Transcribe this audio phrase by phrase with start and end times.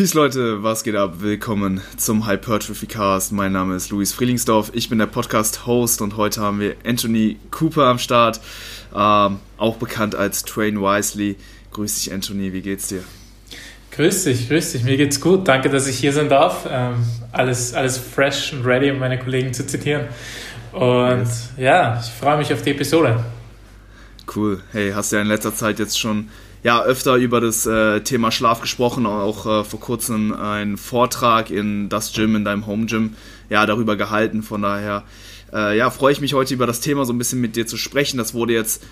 [0.00, 1.16] Peace Leute, was geht ab?
[1.18, 3.32] Willkommen zum Hypertrophy Cast.
[3.32, 4.70] Mein Name ist Luis Frielingsdorf.
[4.72, 8.40] Ich bin der Podcast-Host und heute haben wir Anthony Cooper am Start,
[8.96, 11.36] ähm, auch bekannt als Train Wisely.
[11.72, 12.54] Grüß dich, Anthony.
[12.54, 13.02] Wie geht's dir?
[13.90, 14.84] Grüß dich, grüß dich.
[14.84, 15.46] Mir geht's gut.
[15.46, 16.66] Danke, dass ich hier sein darf.
[16.66, 16.94] Ähm,
[17.32, 20.06] alles, alles fresh und ready, um meine Kollegen zu zitieren.
[20.72, 21.50] Und yes.
[21.58, 23.22] ja, ich freue mich auf die Episode.
[24.34, 24.62] Cool.
[24.72, 26.30] Hey, hast du ja in letzter Zeit jetzt schon
[26.62, 31.88] ja öfter über das äh, Thema Schlaf gesprochen, auch äh, vor kurzem einen Vortrag in
[31.88, 33.14] das Gym, in deinem Home Gym,
[33.48, 34.42] ja, darüber gehalten.
[34.42, 35.04] Von daher,
[35.52, 37.76] äh, ja, freue ich mich heute über das Thema so ein bisschen mit dir zu
[37.76, 38.18] sprechen.
[38.18, 38.82] Das wurde jetzt,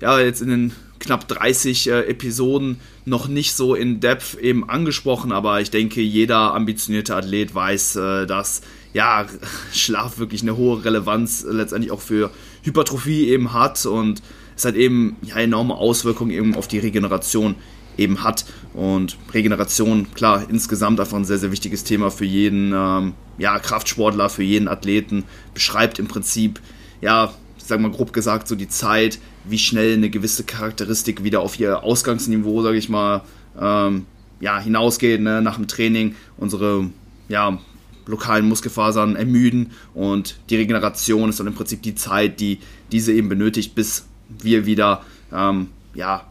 [0.00, 5.32] ja, jetzt in den knapp 30 äh, Episoden noch nicht so in Depth eben angesprochen,
[5.32, 9.26] aber ich denke, jeder ambitionierte Athlet weiß, äh, dass ja,
[9.72, 12.30] Schlaf wirklich eine hohe Relevanz letztendlich auch für
[12.62, 14.22] Hypertrophie eben hat und
[14.56, 17.56] es hat eben ja, enorme Auswirkungen eben auf die Regeneration
[17.96, 18.44] eben hat.
[18.72, 24.28] Und Regeneration, klar, insgesamt einfach ein sehr, sehr wichtiges Thema für jeden ähm, ja, Kraftsportler,
[24.28, 25.24] für jeden Athleten.
[25.52, 26.60] Beschreibt im Prinzip,
[27.00, 31.58] ja, sagen wir grob gesagt, so die Zeit, wie schnell eine gewisse Charakteristik wieder auf
[31.58, 33.22] ihr Ausgangsniveau, sage ich mal,
[33.60, 34.06] ähm,
[34.40, 36.16] ja, hinausgeht ne, nach dem Training.
[36.36, 36.90] Unsere
[37.28, 37.58] ja,
[38.06, 42.58] lokalen Muskelfasern ermüden und die Regeneration ist dann im Prinzip die Zeit, die
[42.92, 44.06] diese eben benötigt, bis
[44.42, 46.24] wir wieder ähm, ja,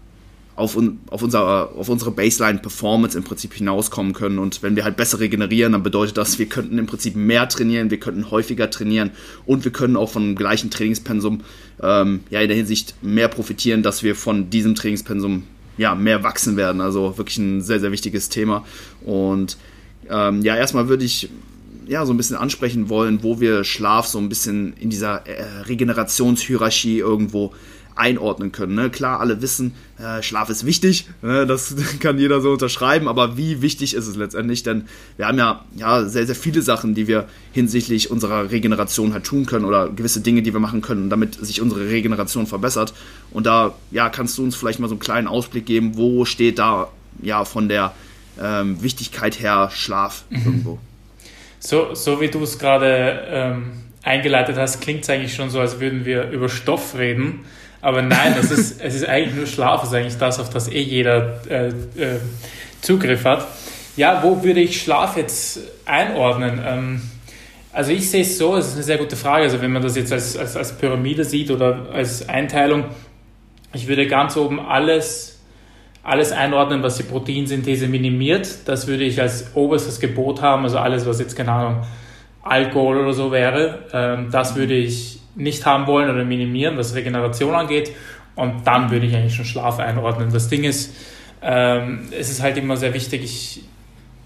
[0.55, 4.37] auf, auf, unser, auf unsere Baseline-Performance im Prinzip hinauskommen können.
[4.37, 7.89] Und wenn wir halt besser regenerieren, dann bedeutet das, wir könnten im Prinzip mehr trainieren,
[7.89, 9.11] wir könnten häufiger trainieren
[9.45, 11.41] und wir können auch von gleichen Trainingspensum
[11.81, 15.43] ähm, ja, in der Hinsicht mehr profitieren, dass wir von diesem Trainingspensum
[15.77, 16.81] ja, mehr wachsen werden.
[16.81, 18.63] Also wirklich ein sehr, sehr wichtiges Thema.
[19.01, 19.57] Und
[20.09, 21.29] ähm, ja, erstmal würde ich
[21.87, 25.43] ja, so ein bisschen ansprechen wollen, wo wir Schlaf so ein bisschen in dieser äh,
[25.67, 27.53] Regenerationshierarchie irgendwo
[27.95, 28.75] einordnen können.
[28.75, 28.89] Ne?
[28.89, 31.45] Klar, alle wissen, äh, Schlaf ist wichtig, ne?
[31.45, 34.63] das kann jeder so unterschreiben, aber wie wichtig ist es letztendlich?
[34.63, 34.85] Denn
[35.17, 39.45] wir haben ja, ja sehr, sehr viele Sachen, die wir hinsichtlich unserer Regeneration halt tun
[39.45, 42.93] können oder gewisse Dinge, die wir machen können, damit sich unsere Regeneration verbessert.
[43.31, 46.59] Und da ja, kannst du uns vielleicht mal so einen kleinen Ausblick geben, wo steht
[46.59, 46.89] da
[47.21, 47.93] ja von der
[48.41, 50.37] ähm, Wichtigkeit her Schlaf mhm.
[50.45, 50.79] irgendwo?
[51.59, 53.71] So, so wie du es gerade ähm,
[54.03, 57.45] eingeleitet hast, klingt es eigentlich schon so, als würden wir über Stoff reden.
[57.83, 60.79] Aber nein, es ist, es ist eigentlich nur Schlaf, ist eigentlich das, auf das eh
[60.79, 62.19] jeder äh, äh,
[62.79, 63.45] Zugriff hat.
[63.97, 66.61] Ja, wo würde ich Schlaf jetzt einordnen?
[66.65, 67.01] Ähm,
[67.73, 69.43] also ich sehe es so, es ist eine sehr gute Frage.
[69.43, 72.85] Also wenn man das jetzt als, als, als Pyramide sieht oder als Einteilung,
[73.73, 75.41] ich würde ganz oben alles,
[76.03, 78.59] alles einordnen, was die Proteinsynthese minimiert.
[78.65, 80.63] Das würde ich als oberstes Gebot haben.
[80.63, 81.83] Also alles, was jetzt, keine Ahnung,
[82.43, 87.53] Alkohol oder so wäre, ähm, das würde ich nicht haben wollen oder minimieren, was Regeneration
[87.53, 87.91] angeht.
[88.35, 90.31] Und dann würde ich eigentlich schon Schlaf einordnen.
[90.31, 90.95] Das Ding ist,
[91.41, 93.63] ähm, es ist halt immer sehr wichtig, ich,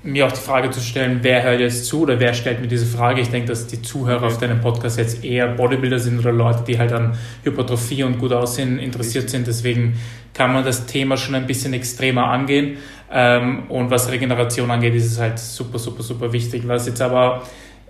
[0.04, 2.86] mir auch die Frage zu stellen, wer hört jetzt zu oder wer stellt mir diese
[2.86, 3.20] Frage.
[3.20, 6.78] Ich denke, dass die Zuhörer auf deinem Podcast jetzt eher Bodybuilder sind oder Leute, die
[6.78, 9.48] halt an Hypertrophie und gut aussehen interessiert sind.
[9.48, 9.98] Deswegen
[10.34, 12.78] kann man das Thema schon ein bisschen extremer angehen.
[13.12, 16.68] Ähm, und was Regeneration angeht, ist es halt super, super, super wichtig.
[16.68, 17.44] Was jetzt aber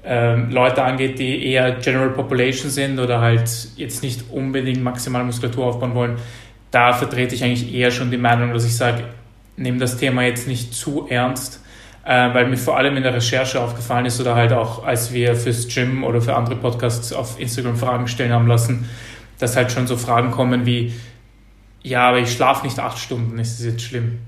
[0.09, 5.66] ähm, Leute angeht, die eher General Population sind oder halt jetzt nicht unbedingt maximale Muskulatur
[5.66, 6.16] aufbauen wollen,
[6.72, 9.03] da vertrete ich eigentlich eher schon die Meinung, dass ich sage,
[9.57, 11.62] nehme das Thema jetzt nicht zu ernst,
[12.06, 15.35] äh, weil mir vor allem in der Recherche aufgefallen ist oder halt auch, als wir
[15.35, 18.88] fürs Gym oder für andere Podcasts auf Instagram Fragen stellen haben lassen,
[19.40, 20.94] dass halt schon so Fragen kommen wie,
[21.84, 24.19] ja, aber ich schlafe nicht acht Stunden, ist das jetzt schlimm?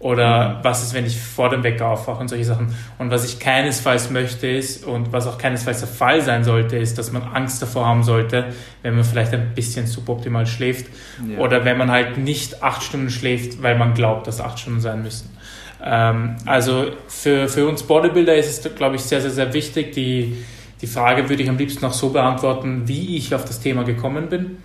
[0.00, 2.74] Oder was ist, wenn ich vor dem Wecker aufwache und solche Sachen.
[2.96, 6.96] Und was ich keinesfalls möchte ist, und was auch keinesfalls der Fall sein sollte, ist,
[6.96, 8.46] dass man Angst davor haben sollte,
[8.80, 10.86] wenn man vielleicht ein bisschen suboptimal schläft.
[11.28, 11.38] Ja.
[11.38, 15.02] Oder wenn man halt nicht acht Stunden schläft, weil man glaubt, dass acht Stunden sein
[15.02, 15.36] müssen.
[15.84, 19.92] Ähm, also für, für uns Bodybuilder ist es, glaube ich, sehr, sehr, sehr wichtig.
[19.92, 20.34] Die,
[20.80, 24.30] die Frage würde ich am liebsten auch so beantworten, wie ich auf das Thema gekommen
[24.30, 24.58] bin.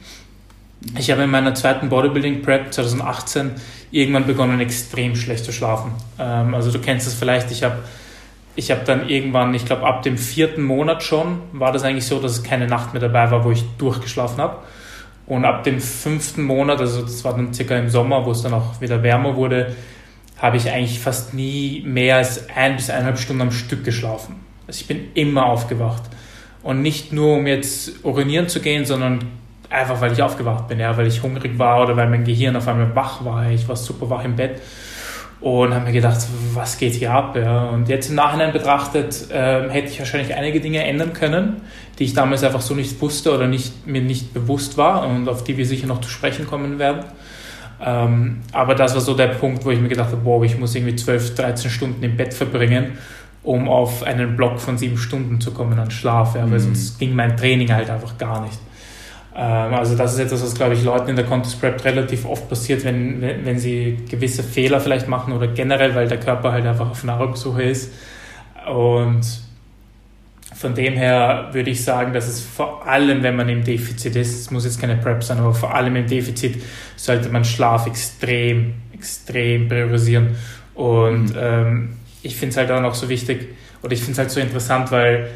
[0.98, 3.52] Ich habe in meiner zweiten Bodybuilding Prep 2018
[3.92, 5.92] irgendwann begonnen, extrem schlecht zu schlafen.
[6.20, 7.80] Ähm, also du kennst es vielleicht, ich habe
[8.56, 12.20] ich hab dann irgendwann, ich glaube ab dem vierten Monat schon, war das eigentlich so,
[12.20, 14.60] dass es keine Nacht mehr dabei war, wo ich durchgeschlafen habe.
[15.28, 18.54] Und ab dem fünften Monat, also das war dann circa im Sommer, wo es dann
[18.54, 19.76] auch wieder wärmer wurde,
[20.38, 24.36] habe ich eigentlich fast nie mehr als ein bis eineinhalb Stunden am Stück geschlafen.
[24.68, 26.04] Also ich bin immer aufgewacht.
[26.64, 29.20] Und nicht nur, um jetzt urinieren zu gehen, sondern
[29.70, 32.68] einfach weil ich aufgewacht bin, ja, weil ich hungrig war oder weil mein Gehirn auf
[32.68, 33.50] einmal wach war.
[33.50, 34.62] Ich war super wach im Bett
[35.42, 37.36] und habe mir gedacht, was geht hier ab?
[37.36, 37.66] Ja?
[37.66, 41.62] Und jetzt im Nachhinein betrachtet äh, hätte ich wahrscheinlich einige Dinge ändern können,
[42.00, 45.44] die ich damals einfach so nicht wusste oder nicht, mir nicht bewusst war und auf
[45.44, 47.06] die wir sicher noch zu sprechen kommen werden.
[47.84, 50.74] Ähm, aber das war so der Punkt, wo ich mir gedacht habe, boah, ich muss
[50.74, 52.98] irgendwie 12, 13 Stunden im Bett verbringen,
[53.44, 56.64] um auf einen Block von sieben Stunden zu kommen an Schlaf, ja, weil mhm.
[56.64, 58.58] sonst ging mein Training halt einfach gar nicht.
[59.36, 62.48] Ähm, also das ist etwas, was, glaube ich, Leuten in der Contest Prep relativ oft
[62.48, 66.90] passiert, wenn, wenn sie gewisse Fehler vielleicht machen oder generell, weil der Körper halt einfach
[66.90, 67.92] auf Nahrungssuche ist.
[68.72, 69.26] Und
[70.56, 74.40] von dem her würde ich sagen, dass es vor allem, wenn man im Defizit ist,
[74.40, 76.64] es muss jetzt keine Prep sein, aber vor allem im Defizit
[76.96, 80.36] sollte man Schlaf extrem, extrem priorisieren.
[80.74, 81.38] Und mhm.
[81.38, 81.94] ähm,
[82.24, 83.50] ich finde es halt auch noch so wichtig,
[83.84, 85.30] oder ich finde es halt so interessant, weil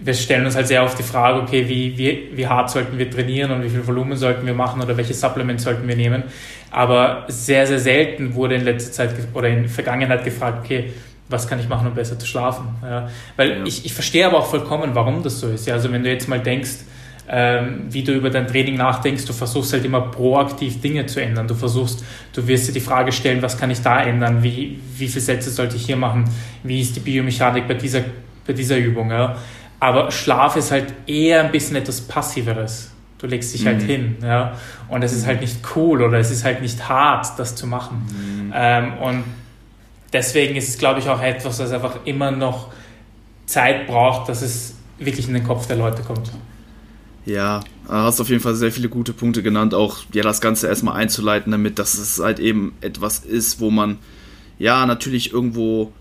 [0.00, 3.10] wir stellen uns halt sehr oft die Frage, okay, wie, wie, wie hart sollten wir
[3.10, 6.22] trainieren und wie viel Volumen sollten wir machen oder welche Supplements sollten wir nehmen.
[6.70, 10.92] Aber sehr, sehr selten wurde in letzter Zeit oder in der Vergangenheit gefragt, okay,
[11.28, 12.68] was kann ich machen, um besser zu schlafen?
[12.82, 13.64] Ja, weil ja.
[13.64, 15.66] Ich, ich verstehe aber auch vollkommen, warum das so ist.
[15.66, 16.84] Ja, also wenn du jetzt mal denkst,
[17.30, 21.46] ähm, wie du über dein Training nachdenkst, du versuchst halt immer proaktiv Dinge zu ändern.
[21.46, 24.42] Du versuchst, du wirst dir die Frage stellen, was kann ich da ändern?
[24.42, 26.24] Wie, wie viele Sätze sollte ich hier machen?
[26.62, 28.00] Wie ist die Biomechanik bei dieser,
[28.46, 29.10] bei dieser Übung?
[29.10, 29.36] Ja?
[29.80, 32.90] Aber Schlaf ist halt eher ein bisschen etwas Passiveres.
[33.18, 33.80] Du legst dich halt mhm.
[33.80, 34.52] halt hin, ja.
[34.88, 38.06] Und es ist halt nicht cool oder es ist halt nicht hart, das zu machen.
[38.08, 38.52] Mhm.
[38.54, 39.24] Ähm, und
[40.12, 42.72] deswegen ist es, glaube ich, auch etwas, das einfach immer noch
[43.46, 46.30] Zeit braucht, dass es wirklich in den Kopf der Leute kommt.
[47.24, 50.96] Ja, hast auf jeden Fall sehr viele gute Punkte genannt, auch ja das Ganze erstmal
[50.96, 53.98] einzuleiten, damit dass es halt eben etwas ist, wo man
[54.58, 55.92] ja natürlich irgendwo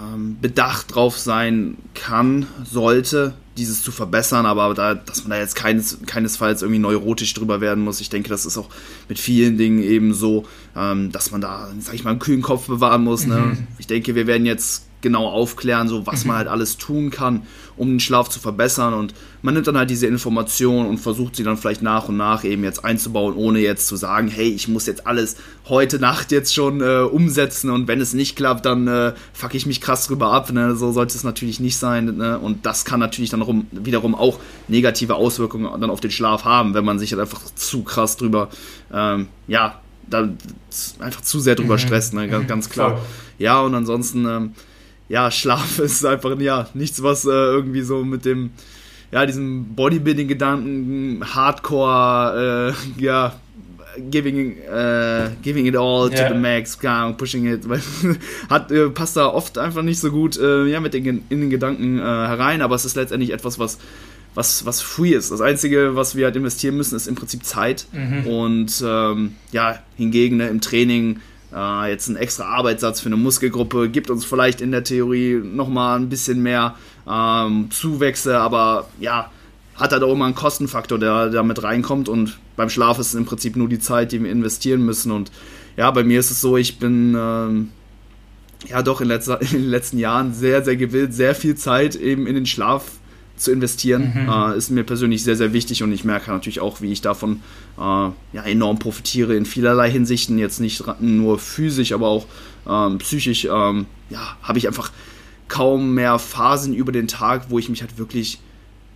[0.00, 5.54] ähm, bedacht drauf sein kann, sollte, dieses zu verbessern, aber da, dass man da jetzt
[5.54, 8.00] keines, keinesfalls irgendwie neurotisch drüber werden muss.
[8.00, 8.70] Ich denke, das ist auch
[9.08, 12.66] mit vielen Dingen eben so, ähm, dass man da, sag ich mal, einen kühlen Kopf
[12.66, 13.26] bewahren muss.
[13.26, 13.36] Ne?
[13.36, 13.66] Mhm.
[13.78, 16.28] Ich denke, wir werden jetzt genau aufklären, so was mhm.
[16.28, 17.42] man halt alles tun kann,
[17.82, 18.94] um den Schlaf zu verbessern.
[18.94, 19.12] Und
[19.42, 22.62] man nimmt dann halt diese Informationen und versucht sie dann vielleicht nach und nach eben
[22.62, 25.36] jetzt einzubauen, ohne jetzt zu sagen, hey, ich muss jetzt alles
[25.68, 29.66] heute Nacht jetzt schon äh, umsetzen und wenn es nicht klappt, dann äh, fuck ich
[29.66, 30.52] mich krass drüber ab.
[30.52, 30.76] Ne?
[30.76, 32.16] So sollte es natürlich nicht sein.
[32.16, 32.38] Ne?
[32.38, 34.38] Und das kann natürlich dann rum, wiederum auch
[34.68, 38.48] negative Auswirkungen dann auf den Schlaf haben, wenn man sich halt einfach zu krass drüber,
[38.92, 40.28] ähm, ja, da
[41.00, 41.78] einfach zu sehr drüber mhm.
[41.78, 42.28] stresst, ne?
[42.28, 43.00] ganz, ganz klar.
[43.38, 44.54] Ja, und ansonsten, ähm,
[45.12, 48.50] ja, Schlaf ist einfach ja nichts, was äh, irgendwie so mit dem,
[49.12, 53.34] ja, diesem Bodybuilding-Gedanken, Hardcore, äh, ja,
[54.10, 56.28] giving, äh, giving it all yeah.
[56.28, 56.78] to the max,
[57.18, 57.82] pushing it, weil,
[58.48, 61.50] hat, äh, passt da oft einfach nicht so gut äh, ja, mit den, in den
[61.50, 63.78] Gedanken äh, herein, aber es ist letztendlich etwas, was
[64.34, 65.30] was, was free ist.
[65.30, 67.84] Das Einzige, was wir halt investieren müssen, ist im Prinzip Zeit.
[67.92, 68.26] Mhm.
[68.26, 71.20] Und ähm, ja, hingegen ne, im Training
[71.54, 75.98] äh, jetzt ein extra Arbeitssatz für eine Muskelgruppe gibt uns vielleicht in der Theorie nochmal
[75.98, 76.76] ein bisschen mehr
[77.08, 79.30] ähm, Zuwächse, aber ja,
[79.76, 83.14] hat halt auch immer einen Kostenfaktor, der da mit reinkommt und beim Schlaf ist es
[83.14, 85.30] im Prinzip nur die Zeit, die wir investieren müssen und
[85.76, 87.70] ja, bei mir ist es so, ich bin ähm,
[88.68, 92.26] ja doch in, letzter, in den letzten Jahren sehr, sehr gewillt, sehr viel Zeit eben
[92.26, 92.84] in den Schlaf
[93.36, 94.28] zu investieren, mhm.
[94.28, 97.40] äh, ist mir persönlich sehr, sehr wichtig und ich merke natürlich auch, wie ich davon
[97.78, 102.26] äh, ja, enorm profitiere in vielerlei Hinsichten, jetzt nicht nur physisch, aber auch
[102.68, 104.92] ähm, psychisch, ähm, ja, habe ich einfach
[105.48, 108.38] kaum mehr Phasen über den Tag, wo ich mich halt wirklich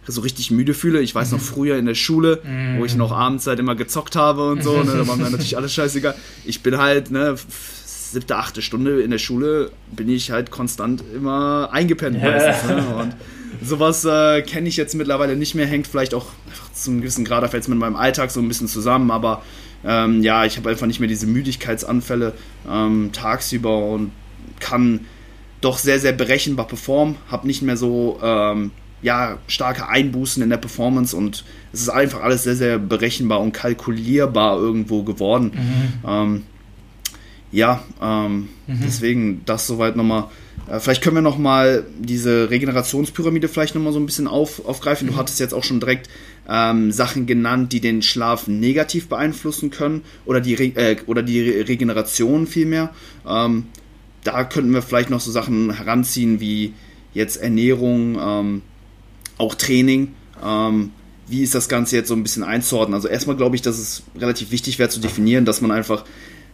[0.07, 1.01] so richtig müde fühle.
[1.01, 1.45] Ich weiß noch mhm.
[1.45, 2.41] früher in der Schule,
[2.79, 2.99] wo ich mhm.
[2.99, 6.15] noch abends halt immer gezockt habe und so, ne, da war mir natürlich alles scheißegal.
[6.45, 7.37] Ich bin halt, ne,
[8.13, 12.71] siebte, achte Stunde in der Schule bin ich halt konstant immer eingepennt meistens.
[12.71, 12.87] Ne?
[12.97, 13.17] Und
[13.67, 16.27] sowas äh, kenne ich jetzt mittlerweile nicht mehr, hängt vielleicht auch
[16.73, 19.43] zu einem gewissen Grad jetzt mit meinem Alltag so ein bisschen zusammen, aber
[19.85, 22.33] ähm, ja, ich habe einfach nicht mehr diese Müdigkeitsanfälle
[22.71, 24.11] ähm, tagsüber und
[24.61, 25.01] kann
[25.61, 28.71] doch sehr, sehr berechenbar performen, habe nicht mehr so ähm,
[29.03, 33.53] ja, starke Einbußen in der Performance und es ist einfach alles sehr, sehr berechenbar und
[33.53, 35.53] kalkulierbar irgendwo geworden.
[35.55, 36.09] Mhm.
[36.09, 36.43] Ähm,
[37.53, 38.81] ja, ähm, mhm.
[38.85, 40.25] deswegen das soweit nochmal
[40.79, 45.07] vielleicht können wir noch mal diese Regenerationspyramide vielleicht noch mal so ein bisschen auf, aufgreifen.
[45.07, 45.19] Du mhm.
[45.19, 46.09] hattest jetzt auch schon direkt
[46.49, 51.41] ähm, Sachen genannt, die den Schlaf negativ beeinflussen können oder die, Re äh, oder die
[51.41, 52.93] Re Regeneration vielmehr.
[53.27, 53.67] Ähm,
[54.25, 56.75] da könnten wir vielleicht noch so Sachen heranziehen wie
[57.15, 58.63] jetzt Ernährung, ähm,
[59.39, 60.15] auch Training.
[60.45, 60.91] Ähm,
[61.29, 62.95] wie ist das Ganze jetzt so ein bisschen einzuordnen?
[62.95, 66.05] Also erstmal glaube ich, dass es relativ wichtig wäre zu definieren, dass man einfach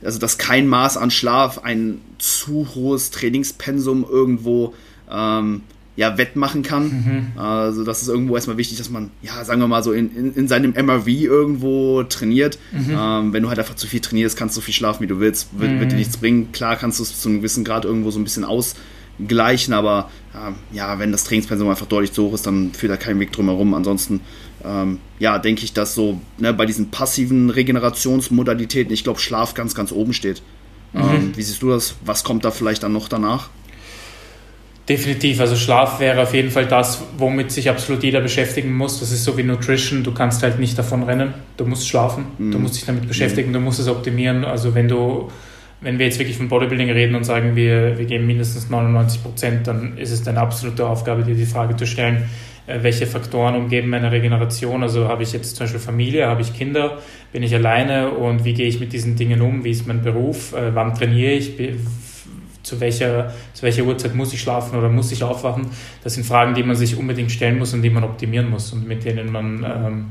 [0.04, 4.74] also dass kein Maß an Schlaf ein zu hohes Trainingspensum irgendwo
[5.10, 5.62] ähm,
[5.94, 7.32] ja, wettmachen kann.
[7.34, 7.40] Mhm.
[7.40, 10.34] Also das ist irgendwo erstmal wichtig, dass man, ja, sagen wir mal so in, in,
[10.34, 12.58] in seinem MRV irgendwo trainiert.
[12.72, 12.96] Mhm.
[12.96, 15.20] Ähm, wenn du halt einfach zu viel trainierst, kannst du so viel schlafen, wie du
[15.20, 15.80] willst, wird, mhm.
[15.80, 16.50] wird dir nichts bringen.
[16.52, 18.74] Klar kannst du es zu einem gewissen Grad irgendwo so ein bisschen aus,
[19.28, 22.96] gleichen, aber äh, ja, wenn das Trainingspensum einfach deutlich zu hoch ist, dann führt da
[22.96, 23.74] kein Weg drum herum.
[23.74, 24.20] Ansonsten,
[24.64, 29.74] ähm, ja, denke ich, dass so ne, bei diesen passiven Regenerationsmodalitäten, ich glaube, Schlaf ganz,
[29.74, 30.42] ganz oben steht.
[30.92, 31.00] Mhm.
[31.00, 31.96] Ähm, wie siehst du das?
[32.04, 33.48] Was kommt da vielleicht dann noch danach?
[34.88, 38.98] Definitiv, also Schlaf wäre auf jeden Fall das, womit sich absolut jeder beschäftigen muss.
[38.98, 42.50] Das ist so wie Nutrition, du kannst halt nicht davon rennen, du musst schlafen, mhm.
[42.50, 43.54] du musst dich damit beschäftigen, mhm.
[43.54, 44.44] du musst es optimieren.
[44.44, 45.30] Also wenn du,
[45.80, 49.66] wenn wir jetzt wirklich von Bodybuilding reden und sagen, wir, wir geben mindestens 99 Prozent,
[49.68, 52.28] dann ist es deine absolute Aufgabe, dir die Frage zu stellen,
[52.66, 54.82] welche Faktoren umgeben meine Regeneration.
[54.82, 56.98] Also habe ich jetzt zum Beispiel Familie, habe ich Kinder,
[57.32, 60.52] bin ich alleine und wie gehe ich mit diesen Dingen um, wie ist mein Beruf,
[60.52, 61.56] äh, wann trainiere ich,
[62.62, 65.66] zu welcher, zu welcher Uhrzeit muss ich schlafen oder muss ich aufwachen.
[66.04, 68.86] Das sind Fragen, die man sich unbedingt stellen muss und die man optimieren muss und
[68.86, 70.06] mit denen man, ähm,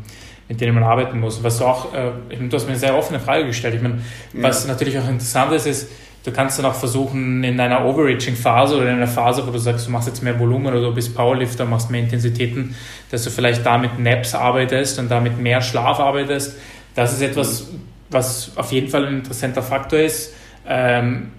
[0.50, 1.44] mit denen man arbeiten muss.
[1.44, 3.76] Was du auch, äh, du hast mir eine sehr offene Frage gestellt.
[3.76, 4.00] Ich meine,
[4.34, 4.44] ja.
[4.44, 5.90] was natürlich auch interessant ist, ist,
[6.24, 9.88] du kannst dann auch versuchen, in einer Overreaching-Phase oder in einer Phase, wo du sagst,
[9.88, 12.76] du machst jetzt mehr Volumen oder du bist Powerlifter, machst mehr Intensitäten,
[13.10, 16.58] dass du vielleicht damit Naps arbeitest und damit mehr Schlaf arbeitest.
[16.96, 17.70] Das ist etwas,
[18.10, 20.34] was auf jeden Fall ein interessanter Faktor ist.
[20.68, 21.32] Ähm,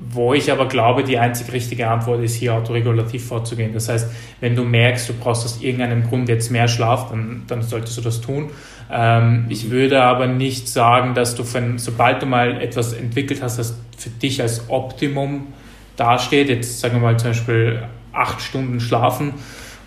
[0.00, 3.74] wo ich aber glaube, die einzig richtige Antwort ist, hier autoregulativ vorzugehen.
[3.74, 7.62] Das heißt, wenn du merkst, du brauchst aus irgendeinem Grund jetzt mehr Schlaf, dann, dann
[7.62, 8.50] solltest du das tun.
[8.90, 13.58] Ähm, ich würde aber nicht sagen, dass du, von, sobald du mal etwas entwickelt hast,
[13.58, 15.48] das für dich als Optimum
[15.96, 19.34] dasteht, jetzt sagen wir mal zum Beispiel acht Stunden schlafen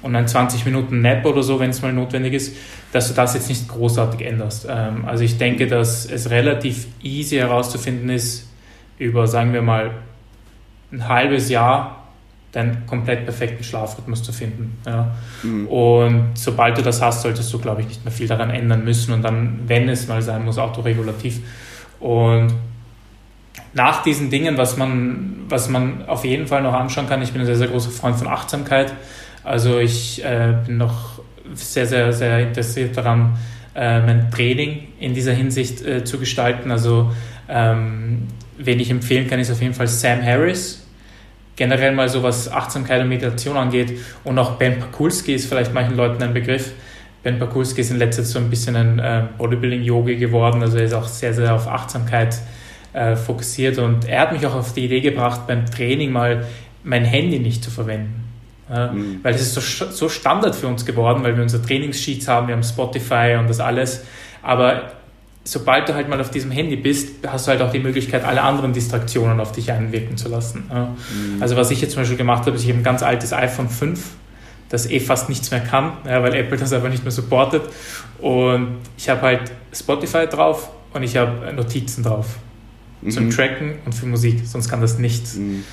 [0.03, 2.55] und ein 20 Minuten Nap oder so, wenn es mal notwendig ist,
[2.91, 4.67] dass du das jetzt nicht großartig änderst.
[4.69, 8.47] Ähm, also ich denke, dass es relativ easy herauszufinden ist,
[8.97, 9.91] über, sagen wir mal,
[10.91, 12.03] ein halbes Jahr
[12.51, 14.77] deinen komplett perfekten Schlafrhythmus zu finden.
[14.85, 15.15] Ja.
[15.41, 15.67] Mhm.
[15.67, 19.11] Und sobald du das hast, solltest du, glaube ich, nicht mehr viel daran ändern müssen
[19.11, 21.39] und dann, wenn es mal sein muss, autoregulativ.
[21.99, 22.53] Und
[23.73, 27.41] nach diesen Dingen, was man, was man auf jeden Fall noch anschauen kann, ich bin
[27.41, 28.93] ein sehr, sehr großer Freund von Achtsamkeit.
[29.43, 31.21] Also ich äh, bin noch
[31.55, 33.35] sehr, sehr, sehr interessiert daran,
[33.73, 36.69] äh, mein Training in dieser Hinsicht äh, zu gestalten.
[36.69, 37.11] Also
[37.49, 40.85] ähm, wen ich empfehlen kann, ist auf jeden Fall Sam Harris.
[41.55, 43.99] Generell mal so was Achtsamkeit und Meditation angeht.
[44.23, 46.71] Und auch Ben Pakulski ist vielleicht manchen Leuten ein Begriff.
[47.21, 50.61] Ben Pakulski ist in letzter Zeit so ein bisschen ein äh, Bodybuilding-Yogi geworden.
[50.61, 52.37] Also er ist auch sehr, sehr auf Achtsamkeit
[52.93, 53.77] äh, fokussiert.
[53.77, 56.45] Und er hat mich auch auf die Idee gebracht, beim Training mal
[56.83, 58.23] mein Handy nicht zu verwenden.
[58.69, 59.19] Ja, mhm.
[59.21, 62.55] Weil es ist so, so Standard für uns geworden, weil wir unsere Trainingssheets haben, wir
[62.55, 64.05] haben Spotify und das alles.
[64.41, 64.91] Aber
[65.43, 68.41] sobald du halt mal auf diesem Handy bist, hast du halt auch die Möglichkeit, alle
[68.41, 70.69] anderen Distraktionen auf dich einwirken zu lassen.
[70.69, 71.41] Mhm.
[71.41, 73.67] Also was ich jetzt zum Beispiel gemacht habe, ist, ich habe ein ganz altes iPhone
[73.67, 74.01] 5,
[74.69, 77.63] das eh fast nichts mehr kann, ja, weil Apple das einfach nicht mehr supportet.
[78.19, 82.37] Und ich habe halt Spotify drauf und ich habe Notizen drauf.
[83.01, 83.11] Mhm.
[83.11, 85.35] Zum Tracken und für Musik, sonst kann das nichts.
[85.35, 85.63] Mhm.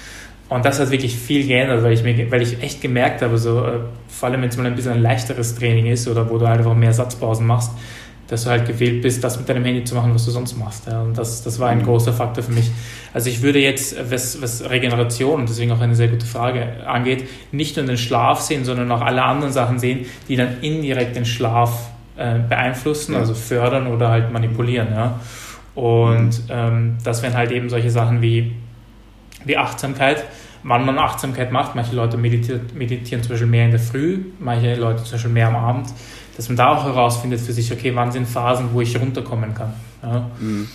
[0.49, 3.65] Und das hat wirklich viel geändert, weil ich, mir, weil ich echt gemerkt habe, so,
[3.65, 6.49] äh, vor allem wenn es mal ein bisschen ein leichteres Training ist oder wo du
[6.49, 7.71] halt einfach mehr Satzpausen machst,
[8.31, 10.87] dass du halt gewählt bist, das mit deinem Handy zu machen, was du sonst machst.
[10.87, 11.03] Ja.
[11.03, 11.85] Und das, das war ein mhm.
[11.85, 12.71] großer Faktor für mich.
[13.13, 17.29] Also ich würde jetzt, was, was Regeneration und deswegen auch eine sehr gute Frage angeht,
[17.51, 21.27] nicht nur den Schlaf sehen, sondern auch alle anderen Sachen sehen, die dann indirekt den
[21.27, 24.89] Schlaf äh, beeinflussen, also fördern oder halt manipulieren.
[24.93, 25.19] Ja.
[25.75, 26.51] Und mhm.
[26.51, 28.53] ähm, das wären halt eben solche Sachen wie,
[29.45, 30.25] wie Achtsamkeit
[30.63, 31.75] wann man Achtsamkeit macht.
[31.75, 35.49] Manche Leute meditieren, meditieren zum Beispiel mehr in der Früh, manche Leute zum Beispiel mehr
[35.49, 35.89] am Abend
[36.41, 39.75] dass man da auch herausfindet für sich, okay, wann sind Phasen, wo ich runterkommen kann.
[40.03, 40.69] Ja, mhm.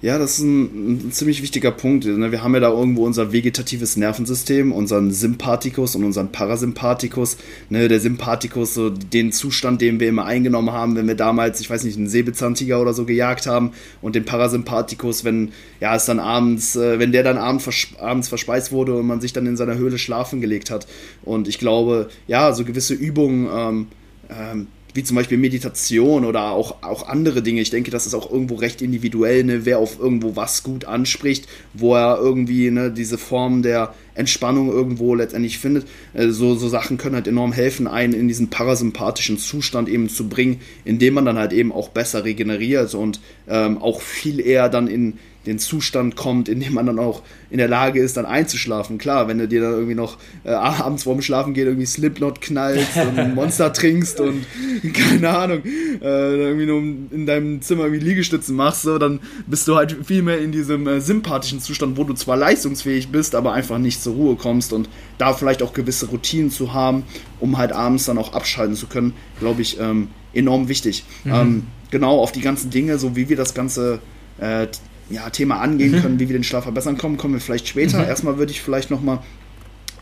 [0.00, 2.06] ja das ist ein, ein, ziemlich wichtiger Punkt.
[2.06, 2.32] Ne?
[2.32, 7.36] Wir haben ja da irgendwo unser vegetatives Nervensystem, unseren Sympathikus und unseren Parasympathikus.
[7.68, 7.88] Ne?
[7.88, 11.84] Der Sympathikus, so den Zustand, den wir immer eingenommen haben, wenn wir damals, ich weiß
[11.84, 16.74] nicht, einen Säbelzahntiger oder so gejagt haben und den Parasympathikus, wenn ja es dann abends,
[16.74, 19.76] äh, wenn der dann abend vers abends verspeist wurde und man sich dann in seiner
[19.76, 20.86] Höhle schlafen gelegt hat.
[21.22, 23.86] Und ich glaube, ja, so gewisse Übungen, ähm,
[24.30, 27.60] ähm, wie zum Beispiel Meditation oder auch, auch andere Dinge.
[27.60, 29.64] Ich denke, das ist auch irgendwo recht individuell, ne?
[29.64, 35.14] wer auf irgendwo was gut anspricht, wo er irgendwie ne, diese Form der Entspannung irgendwo
[35.14, 35.86] letztendlich findet.
[36.14, 40.28] Äh, so, so Sachen können halt enorm helfen, einen in diesen parasympathischen Zustand eben zu
[40.28, 44.88] bringen, indem man dann halt eben auch besser regeneriert und ähm, auch viel eher dann
[44.88, 48.98] in den Zustand kommt, in dem man dann auch in der Lage ist, dann einzuschlafen.
[48.98, 52.96] Klar, wenn du dir dann irgendwie noch äh, abends vorm Schlafen geht, irgendwie Slipknot knallst
[52.96, 54.44] und Monster trinkst und
[54.92, 59.76] keine Ahnung, äh, irgendwie nur in deinem Zimmer irgendwie Liegestützen machst, so, dann bist du
[59.76, 63.78] halt viel mehr in diesem äh, sympathischen Zustand, wo du zwar leistungsfähig bist, aber einfach
[63.78, 64.88] nicht zur Ruhe kommst und
[65.18, 67.04] da vielleicht auch gewisse Routinen zu haben,
[67.38, 71.04] um halt abends dann auch abschalten zu können, glaube ich, ähm, enorm wichtig.
[71.24, 71.32] Mhm.
[71.32, 74.00] Ähm, genau auf die ganzen Dinge, so wie wir das Ganze
[74.38, 74.66] äh,
[75.08, 76.00] ja, Thema angehen mhm.
[76.02, 77.98] können, wie wir den Schlaf verbessern können, kommen wir vielleicht später.
[77.98, 78.04] Mhm.
[78.04, 79.20] Erstmal würde ich vielleicht nochmal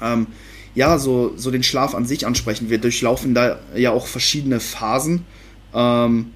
[0.00, 0.26] ähm,
[0.74, 2.70] ja, so, so den Schlaf an sich ansprechen.
[2.70, 5.24] Wir durchlaufen da ja auch verschiedene Phasen.
[5.72, 6.32] Ähm,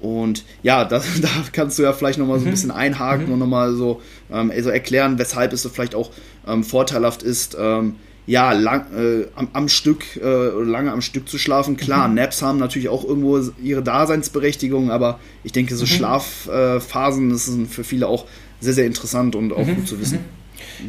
[0.00, 2.52] und ja, da, da kannst du ja vielleicht nochmal so ein mhm.
[2.52, 3.32] bisschen einhaken mhm.
[3.32, 4.00] und nochmal so,
[4.30, 6.10] ähm, so erklären, weshalb es so vielleicht auch
[6.46, 11.38] ähm, vorteilhaft ist, ähm, ja, lang, äh, am, am, Stück äh, lange am Stück zu
[11.38, 11.76] schlafen.
[11.76, 12.14] Klar, mhm.
[12.14, 15.88] Naps haben natürlich auch irgendwo ihre Daseinsberechtigung, aber ich denke, so mhm.
[15.88, 18.26] Schlafphasen, äh, das sind für viele auch
[18.60, 19.76] sehr, sehr interessant und auch mhm.
[19.76, 20.20] gut zu wissen.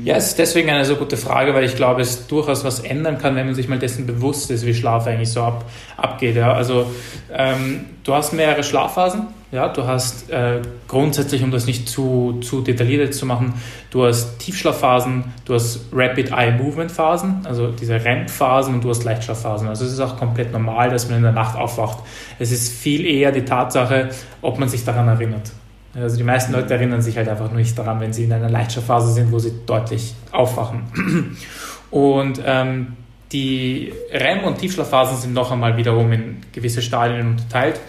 [0.04, 3.18] Ja, es ist deswegen eine so gute Frage, weil ich glaube, es durchaus was ändern
[3.18, 5.66] kann, wenn man sich mal dessen bewusst ist, wie Schlaf eigentlich so ab,
[5.98, 6.36] abgeht.
[6.36, 6.54] Ja.
[6.54, 6.88] Also
[7.32, 9.28] ähm, du hast mehrere Schlafphasen.
[9.52, 13.54] Ja, du hast äh, grundsätzlich, um das nicht zu, zu detailliert zu machen,
[13.92, 19.04] du hast Tiefschlafphasen, du hast Rapid Eye Movement Phasen, also diese REM-Phasen und du hast
[19.04, 19.68] Leichtschlafphasen.
[19.68, 22.00] Also es ist auch komplett normal, dass man in der Nacht aufwacht.
[22.40, 24.10] Es ist viel eher die Tatsache,
[24.42, 25.52] ob man sich daran erinnert.
[25.96, 28.50] Also die meisten Leute erinnern sich halt einfach nur nicht daran, wenn sie in einer
[28.50, 30.84] Leitschafphase sind, wo sie deutlich aufwachen.
[31.92, 32.94] Und ähm,
[33.32, 37.80] die REM- und Tiefschlafphasen sind noch einmal wiederum in gewisse Stadien unterteilt.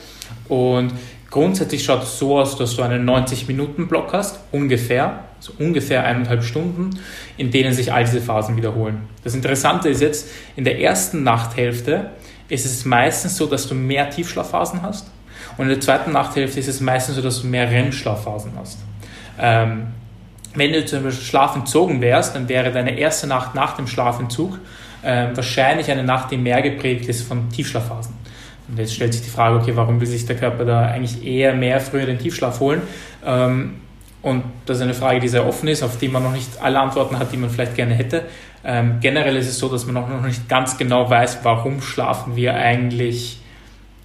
[0.48, 0.92] Und
[1.30, 6.98] grundsätzlich schaut es so aus, dass du einen 90-Minuten-Block hast, ungefähr, also ungefähr eineinhalb Stunden,
[7.36, 9.08] in denen sich all diese Phasen wiederholen.
[9.22, 12.10] Das Interessante ist jetzt, in der ersten Nachthälfte
[12.48, 15.06] ist es meistens so, dass du mehr Tiefschlafphasen hast
[15.56, 18.78] und in der zweiten Nachthälfte ist es meistens so, dass du mehr REM-Schlafphasen hast.
[19.38, 19.88] Ähm,
[20.54, 24.58] wenn du zum Beispiel schlafentzogen wärst, dann wäre deine erste Nacht nach dem Schlafentzug
[25.02, 28.14] äh, wahrscheinlich eine Nacht, die mehr geprägt ist von Tiefschlafphasen.
[28.68, 31.54] Und jetzt stellt sich die Frage, okay, warum will sich der Körper da eigentlich eher
[31.54, 32.82] mehr früher den Tiefschlaf holen?
[33.24, 33.74] Ähm,
[34.22, 36.80] und das ist eine Frage, die sehr offen ist, auf die man noch nicht alle
[36.80, 38.22] Antworten hat, die man vielleicht gerne hätte.
[38.64, 42.54] Ähm, generell ist es so, dass man noch nicht ganz genau weiß, warum schlafen wir
[42.54, 43.38] eigentlich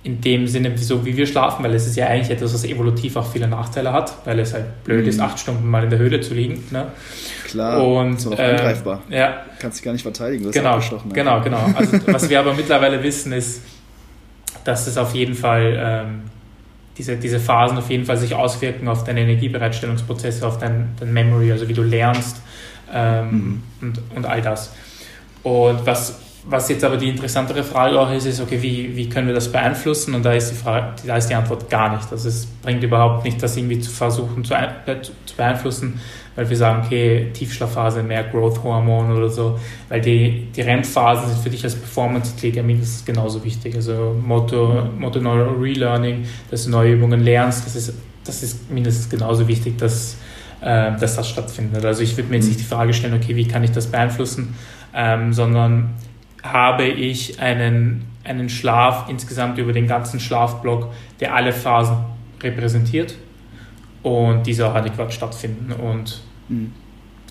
[0.04, 3.18] in dem Sinne, so wie wir schlafen, weil es ist ja eigentlich etwas, was evolutiv
[3.18, 5.10] auch viele Nachteile hat, weil es halt blöd mhm.
[5.10, 6.64] ist, acht Stunden mal in der Höhle zu liegen.
[6.72, 6.88] Ne?
[7.46, 9.02] Klar, und ist auch äh, angreifbar.
[9.10, 9.42] Ja.
[9.60, 10.80] Kannst dich gar nicht verteidigen, du genau,
[11.14, 11.66] genau, genau.
[11.76, 13.62] Also was wir aber mittlerweile wissen, ist,
[14.64, 16.22] dass es auf jeden Fall ähm,
[16.98, 21.52] diese, diese Phasen auf jeden Fall sich auswirken auf deine Energiebereitstellungsprozesse, auf dein, dein Memory,
[21.52, 22.42] also wie du lernst
[22.94, 23.64] ähm, mhm.
[23.82, 24.74] und, und all das.
[25.44, 29.28] Und was was jetzt aber die interessantere Frage auch ist, ist, okay, wie, wie können
[29.28, 30.16] wir das beeinflussen?
[30.16, 32.10] Und da ist die Frage, da ist die Antwort gar nicht.
[32.12, 34.56] Also es bringt überhaupt nicht, das irgendwie zu versuchen zu,
[35.26, 36.00] zu beeinflussen,
[36.36, 41.50] weil wir sagen, okay, Tiefschlafphase, mehr Growth-Hormon oder so, weil die, die REM-Phasen sind für
[41.50, 43.76] dich als Performance-Athlet ja mindestens genauso wichtig.
[43.76, 49.48] Also Motor, Motor Relearning, dass du neue Übungen lernst, das ist, das ist mindestens genauso
[49.48, 50.16] wichtig, dass,
[50.62, 51.84] äh, dass das stattfindet.
[51.84, 54.56] Also ich würde mir jetzt nicht die Frage stellen, okay, wie kann ich das beeinflussen,
[54.96, 55.96] ähm, sondern
[56.44, 61.98] habe ich einen, einen Schlaf insgesamt über den ganzen Schlafblock, der alle Phasen
[62.42, 63.16] repräsentiert
[64.04, 65.74] und diese auch adäquat stattfinden.
[65.74, 66.72] Und mhm.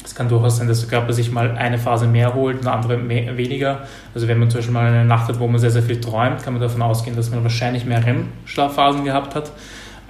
[0.05, 2.97] es kann durchaus sein, dass der Körper sich mal eine Phase mehr holt, eine andere
[2.97, 3.87] mehr, weniger.
[4.15, 6.43] Also wenn man zum Beispiel mal eine Nacht hat, wo man sehr, sehr viel träumt,
[6.43, 9.53] kann man davon ausgehen, dass man wahrscheinlich mehr REM-Schlafphasen gehabt hat.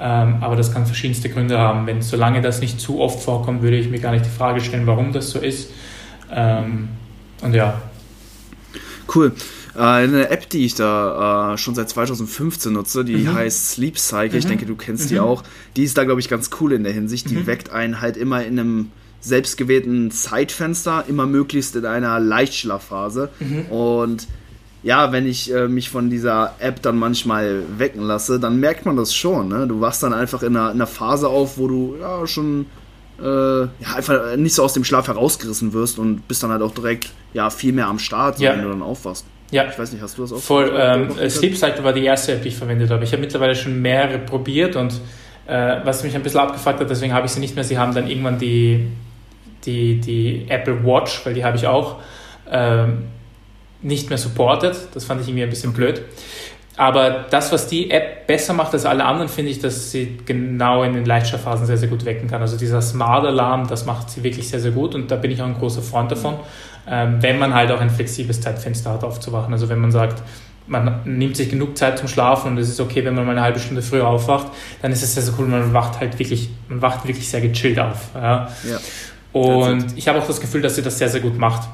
[0.01, 1.87] Ähm, aber das kann verschiedenste Gründe haben.
[1.87, 4.87] Wenn solange das nicht zu oft vorkommt, würde ich mir gar nicht die Frage stellen,
[4.87, 5.71] warum das so ist.
[6.33, 6.89] Ähm,
[7.43, 7.81] und ja,
[9.15, 9.33] Cool.
[9.75, 13.35] Äh, eine App, die ich da äh, schon seit 2015 nutze, die mhm.
[13.35, 14.33] heißt Sleep Cycle.
[14.33, 14.39] Mhm.
[14.39, 15.09] Ich denke, du kennst mhm.
[15.09, 15.43] die auch.
[15.77, 17.31] Die ist da, glaube ich, ganz cool in der Hinsicht.
[17.31, 17.47] Die mhm.
[17.47, 18.91] weckt einen halt immer in einem
[19.21, 23.31] selbstgewählten Zeitfenster, immer möglichst in einer Leichtschlafphase.
[23.41, 23.67] Mhm.
[23.67, 24.29] Und
[24.83, 28.97] ja, wenn ich äh, mich von dieser App dann manchmal wecken lasse, dann merkt man
[28.97, 29.49] das schon.
[29.49, 29.67] Ne?
[29.67, 32.67] Du wachst dann einfach in einer, in einer Phase auf, wo du ja schon
[33.21, 36.73] äh, ja, einfach nicht so aus dem Schlaf herausgerissen wirst und bist dann halt auch
[36.73, 38.53] direkt ja, viel mehr am Start, ja.
[38.53, 39.25] wenn du dann aufwachst.
[39.51, 39.67] Ja.
[39.69, 40.41] Ich weiß nicht, hast du das auch?
[40.41, 40.73] Voll.
[40.77, 43.05] Ähm, Sleep Cycle war die erste App, die ich verwendet habe.
[43.05, 44.93] Ich habe mittlerweile schon mehrere probiert und
[45.47, 47.65] äh, was mich ein bisschen abgefuckt hat, deswegen habe ich sie nicht mehr.
[47.65, 48.89] Sie haben dann irgendwann die,
[49.65, 52.01] die, die Apple Watch, weil die habe ich auch,
[52.51, 53.05] ähm,
[53.81, 54.77] nicht mehr supported.
[54.93, 56.03] Das fand ich irgendwie ein bisschen blöd.
[56.79, 60.85] Aber das, was die App besser macht als alle anderen, finde ich, dass sie genau
[60.85, 62.41] in den Leichtschlafphasen sehr, sehr gut wecken kann.
[62.41, 65.43] Also dieser Smart Alarm, das macht sie wirklich sehr, sehr gut und da bin ich
[65.43, 66.37] auch ein großer Freund davon,
[66.89, 69.53] ähm, wenn man halt auch ein flexibles Zeitfenster hat, aufzuwachen.
[69.53, 70.23] Also wenn man sagt,
[70.69, 73.43] man nimmt sich genug Zeit zum Schlafen und es ist okay, wenn man mal eine
[73.43, 74.47] halbe Stunde früher aufwacht,
[74.81, 77.81] dann ist es sehr, sehr cool, man wacht halt wirklich, man wacht wirklich sehr gechillt
[77.81, 78.11] auf.
[78.15, 78.49] Ja.
[78.63, 78.79] ja.
[79.33, 81.69] Und ich habe auch das Gefühl, dass sie das sehr, sehr gut macht.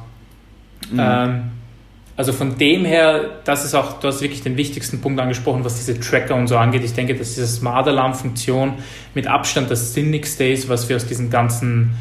[0.90, 0.98] Mhm.
[0.98, 1.50] Ähm,
[2.16, 5.76] also von dem her, das ist auch, du hast wirklich den wichtigsten Punkt angesprochen, was
[5.76, 6.84] diese Tracker und so angeht.
[6.84, 8.74] Ich denke, dass diese Smart Alarm Funktion
[9.14, 11.94] mit Abstand das sinnigste ist, was wir aus diesen ganzen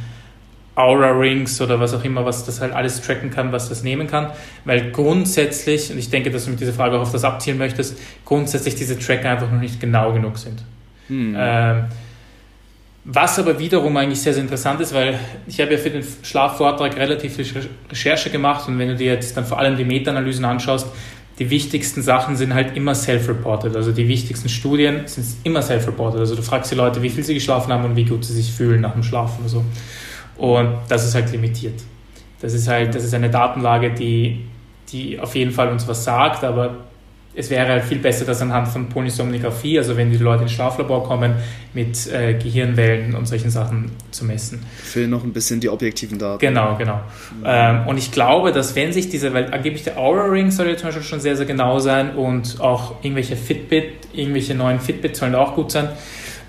[0.75, 4.07] Aura Rings oder was auch immer, was das halt alles tracken kann, was das nehmen
[4.07, 4.31] kann.
[4.65, 7.97] Weil grundsätzlich, und ich denke, dass du mit dieser Frage auch auf das abzielen möchtest,
[8.25, 10.63] grundsätzlich diese Tracker einfach noch nicht genau genug sind.
[11.07, 11.35] Hm.
[11.37, 11.85] Ähm,
[13.05, 16.95] Was aber wiederum eigentlich sehr, sehr interessant ist, weil ich habe ja für den Schlafvortrag
[16.95, 17.45] relativ viel
[17.89, 20.87] Recherche gemacht und wenn du dir jetzt dann vor allem die Meta-Analysen anschaust,
[21.39, 23.75] die wichtigsten Sachen sind halt immer self-reported.
[23.75, 26.19] Also die wichtigsten Studien sind immer self-reported.
[26.19, 28.53] Also du fragst die Leute, wie viel sie geschlafen haben und wie gut sie sich
[28.53, 29.65] fühlen nach dem Schlafen und so.
[30.37, 31.81] Und das ist halt limitiert.
[32.39, 34.45] Das ist halt, das ist eine Datenlage, die,
[34.91, 36.77] die auf jeden Fall uns was sagt, aber
[37.35, 41.03] es wäre halt viel besser, das anhand von Polysomnographie, also wenn die Leute ins Schlaflabor
[41.03, 41.35] kommen,
[41.73, 44.63] mit äh, Gehirnwellen und solchen Sachen zu messen.
[44.83, 46.39] Fehlen noch ein bisschen die objektiven Daten.
[46.39, 46.97] Genau, genau.
[47.39, 47.43] Mhm.
[47.45, 50.77] Ähm, und ich glaube, dass wenn sich diese, weil angeblich der Aura Ring soll ja
[50.77, 55.33] zum Beispiel schon sehr, sehr genau sein und auch irgendwelche Fitbit, irgendwelche neuen Fitbits sollen
[55.33, 55.89] auch gut sein.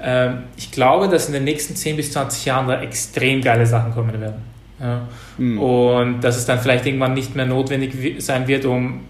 [0.02, 3.92] Ähm, ich glaube, dass in den nächsten 10 bis 20 Jahren da extrem geile Sachen
[3.94, 4.42] kommen werden.
[4.78, 5.08] Ja.
[5.38, 5.58] Mhm.
[5.58, 9.00] Und dass es dann vielleicht irgendwann nicht mehr notwendig sein wird, um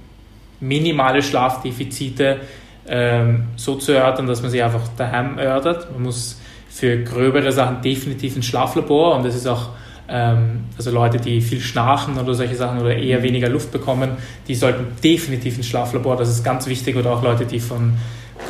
[0.66, 2.40] minimale Schlafdefizite
[2.86, 5.90] ähm, so zu erörtern, dass man sie einfach daheim erörtert.
[5.92, 9.70] Man muss für gröbere Sachen definitiv ein Schlaflabor und das ist auch,
[10.08, 14.16] ähm, also Leute, die viel schnarchen oder solche Sachen oder eher weniger Luft bekommen,
[14.48, 16.96] die sollten definitiv ein Schlaflabor, das ist ganz wichtig.
[16.96, 17.94] Oder auch Leute, die von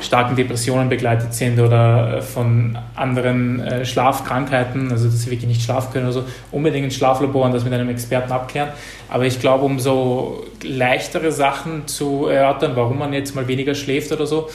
[0.03, 5.63] starken Depressionen begleitet sind oder äh, von anderen äh, Schlafkrankheiten, also dass sie wirklich nicht
[5.63, 8.71] schlafen können oder so, unbedingt ins Schlaflabor und das mit einem Experten abklären.
[9.09, 14.13] Aber ich glaube, um so leichtere Sachen zu erörtern, warum man jetzt mal weniger schläft
[14.13, 14.49] oder so,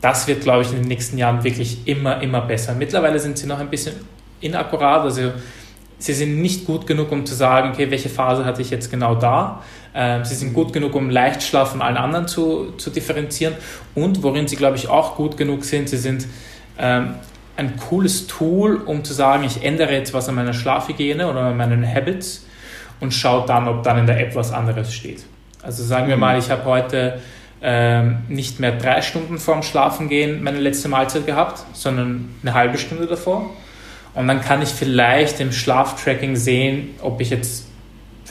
[0.00, 2.74] das wird, glaube ich, in den nächsten Jahren wirklich immer, immer besser.
[2.74, 3.94] Mittlerweile sind sie noch ein bisschen
[4.40, 5.32] inakkurat, also
[5.98, 9.14] sie sind nicht gut genug, um zu sagen, okay, welche Phase hatte ich jetzt genau
[9.14, 9.62] da.
[9.94, 13.54] Ähm, sie sind gut genug, um Leichtschlaf von allen anderen zu, zu differenzieren.
[13.94, 16.26] Und worin sie, glaube ich, auch gut genug sind, sie sind
[16.78, 17.14] ähm,
[17.56, 21.56] ein cooles Tool, um zu sagen, ich ändere jetzt was an meiner Schlafhygiene oder an
[21.56, 22.46] meinen Habits
[23.00, 25.24] und schaue dann, ob dann in der App was anderes steht.
[25.62, 26.20] Also sagen wir mhm.
[26.20, 27.20] mal, ich habe heute
[27.60, 33.06] ähm, nicht mehr drei Stunden vorm Schlafengehen meine letzte Mahlzeit gehabt, sondern eine halbe Stunde
[33.06, 33.50] davor.
[34.14, 37.66] Und dann kann ich vielleicht im Schlaftracking sehen, ob ich jetzt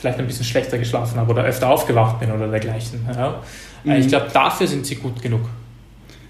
[0.02, 3.06] vielleicht ein bisschen schlechter geschlafen habe oder öfter aufgewacht bin oder dergleichen.
[3.08, 3.40] Ja.
[3.84, 3.92] Mhm.
[3.92, 5.42] Ich glaube, dafür sind sie gut genug.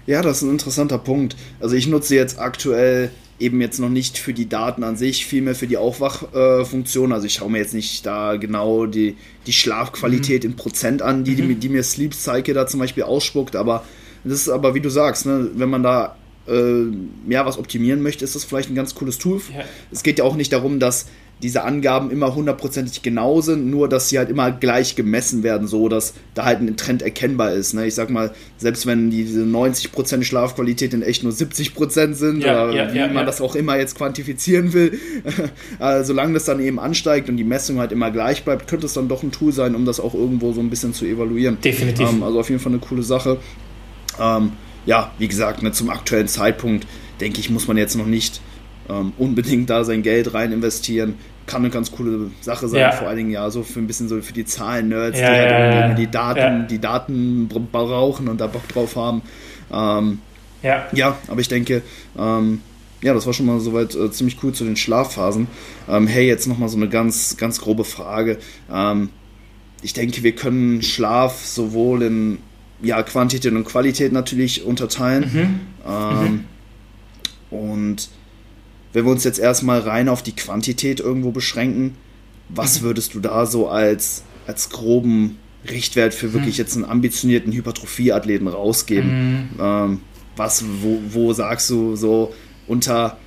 [0.05, 1.35] Ja, das ist ein interessanter Punkt.
[1.59, 3.09] Also ich nutze jetzt aktuell
[3.39, 7.11] eben jetzt noch nicht für die Daten an sich, vielmehr für die Aufwachfunktion.
[7.11, 10.51] also ich schaue mir jetzt nicht da genau die, die Schlafqualität mhm.
[10.51, 11.47] in Prozent an, die, mhm.
[11.47, 13.55] die, die, mir Sleep Cycle da zum Beispiel ausspuckt.
[13.55, 13.83] Aber
[14.23, 16.15] das ist aber, wie du sagst, ne, wenn man da
[16.47, 16.85] äh,
[17.27, 19.41] ja, was optimieren möchte, ist das vielleicht ein ganz cooles Tool.
[19.51, 19.63] Ja.
[19.91, 21.07] Es geht ja auch nicht darum, dass
[21.43, 25.89] diese Angaben immer hundertprozentig genau sind, nur dass sie halt immer gleich gemessen werden, so
[25.89, 27.73] dass da halt ein Trend erkennbar ist.
[27.73, 27.85] Ne?
[27.85, 32.73] Ich sag mal, selbst wenn diese 90% Schlafqualität in echt nur 70% sind, ja, oder
[32.73, 34.97] ja, wie ja, man das auch immer jetzt quantifizieren will,
[35.79, 38.93] äh, solange das dann eben ansteigt und die Messung halt immer gleich bleibt, könnte es
[38.93, 41.57] dann doch ein Tool sein, um das auch irgendwo so ein bisschen zu evaluieren.
[41.61, 42.09] Definitiv.
[42.09, 43.37] Ähm, also auf jeden Fall eine coole Sache.
[44.17, 44.53] Ähm,
[44.85, 46.87] ja, wie gesagt, ne, zum aktuellen Zeitpunkt
[47.19, 48.39] denke ich, muss man jetzt noch nicht
[48.89, 51.15] ähm, unbedingt da sein Geld rein investieren.
[51.45, 52.91] Kann eine ganz coole Sache sein, ja.
[52.91, 55.75] vor allen Dingen ja so für ein bisschen so für die Zahlen-Nerds, ja, die halt
[55.75, 59.21] irgendwie die Daten, die Daten brauchen und da Bock drauf haben.
[59.71, 60.19] Ähm,
[60.61, 60.85] ja.
[60.93, 61.81] ja, aber ich denke,
[62.17, 62.61] ähm,
[63.01, 65.47] ja, das war schon mal soweit äh, ziemlich cool zu den Schlafphasen.
[65.89, 68.37] Ähm, hey, jetzt nochmal so eine ganz, ganz grobe Frage.
[68.71, 69.09] Ähm,
[69.81, 72.37] ich denke, wir können Schlaf sowohl in
[72.81, 75.31] ja, Quantität und Qualität natürlich unterteilen.
[75.33, 75.59] Mhm.
[75.85, 76.45] Ähm,
[77.51, 77.57] mhm.
[77.57, 78.09] Und
[78.93, 81.95] wenn wir uns jetzt erstmal rein auf die Quantität irgendwo beschränken,
[82.49, 82.85] was mhm.
[82.85, 86.59] würdest du da so als, als groben Richtwert für wirklich mhm.
[86.59, 89.49] jetzt einen ambitionierten Hypertrophie-Athleten rausgeben?
[89.55, 89.59] Mhm.
[89.59, 89.99] Ähm,
[90.35, 92.33] was, wo, wo sagst du so
[92.67, 93.17] unter,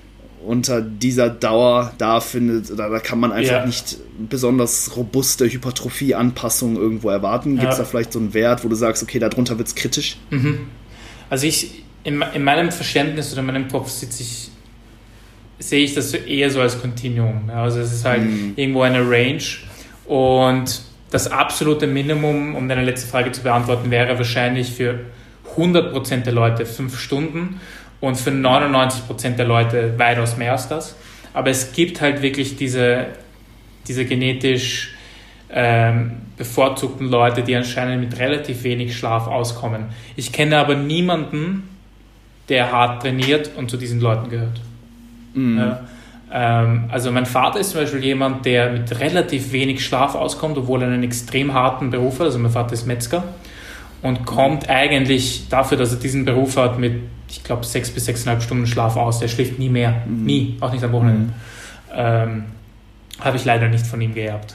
[0.44, 3.66] unter dieser Dauer da findet, da, da kann man einfach ja.
[3.66, 3.98] nicht
[4.28, 7.56] besonders robuste Hypertrophie-Anpassungen irgendwo erwarten?
[7.56, 7.84] Gibt es ja.
[7.84, 10.16] da vielleicht so einen Wert, wo du sagst, okay, darunter wird es kritisch?
[10.30, 10.60] Mhm.
[11.28, 14.50] Also ich, in, in meinem Verständnis oder in meinem Kopf sitze ich
[15.58, 17.50] sehe ich das eher so als Continuum.
[17.54, 18.52] Also es ist halt mhm.
[18.56, 19.42] irgendwo eine Range
[20.06, 25.00] und das absolute Minimum, um deine letzte Frage zu beantworten, wäre wahrscheinlich für
[25.56, 27.60] 100% der Leute 5 Stunden
[28.00, 30.96] und für 99% der Leute weitaus mehr als das.
[31.32, 33.06] Aber es gibt halt wirklich diese,
[33.86, 34.94] diese genetisch
[35.50, 39.86] ähm, bevorzugten Leute, die anscheinend mit relativ wenig Schlaf auskommen.
[40.16, 41.68] Ich kenne aber niemanden,
[42.48, 44.60] der hart trainiert und zu diesen Leuten gehört.
[45.36, 45.58] Mhm.
[45.58, 45.80] Ja.
[46.32, 50.82] Ähm, also mein Vater ist zum Beispiel jemand, der mit relativ wenig Schlaf auskommt, obwohl
[50.82, 52.26] er einen extrem harten Beruf hat.
[52.26, 53.22] Also mein Vater ist Metzger
[54.02, 56.94] und kommt eigentlich dafür, dass er diesen Beruf hat, mit,
[57.28, 59.20] ich glaube, sechs bis sechseinhalb Stunden Schlaf aus.
[59.20, 60.02] Der schläft nie mehr.
[60.06, 60.24] Mhm.
[60.24, 61.20] Nie, auch nicht am Wochenende.
[61.20, 61.32] Mhm.
[61.94, 62.44] Ähm,
[63.20, 64.54] Habe ich leider nicht von ihm geerbt.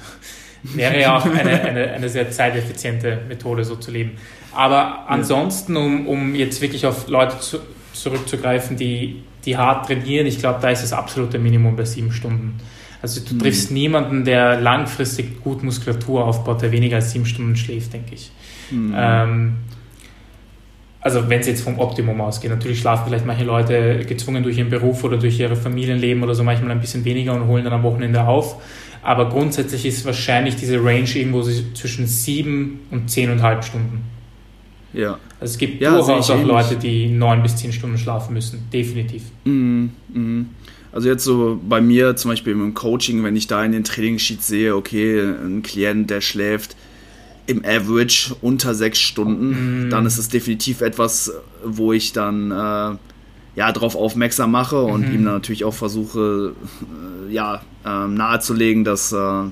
[0.64, 4.12] Wäre ja auch eine, eine, eine sehr zeiteffiziente Methode, so zu leben.
[4.54, 7.60] Aber ansonsten, um, um jetzt wirklich auf Leute zu,
[7.94, 12.60] zurückzugreifen, die, die hart trainieren, ich glaube, da ist das absolute Minimum bei sieben Stunden.
[13.02, 13.40] Also du mhm.
[13.40, 18.32] triffst niemanden, der langfristig gut Muskulatur aufbaut, der weniger als sieben Stunden schläft, denke ich.
[18.70, 18.94] Mhm.
[18.96, 19.54] Ähm,
[21.02, 22.52] also wenn es jetzt vom Optimum ausgeht.
[22.52, 26.44] Natürlich schlafen vielleicht manche Leute gezwungen durch ihren Beruf oder durch ihre Familienleben oder so
[26.44, 28.62] manchmal ein bisschen weniger und holen dann am Wochenende auf.
[29.02, 34.04] Aber grundsätzlich ist wahrscheinlich diese Range irgendwo zwischen sieben und zehneinhalb Stunden.
[34.94, 35.20] Ja.
[35.40, 38.68] Also es gibt ja, durchaus auch Leute, die neun bis zehn Stunden schlafen müssen.
[38.72, 39.24] Definitiv.
[39.46, 39.92] Mhm.
[40.14, 40.50] Mhm.
[40.92, 44.48] Also jetzt so bei mir zum Beispiel im Coaching, wenn ich da in den Trainingssheets
[44.48, 46.76] sehe, okay, ein Klient, der schläft
[47.48, 49.90] im Average unter sechs Stunden, mhm.
[49.90, 51.32] dann ist es definitiv etwas,
[51.66, 52.98] wo ich dann äh,
[53.56, 55.16] ja darauf aufmerksam mache und mhm.
[55.16, 56.54] ihm dann natürlich auch versuche,
[57.30, 59.44] äh, ja äh, nahezulegen, dass äh,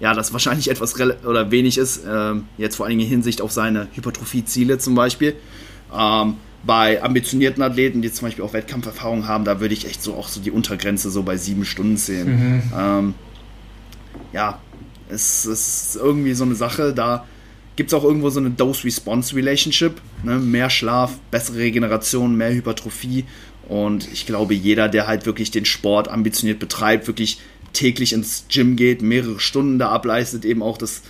[0.00, 3.52] ja das wahrscheinlich etwas oder wenig ist, äh, jetzt vor allen Dingen in Hinsicht auf
[3.52, 5.36] seine Hypertrophie-Ziele zum Beispiel.
[5.96, 10.14] Ähm, bei ambitionierten Athleten, die zum Beispiel auch Wettkampferfahrung haben, da würde ich echt so
[10.14, 12.28] auch so die Untergrenze so bei sieben Stunden sehen.
[12.28, 12.62] Mhm.
[12.76, 13.14] Ähm,
[14.32, 14.58] ja,
[15.08, 17.26] es, ist irgendwie so eine Sache, da
[17.80, 20.02] gibt es auch irgendwo so eine Dose-Response-Relationship.
[20.22, 20.38] Ne?
[20.38, 23.24] Mehr Schlaf, bessere Regeneration, mehr Hypertrophie.
[23.70, 27.40] Und ich glaube, jeder, der halt wirklich den Sport ambitioniert betreibt, wirklich
[27.72, 31.00] täglich ins Gym geht, mehrere Stunden da ableistet, eben auch das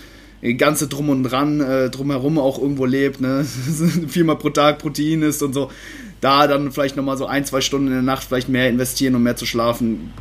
[0.59, 3.45] ganze Drum und Dran äh, drumherum auch irgendwo lebt, ne?
[4.07, 5.73] viermal pro Tag Protein isst und so,
[6.21, 9.25] da dann vielleicht nochmal so ein, zwei Stunden in der Nacht vielleicht mehr investieren, um
[9.25, 10.13] mehr zu schlafen,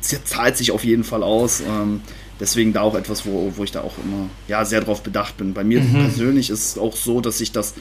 [0.00, 1.60] zahlt sich auf jeden Fall aus.
[1.60, 2.00] Ähm,
[2.40, 5.54] deswegen da auch etwas, wo, wo ich da auch immer ja, sehr drauf bedacht bin.
[5.54, 5.92] Bei mir mhm.
[5.92, 7.74] persönlich ist es auch so, dass sich das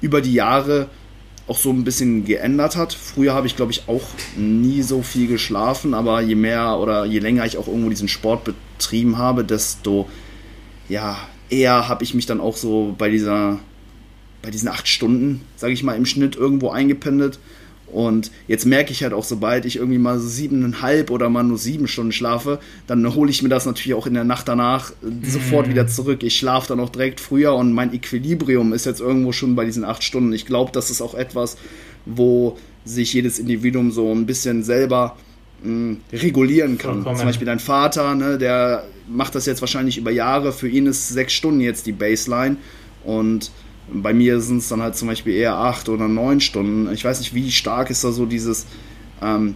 [0.00, 0.88] über die Jahre
[1.48, 2.92] auch so ein bisschen geändert hat.
[2.92, 4.02] Früher habe ich, glaube ich, auch
[4.36, 8.44] nie so viel geschlafen, aber je mehr oder je länger ich auch irgendwo diesen Sport
[8.44, 10.08] betrieben habe, desto
[10.88, 13.60] ja, eher habe ich mich dann auch so bei dieser,
[14.42, 17.38] bei diesen acht Stunden, sage ich mal, im Schnitt irgendwo eingependelt.
[17.86, 21.56] Und jetzt merke ich halt auch, sobald ich irgendwie mal so siebeneinhalb oder mal nur
[21.56, 25.68] sieben Stunden schlafe, dann hole ich mir das natürlich auch in der Nacht danach sofort
[25.68, 25.70] mm.
[25.70, 26.22] wieder zurück.
[26.24, 29.84] Ich schlafe dann auch direkt früher und mein Equilibrium ist jetzt irgendwo schon bei diesen
[29.84, 30.32] acht Stunden.
[30.32, 31.56] Ich glaube, das ist auch etwas,
[32.06, 35.16] wo sich jedes Individuum so ein bisschen selber
[35.62, 36.94] mh, regulieren kann.
[36.94, 37.16] Vollkommen.
[37.16, 40.52] Zum Beispiel dein Vater, ne, der macht das jetzt wahrscheinlich über Jahre.
[40.52, 42.56] Für ihn ist sechs Stunden jetzt die Baseline.
[43.04, 43.52] Und
[43.92, 46.92] bei mir sind es dann halt zum Beispiel eher acht oder neun Stunden.
[46.92, 48.66] Ich weiß nicht, wie stark ist da so dieses
[49.22, 49.54] ähm,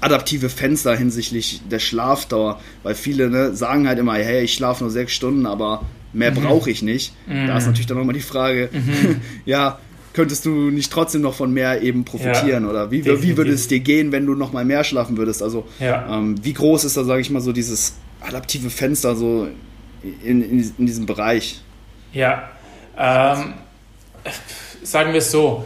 [0.00, 4.90] adaptive Fenster hinsichtlich der Schlafdauer, weil viele ne, sagen halt immer, hey, ich schlafe nur
[4.90, 6.42] sechs Stunden, aber mehr mhm.
[6.42, 7.14] brauche ich nicht.
[7.26, 7.46] Mhm.
[7.46, 9.20] Da ist natürlich dann nochmal die Frage, mhm.
[9.44, 9.78] ja,
[10.12, 12.64] könntest du nicht trotzdem noch von mehr eben profitieren?
[12.64, 15.42] Ja, oder wie, wie würde es dir gehen, wenn du noch mal mehr schlafen würdest?
[15.42, 16.18] Also ja.
[16.18, 19.48] ähm, wie groß ist da, sage ich mal, so dieses adaptive Fenster so
[20.02, 21.60] in, in, in diesem Bereich?
[22.12, 22.50] Ja,
[22.98, 23.54] ähm,
[24.82, 25.64] sagen wir es so.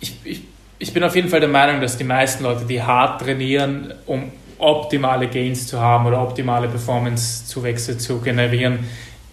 [0.00, 0.42] Ich, ich,
[0.78, 4.32] ich bin auf jeden Fall der Meinung, dass die meisten Leute, die hart trainieren, um
[4.58, 8.80] optimale Gains zu haben oder optimale Performance-Zuwächse zu generieren,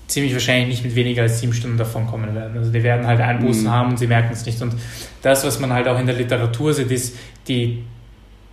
[0.07, 2.57] ziemlich wahrscheinlich nicht mit weniger als sieben Stunden davon kommen werden.
[2.57, 3.71] Also die werden halt Einbußen mhm.
[3.71, 4.61] haben und sie merken es nicht.
[4.61, 4.73] Und
[5.21, 7.83] das, was man halt auch in der Literatur sieht, ist, die,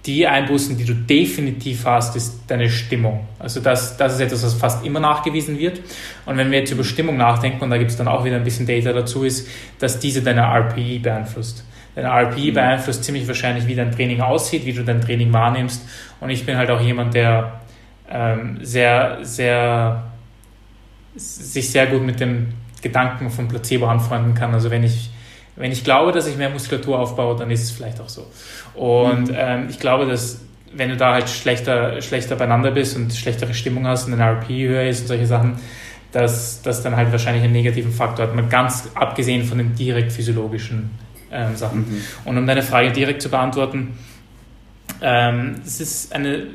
[0.07, 3.27] die Einbußen, die du definitiv hast, ist deine Stimmung.
[3.39, 5.81] Also das, das ist etwas, was fast immer nachgewiesen wird.
[6.27, 8.45] Und wenn wir jetzt über Stimmung nachdenken, und da gibt es dann auch wieder ein
[8.45, 11.65] bisschen Data dazu, ist, dass diese deine RPE beeinflusst.
[11.95, 12.55] Deine RPE mhm.
[12.55, 15.89] beeinflusst ziemlich wahrscheinlich, wie dein Training aussieht, wie du dein Training wahrnimmst.
[16.21, 17.61] Und ich bin halt auch jemand, der
[18.11, 20.05] ähm, sehr, sehr
[21.17, 22.49] sich sehr gut mit dem
[22.83, 24.53] Gedanken von Placebo anfreunden kann.
[24.53, 25.11] Also wenn ich,
[25.57, 28.27] wenn ich glaube, dass ich mehr Muskulatur aufbaue, dann ist es vielleicht auch so.
[28.75, 29.37] Und mhm.
[29.37, 30.41] ähm, ich glaube, dass
[30.77, 34.49] wenn du da halt schlechter, schlechter beieinander bist und schlechtere Stimmung hast und ein RP
[34.49, 35.59] höher ist und solche Sachen,
[36.13, 38.35] dass das dann halt wahrscheinlich einen negativen Faktor hat.
[38.35, 40.91] Mal ganz abgesehen von den direkt physiologischen
[41.31, 41.81] ähm, Sachen.
[41.81, 42.01] Mhm.
[42.25, 43.99] Und um deine Frage direkt zu beantworten,
[45.01, 46.47] ähm, es ist eine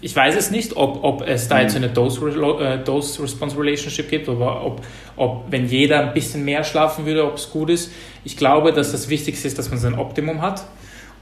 [0.00, 4.82] ich weiß es nicht, ob, ob es da jetzt eine Dose-Response-Relationship gibt, oder ob,
[5.16, 7.92] ob, wenn jeder ein bisschen mehr schlafen würde, ob es gut ist.
[8.24, 10.66] Ich glaube, dass das Wichtigste ist, dass man sein Optimum hat.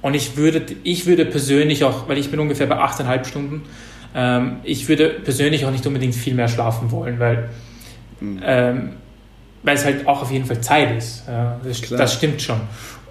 [0.03, 3.63] Und ich würde, ich würde persönlich auch, weil ich bin ungefähr bei 8,5 Stunden,
[4.15, 7.49] ähm, ich würde persönlich auch nicht unbedingt viel mehr schlafen wollen, weil,
[8.21, 8.41] mhm.
[8.45, 8.93] ähm,
[9.63, 11.25] weil es halt auch auf jeden Fall Zeit ist.
[11.27, 12.61] Ja, das, das stimmt schon.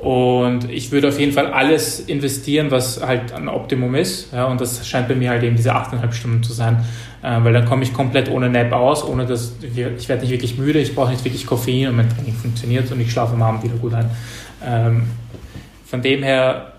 [0.04, 4.34] Und ich würde auf jeden Fall alles investieren, was halt ein Optimum ist.
[4.34, 6.84] Ja, und das scheint bei mir halt eben diese 8,5 Stunden zu sein.
[7.22, 10.58] Äh, weil dann komme ich komplett ohne Nap aus, ohne dass ich werde nicht wirklich
[10.58, 13.63] müde, ich brauche nicht wirklich Koffein und mein Training funktioniert und ich schlafe am Abend
[13.63, 14.10] wieder gut ein.
[14.62, 15.04] Ähm,
[15.86, 16.74] von dem her,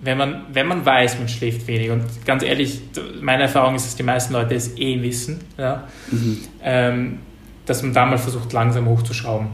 [0.00, 2.80] wenn man, wenn man weiß, man schläft wenig und ganz ehrlich,
[3.20, 6.38] meine Erfahrung ist, dass die meisten Leute es eh wissen, ja, mhm.
[6.64, 7.18] ähm,
[7.66, 9.46] dass man da mal versucht, langsam hochzuschrauben.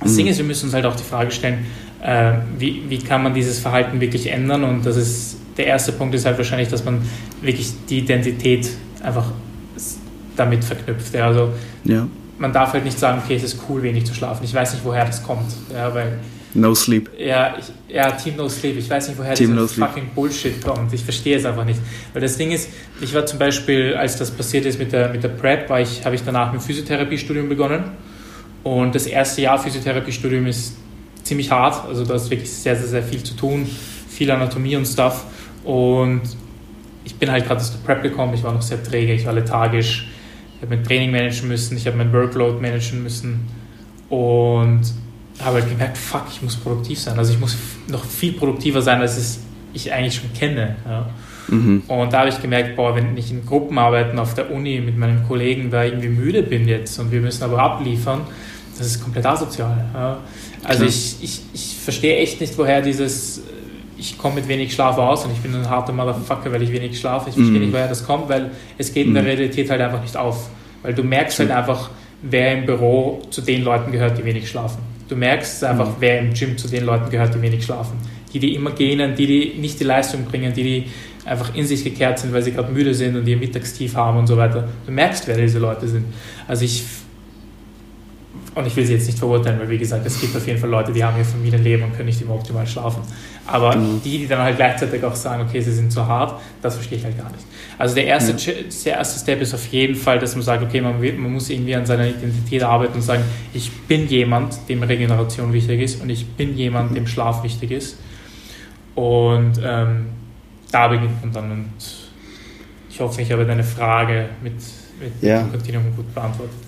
[0.00, 0.16] Das mhm.
[0.16, 1.64] Ding ist, wir müssen uns halt auch die Frage stellen,
[2.02, 4.64] äh, wie, wie kann man dieses Verhalten wirklich ändern?
[4.64, 7.02] Und das ist, der erste Punkt ist halt wahrscheinlich, dass man
[7.40, 8.68] wirklich die Identität
[9.02, 9.26] einfach
[10.36, 11.14] damit verknüpft.
[11.14, 11.52] Ja, also
[11.84, 12.06] ja.
[12.38, 14.44] man darf halt nicht sagen, okay, es ist cool, wenig zu schlafen.
[14.44, 15.52] Ich weiß nicht, woher das kommt.
[15.72, 16.18] Ja, weil
[16.54, 17.10] No Sleep.
[17.18, 18.78] Ja, ich, ja, Team No Sleep.
[18.78, 20.92] Ich weiß nicht, woher Team dieser no fucking Bullshit kommt.
[20.92, 21.80] Ich verstehe es einfach nicht.
[22.12, 25.22] Weil das Ding ist, ich war zum Beispiel, als das passiert ist mit der, mit
[25.22, 27.84] der Prep, war ich, habe ich danach mit Physiotherapiestudium begonnen.
[28.62, 30.76] Und das erste Jahr Physiotherapiestudium ist
[31.22, 31.86] ziemlich hart.
[31.86, 33.66] Also da ist wirklich sehr, sehr, sehr viel zu tun.
[34.08, 35.24] Viel Anatomie und Stuff.
[35.64, 36.22] Und
[37.04, 38.34] ich bin halt gerade aus der Prep gekommen.
[38.34, 40.08] Ich war noch sehr träge, ich war lethargisch.
[40.56, 43.46] Ich habe mein Training managen müssen, ich habe mein Workload managen müssen.
[44.08, 44.82] Und
[45.40, 47.18] habe halt gemerkt, fuck, ich muss produktiv sein.
[47.18, 47.56] Also ich muss
[47.88, 49.40] noch viel produktiver sein, als es
[49.72, 50.76] ich eigentlich schon kenne.
[50.84, 51.10] Ja.
[51.48, 51.82] Mhm.
[51.86, 55.24] Und da habe ich gemerkt, boah, wenn ich in Gruppenarbeiten auf der Uni mit meinen
[55.26, 58.22] Kollegen da irgendwie müde bin jetzt und wir müssen aber abliefern,
[58.78, 59.84] das ist komplett asozial.
[59.92, 60.18] Ja.
[60.64, 63.42] Also ich, ich, ich verstehe echt nicht, woher dieses,
[63.98, 66.98] ich komme mit wenig Schlaf aus und ich bin ein harter Motherfucker, weil ich wenig
[66.98, 67.28] schlafe.
[67.28, 67.64] Ich verstehe mhm.
[67.64, 69.28] nicht, woher das kommt, weil es geht in der mhm.
[69.30, 70.48] Realität halt einfach nicht auf.
[70.82, 71.90] Weil du merkst halt einfach,
[72.22, 74.78] wer im Büro zu den Leuten gehört, die wenig schlafen.
[75.08, 75.96] Du merkst einfach, mhm.
[75.98, 77.98] wer im Gym zu den Leuten gehört, die wenig schlafen.
[78.32, 80.84] Die, die immer gehen, die, die nicht die Leistung bringen, die, die
[81.24, 84.26] einfach in sich gekehrt sind, weil sie gerade müde sind und ihr Mittagstief haben und
[84.26, 84.68] so weiter.
[84.86, 86.04] Du merkst, wer diese Leute sind.
[86.46, 86.84] Also ich
[88.58, 90.68] und ich will sie jetzt nicht verurteilen, weil wie gesagt, es gibt auf jeden Fall
[90.68, 93.02] Leute, die haben ihr Familienleben und können nicht immer optimal schlafen.
[93.46, 94.02] Aber mhm.
[94.04, 97.04] die, die dann halt gleichzeitig auch sagen, okay, sie sind zu hart, das verstehe ich
[97.04, 97.44] halt gar nicht.
[97.78, 98.58] Also der erste, ja.
[98.84, 101.76] der erste Step ist auf jeden Fall, dass man sagt, okay, man, man muss irgendwie
[101.76, 103.22] an seiner Identität arbeiten und sagen,
[103.54, 106.94] ich bin jemand, dem Regeneration wichtig ist und ich bin jemand, mhm.
[106.96, 107.96] dem Schlaf wichtig ist.
[108.96, 110.06] Und ähm,
[110.72, 111.72] da beginnt man dann und
[112.90, 114.54] ich hoffe, ich habe deine Frage mit,
[115.00, 115.42] mit ja.
[115.42, 116.67] dem Kontinuum gut beantwortet.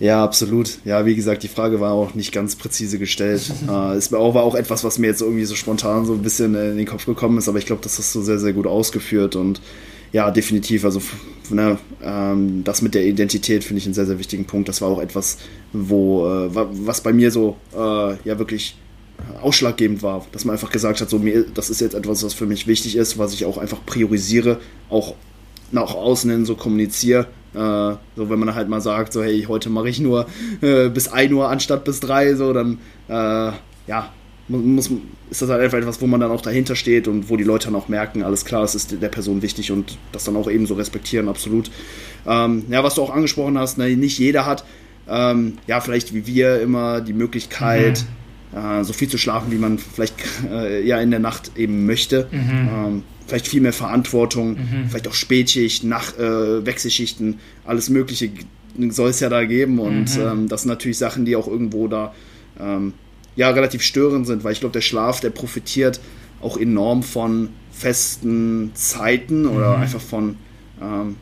[0.00, 0.78] Ja, absolut.
[0.86, 3.52] Ja, wie gesagt, die Frage war auch nicht ganz präzise gestellt.
[3.68, 6.78] äh, es war auch etwas, was mir jetzt irgendwie so spontan so ein bisschen in
[6.78, 9.60] den Kopf gekommen ist, aber ich glaube, das hast du sehr, sehr gut ausgeführt und
[10.12, 10.86] ja, definitiv.
[10.86, 11.02] Also
[11.50, 14.68] ne, ähm, das mit der Identität finde ich einen sehr, sehr wichtigen Punkt.
[14.70, 15.36] Das war auch etwas,
[15.74, 17.78] wo äh, was bei mir so äh,
[18.24, 18.76] ja wirklich
[19.42, 22.46] ausschlaggebend war, dass man einfach gesagt hat, so mir, das ist jetzt etwas, was für
[22.46, 25.14] mich wichtig ist, was ich auch einfach priorisiere, auch
[25.72, 27.58] nach außen hin so kommuniziere äh,
[28.16, 30.26] so, wenn man halt mal sagt, so, hey, heute mache ich nur
[30.60, 33.52] äh, bis 1 Uhr anstatt bis 3, so, dann, äh,
[33.86, 34.10] ja,
[34.48, 34.90] muss,
[35.30, 37.66] ist das halt einfach etwas, wo man dann auch dahinter steht und wo die Leute
[37.66, 40.66] dann auch merken, alles klar, es ist der Person wichtig und das dann auch eben
[40.66, 41.70] so respektieren, absolut.
[42.26, 44.64] Ähm, ja, was du auch angesprochen hast, ne, nicht jeder hat,
[45.08, 48.04] ähm, ja, vielleicht wie wir immer die Möglichkeit,
[48.52, 48.58] mhm.
[48.58, 50.16] äh, so viel zu schlafen, wie man vielleicht
[50.50, 52.28] äh, ja in der Nacht eben möchte.
[52.30, 52.68] Mhm.
[52.68, 54.88] Ähm, vielleicht viel mehr Verantwortung, mhm.
[54.88, 58.30] vielleicht auch Spätschicht, Nach äh, Wechselschichten, alles Mögliche
[58.90, 59.78] soll es ja da geben.
[59.78, 60.22] Und mhm.
[60.22, 62.12] ähm, das sind natürlich Sachen, die auch irgendwo da
[62.58, 62.92] ähm,
[63.36, 66.00] ja relativ störend sind, weil ich glaube, der Schlaf, der profitiert
[66.40, 69.82] auch enorm von festen Zeiten oder mhm.
[69.82, 70.36] einfach von
[70.82, 71.16] ähm,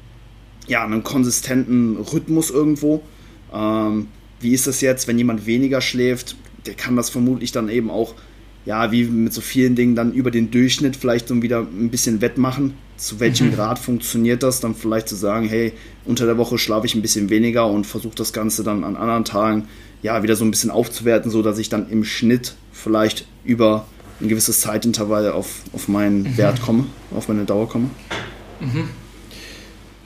[0.67, 3.03] ja, einem konsistenten Rhythmus irgendwo.
[3.53, 4.09] Ähm,
[4.41, 6.37] wie ist das jetzt, wenn jemand weniger schläft?
[6.67, 8.15] Der kann das vermutlich dann eben auch
[8.69, 12.21] ja, wie mit so vielen Dingen dann über den Durchschnitt vielleicht so wieder ein bisschen
[12.21, 12.75] wettmachen.
[12.99, 13.55] Zu welchem mhm.
[13.55, 14.61] Grad funktioniert das?
[14.61, 15.73] Dann vielleicht zu sagen, hey,
[16.05, 19.25] unter der Woche schlafe ich ein bisschen weniger und versuche das Ganze dann an anderen
[19.25, 19.69] Tagen
[20.03, 23.87] ja wieder so ein bisschen aufzuwerten, so dass ich dann im Schnitt vielleicht über
[24.21, 26.37] ein gewisses Zeitintervall auf, auf meinen mhm.
[26.37, 26.85] Wert komme,
[27.17, 27.89] auf meine Dauer komme.
[28.61, 28.91] Mhm.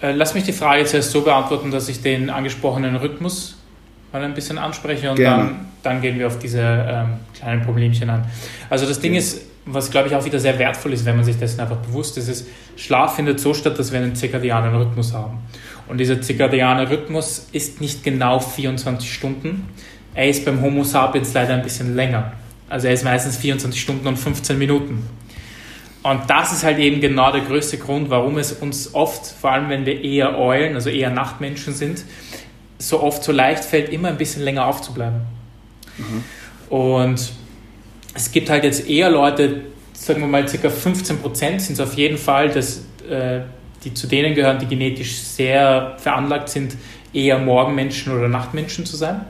[0.00, 3.56] Äh, lass mich die Frage zuerst so beantworten, dass ich den angesprochenen Rhythmus
[4.12, 8.26] mal ein bisschen anspreche und dann, dann gehen wir auf diese ähm, kleinen Problemchen an.
[8.68, 11.38] Also das Ding ist, was glaube ich auch wieder sehr wertvoll ist, wenn man sich
[11.38, 15.38] dessen einfach bewusst ist, ist, Schlaf findet so statt, dass wir einen zirkadianen Rhythmus haben.
[15.88, 19.68] Und dieser zirkadiane Rhythmus ist nicht genau 24 Stunden.
[20.14, 22.32] Er ist beim Homo sapiens leider ein bisschen länger.
[22.68, 25.06] Also er ist meistens 24 Stunden und 15 Minuten.
[26.02, 29.68] Und das ist halt eben genau der größte Grund, warum es uns oft, vor allem
[29.68, 32.04] wenn wir eher Eulen, also eher Nachtmenschen sind,
[32.82, 35.22] so oft so leicht fällt, immer ein bisschen länger aufzubleiben.
[35.98, 36.24] Mhm.
[36.74, 37.32] Und
[38.14, 40.70] es gibt halt jetzt eher Leute, sagen wir mal, ca.
[40.70, 43.40] 15 Prozent sind es auf jeden Fall, dass, äh,
[43.84, 46.76] die zu denen gehören, die genetisch sehr veranlagt sind,
[47.12, 49.22] eher Morgenmenschen oder Nachtmenschen zu sein.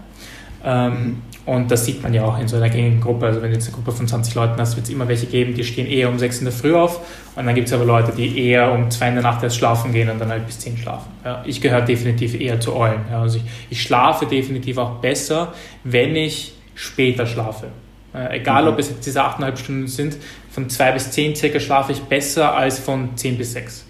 [0.65, 1.23] Ähm, mhm.
[1.45, 3.27] Und das sieht man ja auch in so einer gängigen Gruppe.
[3.27, 5.55] Also wenn du jetzt eine Gruppe von 20 Leuten hast, wird es immer welche geben,
[5.55, 7.01] die stehen eher um 6 in der Früh auf.
[7.35, 9.93] Und dann gibt es aber Leute, die eher um 2 in der Nacht erst schlafen
[9.93, 11.11] gehen und dann halt bis 10 schlafen.
[11.25, 13.01] Ja, ich gehöre definitiv eher zu Eulen.
[13.11, 17.69] Ja, also ich, ich, schlafe definitiv auch besser, wenn ich später schlafe.
[18.15, 18.69] Äh, egal, mhm.
[18.69, 20.17] ob es jetzt diese 8,5 Stunden sind,
[20.51, 23.85] von 2 bis 10 circa schlafe ich besser als von 10 bis 6.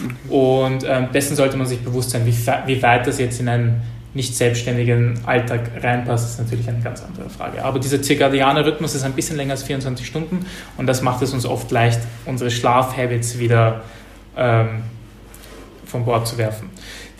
[0.00, 0.32] Mhm.
[0.32, 2.34] Und ähm, dessen sollte man sich bewusst sein, wie,
[2.66, 3.82] wie weit das jetzt in ein
[4.14, 7.64] nicht selbstständigen Alltag reinpasst, ist natürlich eine ganz andere Frage.
[7.64, 10.46] Aber dieser zirkadiane Rhythmus ist ein bisschen länger als 24 Stunden
[10.76, 13.82] und das macht es uns oft leicht, unsere Schlafhabits wieder
[14.36, 14.82] ähm,
[15.86, 16.70] von Bord zu werfen.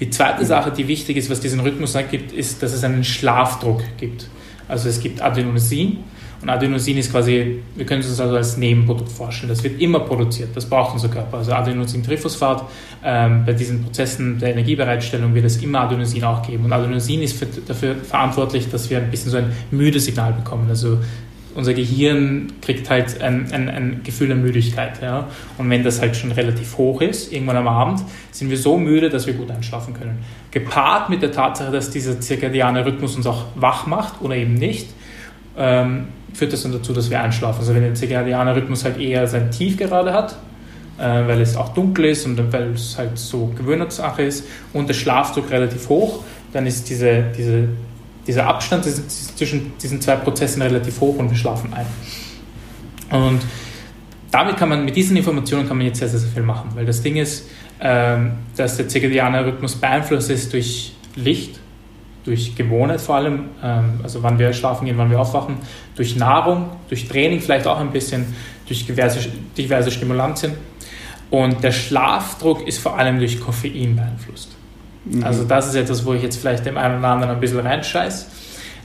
[0.00, 3.82] Die zweite Sache, die wichtig ist, was diesen Rhythmus gibt, ist, dass es einen Schlafdruck
[3.98, 4.28] gibt.
[4.70, 5.98] Also es gibt Adenosin
[6.42, 9.50] und Adenosin ist quasi, wir können es uns also als Nebenprodukt vorstellen.
[9.50, 11.38] Das wird immer produziert, das braucht unser Körper.
[11.38, 12.64] Also Adenosin-Triphosphat,
[13.04, 16.64] ähm, bei diesen Prozessen der Energiebereitstellung wird es immer Adenosin auch geben.
[16.64, 20.66] Und Adenosin ist für, dafür verantwortlich, dass wir ein bisschen so ein müdes Signal bekommen.
[20.70, 20.98] Also
[21.54, 25.00] unser Gehirn kriegt halt ein, ein, ein Gefühl der Müdigkeit.
[25.02, 25.28] Ja?
[25.58, 29.10] Und wenn das halt schon relativ hoch ist, irgendwann am Abend, sind wir so müde,
[29.10, 30.18] dass wir gut einschlafen können.
[30.50, 34.88] Gepaart mit der Tatsache, dass dieser zirkadiane Rhythmus uns auch wach macht oder eben nicht,
[35.56, 37.60] ähm, führt das dann dazu, dass wir einschlafen.
[37.60, 40.36] Also wenn der zirkadiane Rhythmus halt eher sein Tief gerade hat,
[40.98, 44.94] äh, weil es auch dunkel ist und weil es halt so Gewöhnungssache ist und der
[44.94, 47.68] Schlafdruck relativ hoch, dann ist diese, diese,
[48.30, 51.86] dieser Abstand zwischen diesen zwei Prozessen relativ hoch und wir schlafen ein.
[53.10, 53.40] Und
[54.30, 56.86] damit kann man, mit diesen Informationen kann man jetzt sehr, sehr, sehr viel machen, weil
[56.86, 57.48] das Ding ist,
[57.80, 61.58] ähm, dass der zirkadiane Rhythmus beeinflusst ist durch Licht,
[62.24, 65.56] durch Gewohnheit vor allem, ähm, also wann wir schlafen gehen, wann wir aufwachen,
[65.96, 68.32] durch Nahrung, durch Training vielleicht auch ein bisschen,
[68.68, 69.18] durch diverse,
[69.58, 70.52] diverse Stimulantien.
[71.30, 74.59] Und der Schlafdruck ist vor allem durch Koffein beeinflusst.
[75.04, 75.24] Mhm.
[75.24, 78.26] Also das ist etwas, wo ich jetzt vielleicht dem einen oder anderen ein bisschen reinscheiß.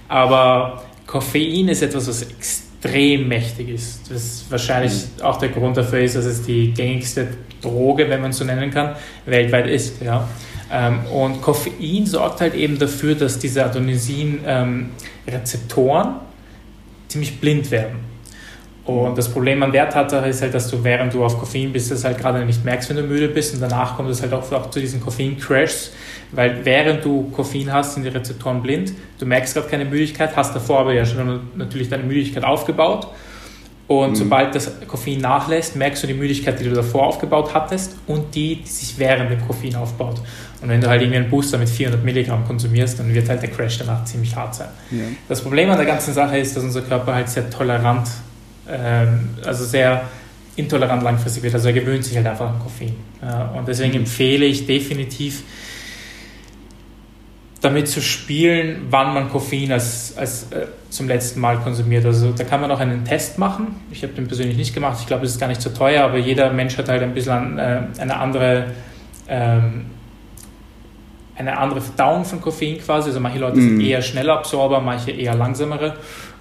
[0.07, 4.13] Aber Koffein ist etwas, was extrem mächtig ist.
[4.13, 5.23] Was wahrscheinlich mhm.
[5.23, 7.27] auch der Grund dafür ist, dass es die gängigste
[7.61, 8.95] Droge, wenn man es so nennen kann,
[9.25, 10.01] weltweit ist.
[10.01, 10.27] Ja.
[10.71, 16.15] Ähm, und Koffein sorgt halt eben dafür, dass diese Adenosin-Rezeptoren ähm,
[17.07, 18.14] ziemlich blind werden.
[18.85, 21.89] Und das Problem an der Tatsache ist halt, dass du während du auf Koffein bist,
[21.89, 24.51] das halt gerade nicht merkst, wenn du müde bist und danach kommt es halt auch,
[24.51, 25.91] auch zu diesen Koffein-Crashs,
[26.31, 30.55] weil während du Koffein hast, sind die Rezeptoren blind, du merkst gerade keine Müdigkeit, hast
[30.55, 33.07] davor aber ja schon natürlich deine Müdigkeit aufgebaut
[33.87, 34.15] und mhm.
[34.15, 38.57] sobald das Koffein nachlässt, merkst du die Müdigkeit, die du davor aufgebaut hattest und die,
[38.57, 40.21] die sich während dem Koffein aufbaut.
[40.61, 43.51] Und wenn du halt irgendwie einen Booster mit 400 Milligramm konsumierst, dann wird halt der
[43.51, 44.69] Crash danach ziemlich hart sein.
[44.89, 45.03] Ja.
[45.29, 48.34] Das Problem an der ganzen Sache ist, dass unser Körper halt sehr tolerant, ähm,
[49.45, 50.03] also sehr
[50.55, 51.53] intolerant langfristig wird.
[51.53, 52.95] Also er gewöhnt sich halt einfach an Koffein.
[53.55, 53.99] und deswegen mhm.
[53.99, 55.43] empfehle ich definitiv,
[57.61, 62.05] damit zu spielen, wann man Koffein als, als äh, zum letzten Mal konsumiert.
[62.05, 63.75] Also da kann man auch einen Test machen.
[63.91, 64.97] Ich habe den persönlich nicht gemacht.
[65.01, 67.57] Ich glaube, es ist gar nicht so teuer, aber jeder Mensch hat halt ein bisschen
[67.57, 68.67] äh, eine andere
[69.27, 69.85] ähm,
[71.37, 73.09] eine andere Verdauung von Koffein quasi.
[73.09, 73.61] Also manche Leute mm.
[73.61, 73.81] sind mhm.
[73.81, 75.95] eher schneller Absorber, manche eher langsamere.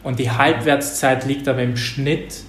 [0.04, 2.42] Und die Halbwertszeit liegt aber im Schnitt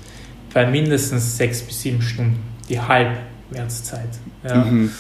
[0.54, 2.40] bei mindestens sechs bis sieben Stunden.
[2.70, 4.10] Die Halbwertszeit.
[4.44, 4.56] Ja.
[4.58, 4.92] Mhm.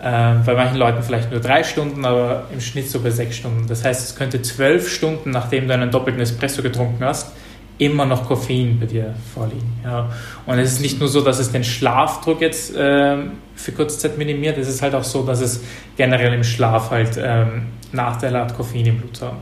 [0.00, 3.66] Äh, bei manchen Leuten vielleicht nur drei Stunden, aber im Schnitt so bei sechs Stunden.
[3.66, 7.32] Das heißt, es könnte zwölf Stunden, nachdem du einen doppelten Espresso getrunken hast,
[7.78, 9.72] immer noch Koffein bei dir vorliegen.
[9.84, 10.10] Ja.
[10.46, 13.16] Und es ist nicht nur so, dass es den Schlafdruck jetzt äh,
[13.56, 15.62] für kurze Zeit minimiert, es ist halt auch so, dass es
[15.96, 19.38] generell im Schlaf halt ähm, Nachteile hat, Koffein im Blut zu haben.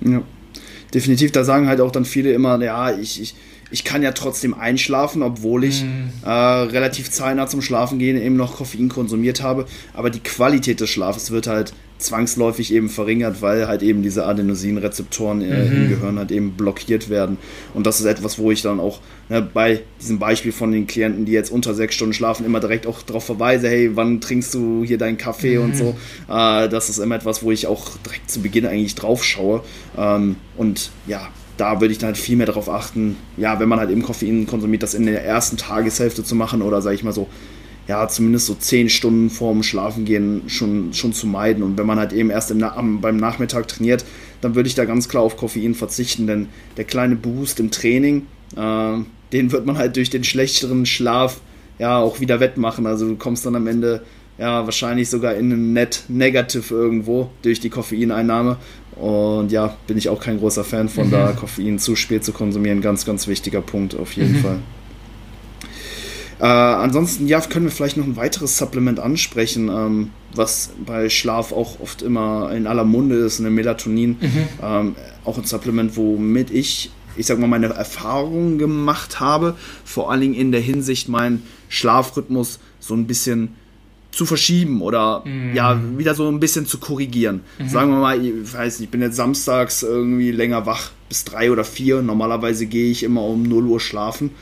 [0.00, 0.20] Ja,
[0.94, 1.32] definitiv.
[1.32, 3.34] Da sagen halt auch dann viele immer, ja, ich, ich
[3.74, 6.24] ich kann ja trotzdem einschlafen, obwohl ich mm.
[6.24, 9.66] äh, relativ zeitnah zum Schlafen gehen eben noch Koffein konsumiert habe.
[9.94, 15.42] Aber die Qualität des Schlafes wird halt zwangsläufig eben verringert, weil halt eben diese Adenosinrezeptoren
[15.42, 15.76] äh, mhm.
[15.76, 17.38] im Gehirn halt eben blockiert werden.
[17.72, 21.24] Und das ist etwas, wo ich dann auch ne, bei diesem Beispiel von den Klienten,
[21.24, 24.84] die jetzt unter sechs Stunden schlafen, immer direkt auch darauf verweise, hey, wann trinkst du
[24.84, 25.64] hier deinen Kaffee mhm.
[25.64, 25.96] und so.
[26.28, 29.62] Äh, das ist immer etwas, wo ich auch direkt zu Beginn eigentlich drauf schaue.
[29.96, 33.78] Ähm, und ja, da würde ich dann halt viel mehr darauf achten, ja, wenn man
[33.78, 37.12] halt eben Koffein konsumiert, das in der ersten Tageshälfte zu machen oder sage ich mal
[37.12, 37.28] so,
[37.86, 41.62] ja, zumindest so zehn Stunden vorm Schlafengehen schon, schon zu meiden.
[41.62, 44.04] Und wenn man halt eben erst im, am, beim Nachmittag trainiert,
[44.40, 48.26] dann würde ich da ganz klar auf Koffein verzichten, denn der kleine Boost im Training,
[48.56, 48.98] äh,
[49.32, 51.40] den wird man halt durch den schlechteren Schlaf
[51.78, 52.86] ja auch wieder wettmachen.
[52.86, 54.02] Also du kommst dann am Ende
[54.38, 58.56] ja wahrscheinlich sogar in einem Net Negative irgendwo durch die Koffeineinnahme.
[58.96, 61.12] Und ja, bin ich auch kein großer Fan von mhm.
[61.12, 62.80] da Koffein zu spät zu konsumieren.
[62.80, 64.42] Ganz, ganz wichtiger Punkt auf jeden mhm.
[64.42, 64.58] Fall.
[66.44, 71.52] Äh, ansonsten, ja, können wir vielleicht noch ein weiteres Supplement ansprechen, ähm, was bei Schlaf
[71.52, 74.18] auch oft immer in aller Munde ist, eine Melatonin.
[74.20, 74.48] Mhm.
[74.62, 80.20] Ähm, auch ein Supplement, womit ich, ich sag mal, meine Erfahrungen gemacht habe, vor allen
[80.20, 83.54] Dingen in der Hinsicht, meinen Schlafrhythmus so ein bisschen
[84.10, 85.54] zu verschieben oder mhm.
[85.54, 87.40] ja, wieder so ein bisschen zu korrigieren.
[87.58, 87.68] Mhm.
[87.70, 91.50] Sagen wir mal, ich weiß nicht, ich bin jetzt samstags irgendwie länger wach bis drei
[91.50, 92.02] oder vier.
[92.02, 94.32] Normalerweise gehe ich immer um 0 Uhr schlafen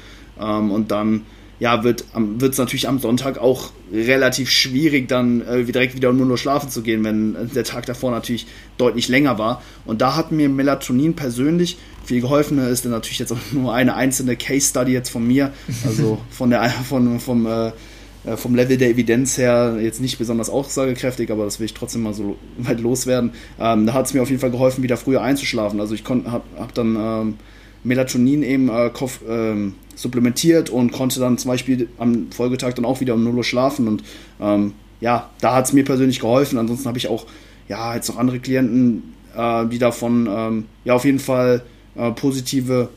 [0.40, 1.22] ähm, und dann
[1.59, 6.38] ja, wird es natürlich am Sonntag auch relativ schwierig, dann äh, direkt wieder nur nur
[6.38, 8.46] schlafen zu gehen, wenn der Tag davor natürlich
[8.78, 9.62] deutlich länger war.
[9.84, 12.57] Und da hat mir Melatonin persönlich viel geholfen.
[12.57, 15.53] Das ist dann natürlich jetzt auch nur eine einzelne Case Study jetzt von mir,
[15.86, 17.72] also von der von vom äh,
[18.24, 22.03] äh, vom Level der Evidenz her jetzt nicht besonders aussagekräftig, aber das will ich trotzdem
[22.03, 23.32] mal so weit loswerden.
[23.59, 25.80] Ähm, da hat es mir auf jeden Fall geholfen, wieder früher einzuschlafen.
[25.80, 27.34] Also ich habe hab dann ähm,
[27.85, 28.91] Melatonin eben äh,
[29.28, 33.45] ähm, supplementiert und konnte dann zum Beispiel am Folgetag dann auch wieder um 0 Uhr
[33.45, 34.03] schlafen und
[34.41, 36.59] ähm, ja, da hat es mir persönlich geholfen.
[36.59, 37.26] Ansonsten habe ich auch
[37.68, 41.62] ja jetzt noch andere Klienten, äh, die davon ähm, ja auf jeden Fall
[41.97, 42.89] äh, positive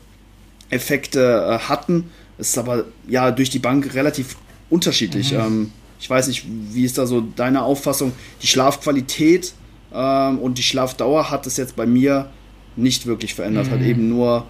[0.70, 2.10] Effekte äh, hatten.
[2.38, 4.36] Es ist aber ja durch die Bank relativ
[4.70, 5.32] unterschiedlich.
[5.32, 5.38] Mhm.
[5.38, 8.12] Ähm, ich weiß nicht, wie ist da so deine Auffassung?
[8.42, 9.54] Die Schlafqualität
[9.92, 12.30] ähm, und die Schlafdauer hat es jetzt bei mir
[12.76, 13.66] nicht wirklich verändert.
[13.66, 13.70] Mhm.
[13.70, 14.46] Hat eben nur,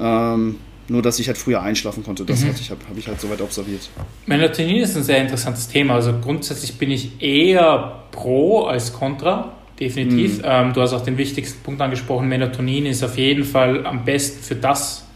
[0.00, 0.56] ähm,
[0.88, 2.24] nur, dass ich halt früher einschlafen konnte.
[2.24, 2.48] Das mhm.
[2.48, 3.88] habe hab ich halt soweit observiert.
[4.26, 5.94] Melatonin ist ein sehr interessantes Thema.
[5.94, 9.52] Also grundsätzlich bin ich eher pro als contra.
[9.78, 10.38] Definitiv.
[10.38, 10.44] Mhm.
[10.44, 12.28] Ähm, du hast auch den wichtigsten Punkt angesprochen.
[12.28, 15.06] Melatonin ist auf jeden Fall am besten für das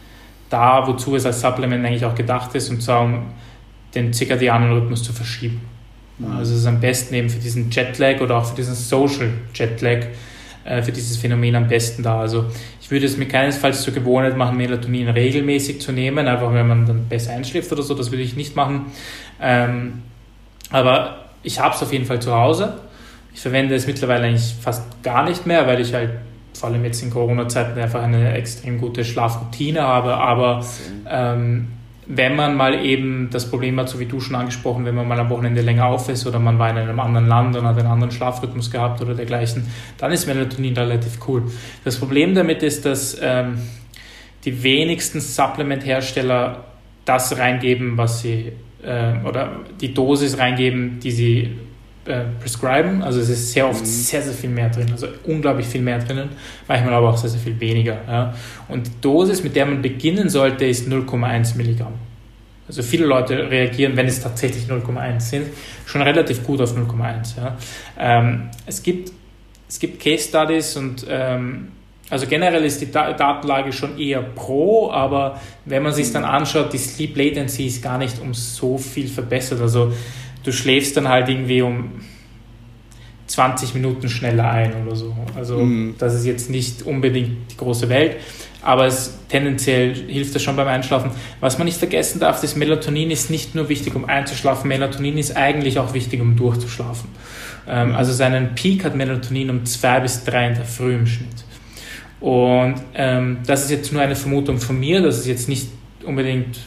[0.48, 3.22] da, wozu es als Supplement eigentlich auch gedacht ist, und zwar um
[3.94, 5.60] den zirkadianen Rhythmus zu verschieben.
[6.18, 6.36] Mhm.
[6.36, 10.06] Also es ist am besten eben für diesen Jetlag oder auch für diesen Social Jetlag,
[10.64, 12.20] äh, für dieses Phänomen am besten da.
[12.20, 12.46] Also
[12.84, 16.84] ich würde es mir keinesfalls zur Gewohnheit machen, Melatonin regelmäßig zu nehmen, einfach wenn man
[16.84, 18.92] dann besser einschläft oder so, das würde ich nicht machen.
[19.40, 20.02] Ähm,
[20.68, 22.74] aber ich habe es auf jeden Fall zu Hause.
[23.32, 26.10] Ich verwende es mittlerweile eigentlich fast gar nicht mehr, weil ich halt
[26.52, 30.18] vor allem jetzt in Corona-Zeiten einfach eine extrem gute Schlafroutine habe.
[30.18, 30.62] Aber
[31.08, 31.68] ähm,
[32.06, 35.18] wenn man mal eben das Problem hat, so wie du schon angesprochen, wenn man mal
[35.18, 37.88] am Wochenende länger auf ist oder man war in einem anderen Land und hat einen
[37.88, 39.66] anderen Schlafrhythmus gehabt oder dergleichen,
[39.98, 41.44] dann ist Melatonin relativ cool.
[41.84, 43.58] Das Problem damit ist, dass ähm,
[44.44, 46.64] die wenigsten Supplement-Hersteller
[47.04, 48.52] das reingeben, was sie
[48.82, 51.50] äh, oder die Dosis reingeben, die sie
[52.06, 53.02] äh, prescriben.
[53.02, 53.86] Also es ist sehr oft mhm.
[53.86, 56.30] sehr, sehr viel mehr drin, also unglaublich viel mehr drinnen,
[56.68, 57.98] manchmal aber auch sehr, sehr viel weniger.
[58.06, 58.34] Ja.
[58.68, 61.94] Und die Dosis, mit der man beginnen sollte, ist 0,1 Milligramm.
[62.66, 65.46] Also viele Leute reagieren, wenn es tatsächlich 0,1 sind,
[65.84, 67.36] schon relativ gut auf 0,1.
[67.36, 67.56] Ja.
[67.98, 69.12] Ähm, es, gibt,
[69.68, 71.68] es gibt Case Studies und ähm,
[72.10, 76.78] also generell ist die Datenlage schon eher pro, aber wenn man sich dann anschaut, die
[76.78, 79.60] Sleep Latency ist gar nicht um so viel verbessert.
[79.60, 79.92] Also
[80.44, 82.00] du schläfst dann halt irgendwie um
[83.26, 85.16] 20 Minuten schneller ein oder so.
[85.34, 85.94] Also mhm.
[85.98, 88.16] das ist jetzt nicht unbedingt die große Welt,
[88.62, 91.10] aber es tendenziell hilft das schon beim Einschlafen.
[91.40, 95.36] Was man nicht vergessen darf, ist Melatonin ist nicht nur wichtig, um einzuschlafen, Melatonin ist
[95.36, 97.08] eigentlich auch wichtig, um durchzuschlafen.
[97.66, 97.94] Ähm, mhm.
[97.94, 101.44] also seinen Peak hat Melatonin um zwei bis drei in der Früh im Schnitt.
[102.20, 105.68] Und ähm, das ist jetzt nur eine Vermutung von mir, das ist jetzt nicht
[106.04, 106.58] unbedingt,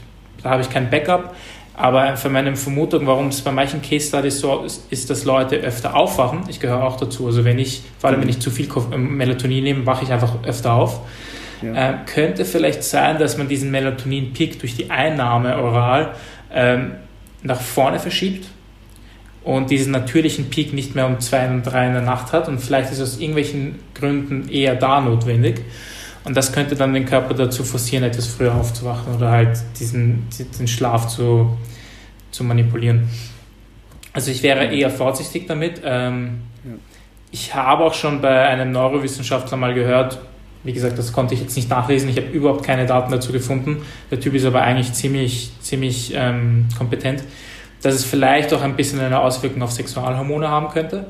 [0.42, 1.36] da habe ich kein Backup,
[1.78, 5.58] aber für meine Vermutung, warum es bei manchen Case Studies so ist, ist, dass Leute
[5.58, 6.40] öfter aufwachen.
[6.50, 7.28] Ich gehöre auch dazu.
[7.28, 10.44] Also wenn ich, vor allem wenn ich zu viel ähm, Melatonin nehme, wache ich einfach
[10.44, 11.02] öfter auf.
[11.62, 11.92] Ja.
[11.92, 16.14] Äh, könnte vielleicht sein, dass man diesen Melatonin-Peak durch die Einnahme oral
[16.52, 16.94] ähm,
[17.44, 18.48] nach vorne verschiebt
[19.44, 22.60] und diesen natürlichen Peak nicht mehr um zwei und drei in der Nacht hat und
[22.60, 25.62] vielleicht ist aus irgendwelchen Gründen eher da notwendig.
[26.28, 30.28] Und das könnte dann den Körper dazu forcieren, etwas früher aufzuwachen oder halt diesen,
[30.60, 31.58] den Schlaf zu,
[32.32, 33.08] zu manipulieren.
[34.12, 35.82] Also ich wäre eher vorsichtig damit.
[35.86, 36.72] Ähm, ja.
[37.32, 40.20] Ich habe auch schon bei einem Neurowissenschaftler mal gehört,
[40.66, 43.84] wie gesagt, das konnte ich jetzt nicht nachlesen, ich habe überhaupt keine Daten dazu gefunden.
[44.12, 47.24] Der Typ ist aber eigentlich ziemlich, ziemlich ähm, kompetent,
[47.82, 51.06] dass es vielleicht auch ein bisschen eine Auswirkung auf Sexualhormone haben könnte.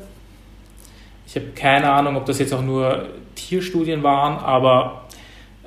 [1.25, 5.06] Ich habe keine Ahnung, ob das jetzt auch nur Tierstudien waren, aber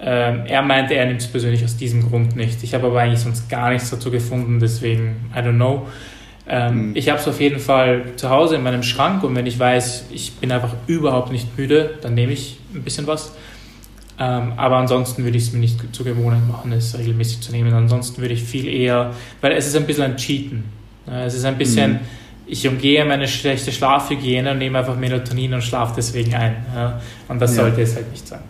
[0.02, 2.62] ähm, er meinte, er nimmt es persönlich aus diesem Grund nicht.
[2.62, 5.86] Ich habe aber eigentlich sonst gar nichts dazu gefunden, deswegen, I don't know.
[6.48, 6.96] Ähm, mhm.
[6.96, 10.06] Ich habe es auf jeden Fall zu Hause in meinem Schrank und wenn ich weiß,
[10.10, 13.32] ich bin einfach überhaupt nicht müde, dann nehme ich ein bisschen was.
[14.18, 17.72] Ähm, aber ansonsten würde ich es mir nicht zur Gewohnheit machen, es regelmäßig zu nehmen.
[17.72, 20.64] Ansonsten würde ich viel eher, weil es ist ein bisschen ein Cheaten.
[21.06, 21.98] Es ist ein bisschen, mhm.
[22.46, 26.56] ich umgehe meine schlechte Schlafhygiene und nehme einfach Melatonin und schlafe deswegen ein.
[27.28, 27.62] Und das ja.
[27.62, 28.40] sollte es halt nicht sein.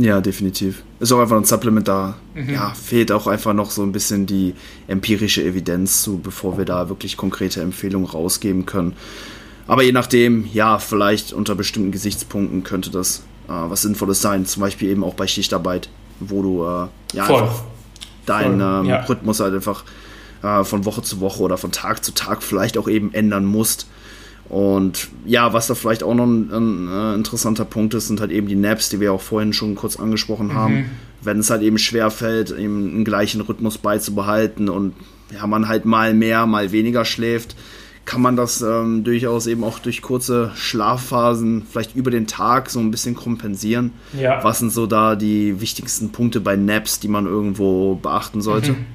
[0.00, 0.82] Ja, definitiv.
[0.98, 2.16] Ist auch einfach ein Supplement da.
[2.34, 2.50] Mhm.
[2.54, 4.54] Ja, fehlt auch einfach noch so ein bisschen die
[4.88, 8.94] empirische Evidenz zu, bevor wir da wirklich konkrete Empfehlungen rausgeben können.
[9.66, 14.46] Aber je nachdem, ja, vielleicht unter bestimmten Gesichtspunkten könnte das äh, was Sinnvolles sein.
[14.46, 17.42] Zum Beispiel eben auch bei Schichtarbeit, wo du äh, ja Voll.
[17.42, 17.62] einfach
[18.26, 19.04] deinen ähm, ja.
[19.04, 19.84] Rhythmus halt einfach
[20.42, 23.86] äh, von Woche zu Woche oder von Tag zu Tag vielleicht auch eben ändern musst.
[24.50, 28.32] Und ja, was da vielleicht auch noch ein, ein äh, interessanter Punkt ist, sind halt
[28.32, 30.74] eben die Naps, die wir auch vorhin schon kurz angesprochen haben.
[30.74, 30.84] Mhm.
[31.22, 34.94] Wenn es halt eben schwer fällt, eben einen gleichen Rhythmus beizubehalten und
[35.32, 37.54] ja, man halt mal mehr, mal weniger schläft,
[38.04, 42.80] kann man das ähm, durchaus eben auch durch kurze Schlafphasen vielleicht über den Tag so
[42.80, 43.92] ein bisschen kompensieren.
[44.18, 44.42] Ja.
[44.42, 48.72] Was sind so da die wichtigsten Punkte bei Naps, die man irgendwo beachten sollte?
[48.72, 48.86] Mhm.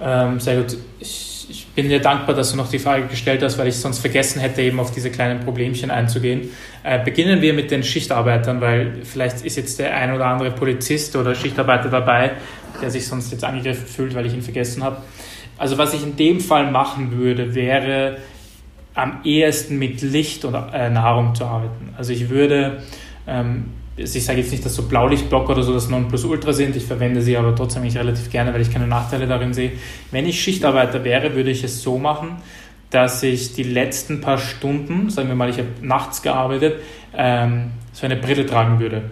[0.00, 0.76] Ähm, sehr gut.
[0.98, 1.35] Ich,
[1.76, 4.62] bin dir dankbar, dass du noch die Frage gestellt hast, weil ich sonst vergessen hätte,
[4.62, 6.48] eben auf diese kleinen Problemchen einzugehen.
[6.82, 11.14] Äh, beginnen wir mit den Schichtarbeitern, weil vielleicht ist jetzt der ein oder andere Polizist
[11.14, 12.32] oder Schichtarbeiter dabei,
[12.80, 15.02] der sich sonst jetzt angegriffen fühlt, weil ich ihn vergessen habe.
[15.58, 18.16] Also was ich in dem Fall machen würde, wäre
[18.94, 21.94] am ehesten mit Licht oder äh, Nahrung zu arbeiten.
[21.98, 22.82] Also ich würde,
[23.26, 23.66] ähm,
[23.96, 27.36] ich sage jetzt nicht, dass so Blaulichtblocker oder so das Nonplusultra sind, ich verwende sie
[27.36, 29.72] aber trotzdem nicht relativ gerne, weil ich keine Nachteile darin sehe.
[30.10, 32.36] Wenn ich Schichtarbeiter wäre, würde ich es so machen,
[32.90, 36.80] dass ich die letzten paar Stunden, sagen wir mal, ich habe nachts gearbeitet,
[37.16, 39.02] ähm, so eine Brille tragen würde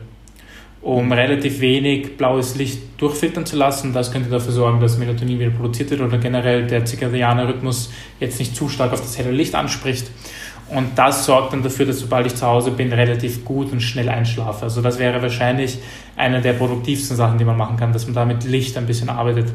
[0.85, 3.95] um relativ wenig blaues Licht durchfiltern zu lassen.
[3.95, 8.39] Das könnte dafür sorgen, dass Melatonin wieder produziert wird oder generell der zirkadiane Rhythmus jetzt
[8.39, 10.11] nicht zu stark auf das helle Licht anspricht.
[10.71, 14.09] Und das sorgt dann dafür, dass sobald ich zu Hause bin, relativ gut und schnell
[14.09, 14.65] einschlafe.
[14.65, 15.79] Also das wäre wahrscheinlich
[16.17, 19.11] eine der produktivsten Sachen, die man machen kann, dass man da mit Licht ein bisschen
[19.11, 19.53] arbeitet.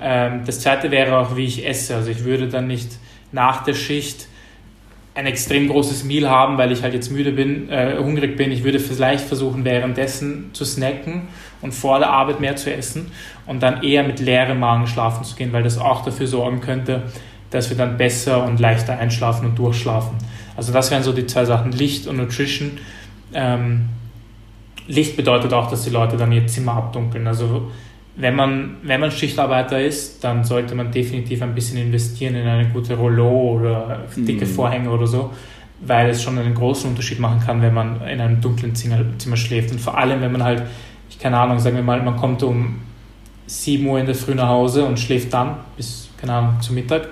[0.00, 1.96] Ähm, das zweite wäre auch, wie ich esse.
[1.96, 2.90] Also ich würde dann nicht
[3.32, 4.26] nach der Schicht
[5.14, 8.50] ein extrem großes Meal haben, weil ich halt jetzt müde bin, äh, hungrig bin.
[8.50, 11.28] Ich würde vielleicht versuchen, währenddessen zu snacken
[11.60, 13.12] und vor der Arbeit mehr zu essen
[13.46, 17.02] und dann eher mit leerem Magen schlafen zu gehen, weil das auch dafür sorgen könnte,
[17.50, 20.16] dass wir dann besser und leichter einschlafen und durchschlafen.
[20.56, 22.72] Also das wären so die zwei Sachen, Licht und Nutrition.
[23.32, 23.88] Ähm,
[24.86, 27.26] Licht bedeutet auch, dass die Leute dann ihr Zimmer abdunkeln.
[27.26, 27.70] Also
[28.16, 32.68] wenn man, wenn man Schichtarbeiter ist, dann sollte man definitiv ein bisschen investieren in eine
[32.68, 34.50] gute Rollo oder dicke mhm.
[34.50, 35.30] Vorhänge oder so,
[35.80, 39.36] weil es schon einen großen Unterschied machen kann, wenn man in einem dunklen Zimmer, Zimmer
[39.36, 39.70] schläft.
[39.70, 40.62] Und vor allem, wenn man halt,
[41.08, 42.80] ich keine Ahnung, sagen wir mal, man kommt um
[43.46, 47.08] 7 Uhr in der Früh nach Hause und schläft dann bis, keine Ahnung, zum Mittag,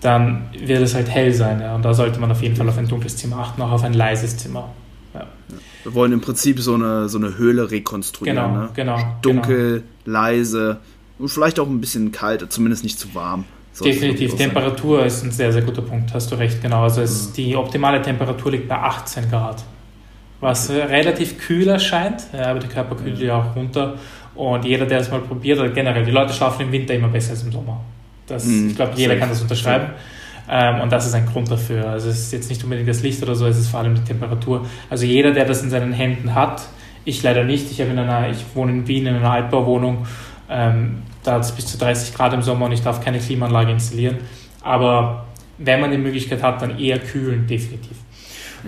[0.00, 1.60] dann wird es halt hell sein.
[1.60, 1.74] Ja?
[1.74, 3.94] Und da sollte man auf jeden Fall auf ein dunkles Zimmer achten, auch auf ein
[3.94, 4.70] leises Zimmer.
[5.14, 5.26] Ja.
[5.82, 8.36] Wir wollen im Prinzip so eine, so eine Höhle rekonstruieren.
[8.36, 8.68] Genau, ne?
[8.74, 8.98] genau.
[9.22, 10.18] Dunkel, genau.
[10.18, 10.80] leise
[11.18, 13.44] und vielleicht auch ein bisschen kalt, zumindest nicht zu warm.
[13.82, 14.34] Definitiv.
[14.34, 16.82] Temperatur ist ein sehr, sehr guter Punkt, hast du recht, genau.
[16.82, 17.32] Also es, mhm.
[17.34, 19.62] die optimale Temperatur liegt bei 18 Grad,
[20.40, 23.96] was relativ kühl erscheint, aber der Körper kühlt ja auch runter.
[24.34, 27.30] Und jeder, der es mal probiert, oder generell, die Leute schlafen im Winter immer besser
[27.30, 27.80] als im Sommer.
[28.30, 28.70] Das, mhm.
[28.70, 29.90] Ich glaube, jeder kann das unterschreiben.
[30.48, 31.88] Ähm, und das ist ein Grund dafür.
[31.88, 34.02] Also es ist jetzt nicht unbedingt das Licht oder so, es ist vor allem die
[34.02, 34.66] Temperatur.
[34.88, 36.62] Also jeder, der das in seinen Händen hat,
[37.04, 40.06] ich leider nicht, ich, habe in einer, ich wohne in Wien in einer Altbauwohnung,
[40.48, 43.70] ähm, da hat es bis zu 30 Grad im Sommer und ich darf keine Klimaanlage
[43.70, 44.18] installieren.
[44.62, 45.26] Aber
[45.58, 47.96] wenn man die Möglichkeit hat, dann eher kühlen, definitiv.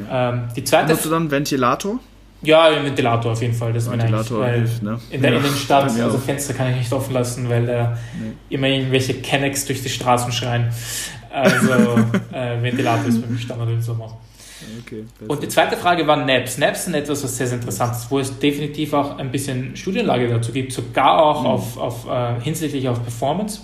[0.09, 0.31] Ja.
[0.31, 1.99] Ähm, die zweite Hast du dann Ventilator?
[2.43, 3.73] Ja, ein Ventilator auf jeden Fall.
[3.73, 4.99] Das Ventilator hilft, ne?
[5.11, 8.33] In der ja, Innenstadt, also Fenster kann ich nicht offen lassen, weil da nee.
[8.51, 10.71] immer irgendwelche Kennex durch die Straßen schreien.
[11.31, 11.73] Also
[12.33, 14.19] äh, Ventilator ist für mich Standard im Sommer.
[14.85, 16.59] Okay, und die zweite Frage war Naps.
[16.59, 20.29] Naps sind etwas, was sehr, sehr interessant ist, wo es definitiv auch ein bisschen Studienlage
[20.29, 21.47] dazu gibt, sogar auch mhm.
[21.47, 23.61] auf, auf, äh, hinsichtlich auf Performance.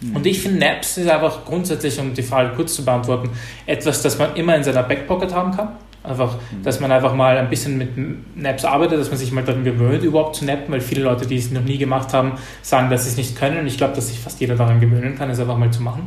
[0.00, 0.16] Mhm.
[0.16, 3.30] Und ich finde, Naps ist einfach grundsätzlich, um die Frage kurz zu beantworten,
[3.66, 5.68] etwas, das man immer in seiner Backpocket haben kann.
[6.08, 7.90] Einfach, dass man einfach mal ein bisschen mit
[8.36, 11.36] Naps arbeitet, dass man sich mal daran gewöhnt, überhaupt zu nappen, weil viele Leute, die
[11.36, 12.32] es noch nie gemacht haben,
[12.62, 13.58] sagen, dass sie es nicht können.
[13.58, 16.06] Und ich glaube, dass sich fast jeder daran gewöhnen kann, es einfach mal zu machen.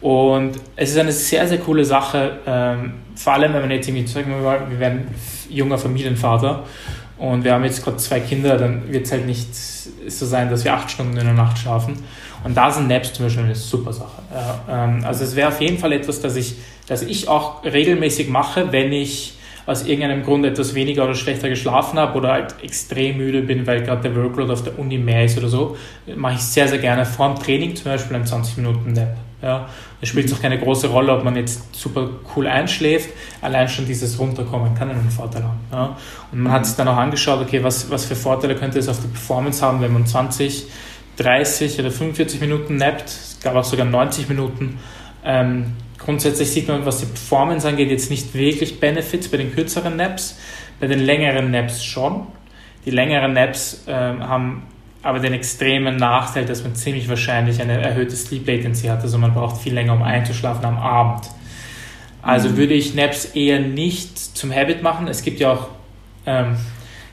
[0.00, 4.06] Und es ist eine sehr, sehr coole Sache, ähm, vor allem, wenn man jetzt irgendwie,
[4.06, 5.08] sagen wir wir werden
[5.48, 6.64] junger Familienvater
[7.18, 10.64] und wir haben jetzt gerade zwei Kinder, dann wird es halt nicht so sein, dass
[10.64, 11.94] wir acht Stunden in der Nacht schlafen.
[12.44, 14.22] Und da sind Naps zum Beispiel eine super Sache.
[14.32, 16.56] Ja, ähm, also es wäre auf jeden Fall etwas, das ich,
[16.86, 19.34] das ich auch regelmäßig mache, wenn ich
[19.66, 23.82] aus irgendeinem Grund etwas weniger oder schlechter geschlafen habe oder halt extrem müde bin, weil
[23.82, 25.76] gerade der Workload auf der Uni mehr ist oder so,
[26.14, 29.16] mache ich sehr, sehr gerne vor dem Training zum Beispiel einen 20 Minuten Nap.
[29.42, 29.68] Ja,
[30.00, 33.10] es spielt auch keine große Rolle, ob man jetzt super cool einschläft.
[33.42, 35.60] Allein schon dieses Runterkommen kann einen Vorteil haben.
[35.70, 35.96] Ja.
[36.32, 38.98] Und man hat sich dann auch angeschaut, okay, was, was für Vorteile könnte es auf
[39.00, 40.66] die Performance haben, wenn man 20
[41.16, 43.08] 30 oder 45 Minuten nappt.
[43.08, 44.78] Es gab auch sogar 90 Minuten.
[45.24, 45.72] Ähm,
[46.06, 50.38] grundsätzlich sieht man, was die Performance angeht, jetzt nicht wirklich Benefits bei den kürzeren Naps.
[50.80, 52.28] Bei den längeren Naps schon.
[52.86, 54.62] Die längeren Naps ähm, haben
[55.02, 59.02] aber den extremen Nachteil, dass man ziemlich wahrscheinlich eine erhöhte Sleep Latency hat.
[59.02, 61.28] Also man braucht viel länger, um einzuschlafen am Abend.
[62.22, 62.56] Also mhm.
[62.56, 65.08] würde ich Naps eher nicht zum Habit machen.
[65.08, 65.68] Es gibt ja auch
[66.26, 66.56] ähm,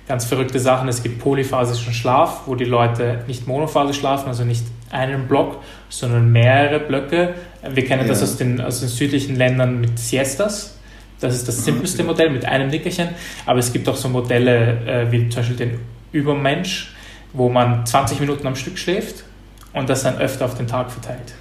[0.07, 0.87] ganz verrückte Sachen.
[0.87, 6.31] Es gibt polyphasischen Schlaf, wo die Leute nicht monophasisch schlafen, also nicht einen Block, sondern
[6.31, 7.35] mehrere Blöcke.
[7.69, 8.07] Wir kennen ja.
[8.07, 10.77] das aus den, aus den südlichen Ländern mit Siestas.
[11.19, 13.09] Das ist das simpelste Modell mit einem Nickerchen.
[13.45, 15.79] Aber es gibt auch so Modelle äh, wie zum Beispiel den
[16.11, 16.93] Übermensch,
[17.31, 19.23] wo man 20 Minuten am Stück schläft
[19.71, 21.33] und das dann öfter auf den Tag verteilt.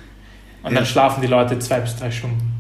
[0.63, 0.79] Und ja.
[0.79, 2.53] dann schlafen die Leute zwei bis drei Stunden.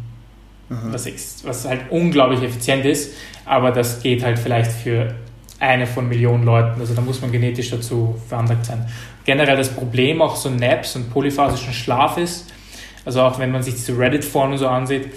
[0.68, 1.06] Was,
[1.44, 3.12] was halt unglaublich effizient ist,
[3.44, 5.14] aber das geht halt vielleicht für
[5.60, 6.80] eine von Millionen Leuten.
[6.80, 8.88] Also da muss man genetisch dazu veranlagt sein.
[9.26, 12.50] Generell das Problem auch so Naps und polyphasischen Schlaf ist,
[13.04, 15.08] also auch wenn man sich diese Reddit-Foren so ansieht,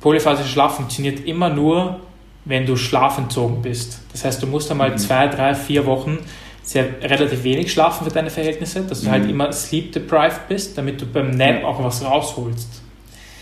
[0.00, 2.00] polyphasischer Schlaf funktioniert immer nur,
[2.44, 4.00] wenn du schlafentzogen bist.
[4.12, 4.98] Das heißt, du musst einmal mhm.
[4.98, 6.18] zwei, drei, vier Wochen
[6.62, 9.26] sehr relativ wenig schlafen für deine Verhältnisse, dass du halt mhm.
[9.26, 11.66] halt immer sleep deprived bist, damit du beim Nap ja.
[11.66, 12.82] auch was rausholst.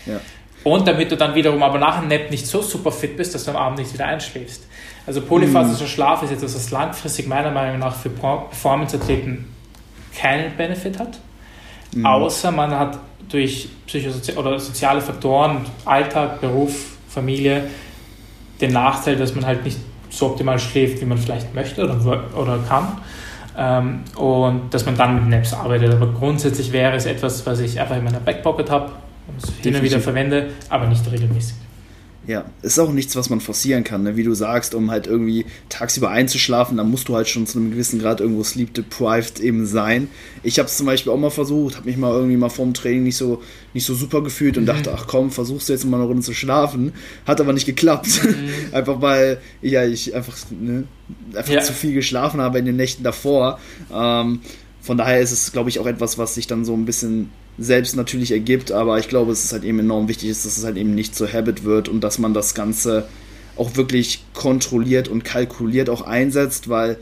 [0.05, 0.19] Ja.
[0.63, 3.45] Und damit du dann wiederum aber nach dem Nap nicht so super fit bist, dass
[3.45, 4.65] du am Abend nicht wieder einschläfst.
[5.05, 5.89] Also polyphasischer mhm.
[5.89, 9.53] Schlaf ist etwas, was langfristig meiner Meinung nach für Performance-Athleten
[10.17, 11.19] keinen Benefit hat,
[11.93, 12.05] mhm.
[12.05, 12.99] außer man hat
[13.29, 17.65] durch psychosoziale oder soziale Faktoren, Alltag, Beruf, Familie,
[18.61, 19.77] den Nachteil, dass man halt nicht
[20.09, 22.97] so optimal schläft, wie man vielleicht möchte oder, oder kann.
[23.57, 25.93] Ähm, und dass man dann mit Naps arbeitet.
[25.93, 28.91] Aber grundsätzlich wäre es etwas, was ich einfach in meiner Backpocket habe
[29.27, 31.55] und hin und wieder verwende, aber nicht regelmäßig.
[32.25, 34.15] Ja, ist auch nichts, was man forcieren kann, ne?
[34.15, 37.71] wie du sagst, um halt irgendwie tagsüber einzuschlafen, dann musst du halt schon zu einem
[37.71, 40.07] gewissen Grad irgendwo sleep deprived eben sein.
[40.41, 43.03] Ich habe es zum Beispiel auch mal versucht, habe mich mal irgendwie mal vorm Training
[43.03, 43.41] nicht so,
[43.73, 44.67] nicht so super gefühlt und mhm.
[44.67, 46.93] dachte, ach komm, versuchst du jetzt mal eine Runde zu schlafen.
[47.27, 48.23] Hat aber nicht geklappt.
[48.23, 48.49] Mhm.
[48.73, 50.85] einfach weil ja, ich einfach, ne,
[51.35, 51.61] einfach ja.
[51.61, 53.59] zu viel geschlafen habe in den Nächten davor.
[53.93, 54.39] Ähm,
[54.81, 57.95] von daher ist es, glaube ich, auch etwas, was sich dann so ein bisschen selbst
[57.95, 60.95] natürlich ergibt, aber ich glaube, es ist halt eben enorm wichtig, dass es halt eben
[60.95, 63.07] nicht zur Habit wird und dass man das Ganze
[63.55, 66.97] auch wirklich kontrolliert und kalkuliert auch einsetzt, weil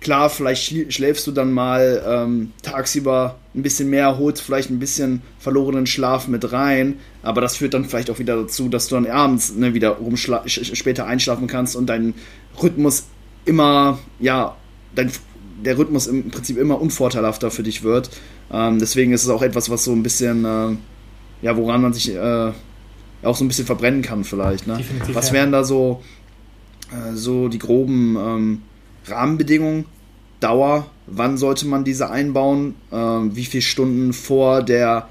[0.00, 5.22] klar, vielleicht schläfst du dann mal ähm, tagsüber ein bisschen mehr, holst vielleicht ein bisschen
[5.38, 9.06] verlorenen Schlaf mit rein, aber das führt dann vielleicht auch wieder dazu, dass du dann
[9.06, 9.96] abends ne, wieder
[10.46, 12.12] später einschlafen kannst und dein
[12.62, 13.04] Rhythmus
[13.46, 14.56] immer, ja,
[14.94, 15.10] dein,
[15.62, 18.10] der Rhythmus im Prinzip immer unvorteilhafter für dich wird.
[18.52, 20.76] Ähm, deswegen ist es auch etwas, was so ein bisschen, äh,
[21.42, 22.52] ja, woran man sich äh,
[23.22, 24.66] auch so ein bisschen verbrennen kann vielleicht.
[24.66, 24.80] Ne?
[25.12, 26.02] Was wären da so,
[26.92, 28.62] äh, so die groben ähm,
[29.06, 29.86] Rahmenbedingungen?
[30.40, 32.74] Dauer, wann sollte man diese einbauen?
[32.92, 35.08] Ähm, wie viele Stunden vor der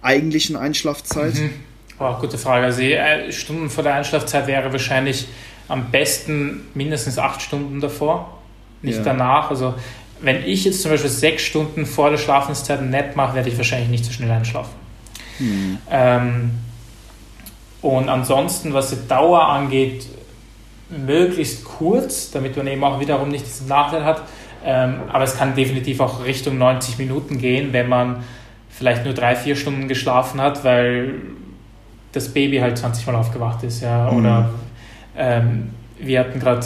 [0.00, 1.34] eigentlichen Einschlafzeit?
[1.34, 1.50] Mhm.
[1.98, 2.66] Oh, gute Frage.
[2.66, 5.26] Also äh, Stunden vor der Einschlafzeit wäre wahrscheinlich
[5.68, 8.41] am besten mindestens acht Stunden davor,
[8.82, 9.04] nicht ja.
[9.04, 9.50] danach.
[9.50, 9.74] Also
[10.20, 13.56] wenn ich jetzt zum Beispiel sechs Stunden vor der Schlafenszeit ein Nap mache, werde ich
[13.56, 14.74] wahrscheinlich nicht so schnell einschlafen.
[15.38, 15.78] Mhm.
[15.90, 16.50] Ähm,
[17.80, 20.06] und ansonsten, was die Dauer angeht,
[20.88, 24.22] möglichst kurz, damit man eben auch wiederum nicht diesen Nachteil hat.
[24.64, 28.22] Ähm, aber es kann definitiv auch Richtung 90 Minuten gehen, wenn man
[28.70, 31.14] vielleicht nur drei, vier Stunden geschlafen hat, weil
[32.12, 33.82] das Baby halt 20 Mal aufgewacht ist.
[33.82, 34.18] Ja, mhm.
[34.18, 34.50] Oder
[35.16, 36.64] ähm, wir hatten gerade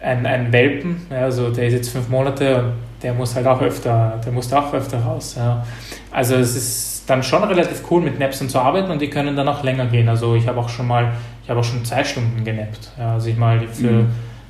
[0.00, 2.72] ein, ein Welpen, ja, also der ist jetzt fünf Monate und
[3.02, 5.34] der muss halt auch öfter, der muss auch öfter raus.
[5.36, 5.64] Ja.
[6.10, 9.48] Also es ist dann schon relativ cool mit Napsen zu arbeiten und die können dann
[9.48, 10.08] auch länger gehen.
[10.08, 12.90] Also ich habe auch schon mal, ich habe auch schon zwei Stunden genappt.
[12.98, 14.08] Ja, als ich mal für mhm.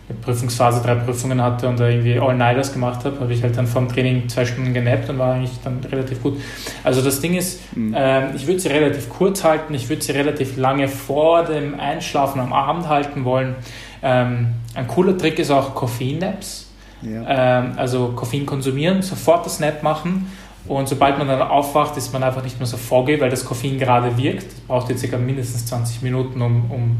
[0.09, 3.66] eine Prüfungsphase drei Prüfungen hatte und da irgendwie All-Nighters gemacht habe, habe ich halt dann
[3.66, 6.40] vom Training zwei Stunden genappt und war eigentlich dann relativ gut.
[6.84, 7.94] Also das Ding ist, mhm.
[7.94, 12.40] äh, ich würde sie relativ kurz halten, ich würde sie relativ lange vor dem Einschlafen
[12.40, 13.55] am Abend halten wollen.
[14.03, 16.70] Ähm, ein cooler Trick ist auch Koffein-Naps.
[17.03, 17.61] Ja.
[17.61, 20.26] Ähm, also Koffein konsumieren, sofort das Nap machen
[20.68, 23.78] und sobald man dann aufwacht, ist man einfach nicht mehr so foggy, weil das Koffein
[23.78, 24.53] gerade wirkt.
[24.53, 26.96] Das braucht jetzt circa mindestens 20 Minuten, um, um,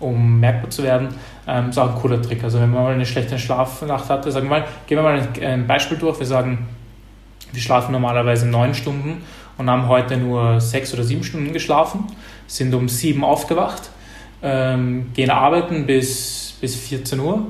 [0.00, 1.08] um merkbar zu werden.
[1.48, 2.44] Ähm, ist auch ein cooler Trick.
[2.44, 5.44] Also wenn man mal eine schlechte Schlafnacht hatte, sagen wir mal, gehen wir mal ein,
[5.44, 6.18] ein Beispiel durch.
[6.18, 6.66] Wir sagen,
[7.52, 9.22] wir schlafen normalerweise neun Stunden
[9.56, 12.04] und haben heute nur sechs oder sieben Stunden geschlafen,
[12.46, 13.90] sind um sieben aufgewacht
[14.42, 17.46] ähm, gehen arbeiten bis, bis 14 Uhr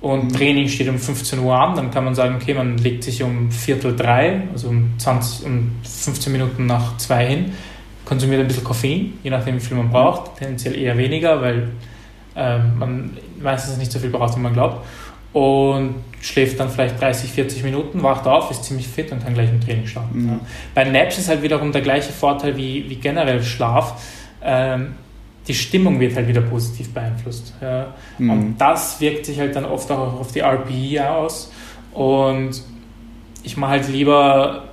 [0.00, 0.32] und mhm.
[0.32, 3.50] Training steht um 15 Uhr an, dann kann man sagen, okay, man legt sich um
[3.50, 7.52] Viertel drei, also um, 20, um 15 Minuten nach zwei hin,
[8.04, 11.68] konsumiert ein bisschen Koffein, je nachdem wie viel man braucht, tendenziell eher weniger, weil
[12.36, 14.84] ähm, man meistens nicht so viel braucht, wie man glaubt
[15.32, 19.50] und schläft dann vielleicht 30, 40 Minuten, wacht auf, ist ziemlich fit und kann gleich
[19.50, 20.22] im Training starten.
[20.22, 20.28] Mhm.
[20.28, 20.40] Ja.
[20.74, 24.02] Bei Naps ist halt wiederum der gleiche Vorteil wie, wie generell Schlaf.
[24.42, 24.94] Ähm,
[25.46, 27.54] die Stimmung wird halt wieder positiv beeinflusst.
[27.60, 27.94] Ja.
[28.18, 28.30] Mhm.
[28.30, 31.52] Und das wirkt sich halt dann oft auch auf die RPE aus.
[31.92, 32.62] Und
[33.42, 34.64] ich mache halt lieber,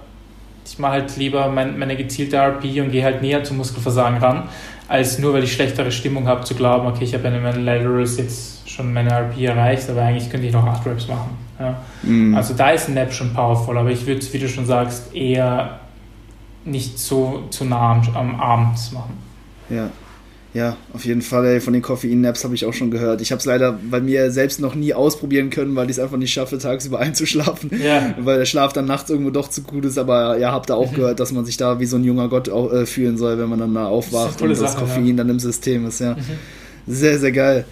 [0.66, 4.50] ich mache halt lieber mein, meine gezielte RPE und gehe halt näher zum Muskelversagen ran,
[4.88, 8.18] als nur weil ich schlechtere Stimmung habe, zu glauben, okay, ich habe in meinen Laterals
[8.18, 11.38] jetzt schon meine RPE erreicht, aber eigentlich könnte ich noch 8 Reps machen.
[11.60, 11.76] Ja.
[12.02, 12.36] Mhm.
[12.36, 15.14] Also da ist ein Nap schon powerful, aber ich würde es, wie du schon sagst,
[15.14, 15.80] eher
[16.66, 19.18] nicht so zu nah am, am Abend machen.
[19.70, 19.90] Ja.
[20.54, 23.22] Ja, auf jeden Fall, ey, von den Koffein-Naps habe ich auch schon gehört.
[23.22, 26.18] Ich habe es leider bei mir selbst noch nie ausprobieren können, weil ich es einfach
[26.18, 27.72] nicht schaffe, tagsüber einzuschlafen.
[27.84, 28.14] Ja.
[28.20, 29.98] Weil der Schlaf dann nachts irgendwo doch zu gut ist.
[29.98, 30.96] Aber ja, habt ihr auch mhm.
[30.96, 33.50] gehört, dass man sich da wie so ein junger Gott auch, äh, fühlen soll, wenn
[33.50, 35.16] man dann da aufwacht das und das Sache, Koffein ja.
[35.16, 36.00] dann im System ist.
[36.00, 36.22] Ja, mhm.
[36.86, 37.66] sehr, sehr geil.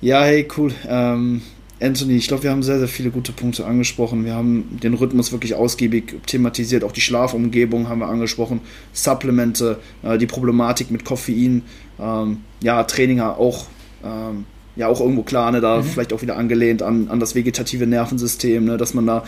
[0.00, 0.72] Ja, hey, cool.
[0.88, 1.42] Ähm,
[1.82, 4.24] Anthony, ich glaube, wir haben sehr, sehr viele gute Punkte angesprochen.
[4.24, 8.60] Wir haben den Rhythmus wirklich ausgiebig thematisiert, auch die Schlafumgebung haben wir angesprochen,
[8.92, 11.62] Supplemente, äh, die Problematik mit Koffein,
[12.00, 13.66] ähm, ja, Training auch,
[14.04, 14.44] ähm,
[14.76, 15.84] ja, auch irgendwo klar, ne, da mhm.
[15.84, 19.24] vielleicht auch wieder angelehnt an, an das vegetative Nervensystem, ne, dass man da,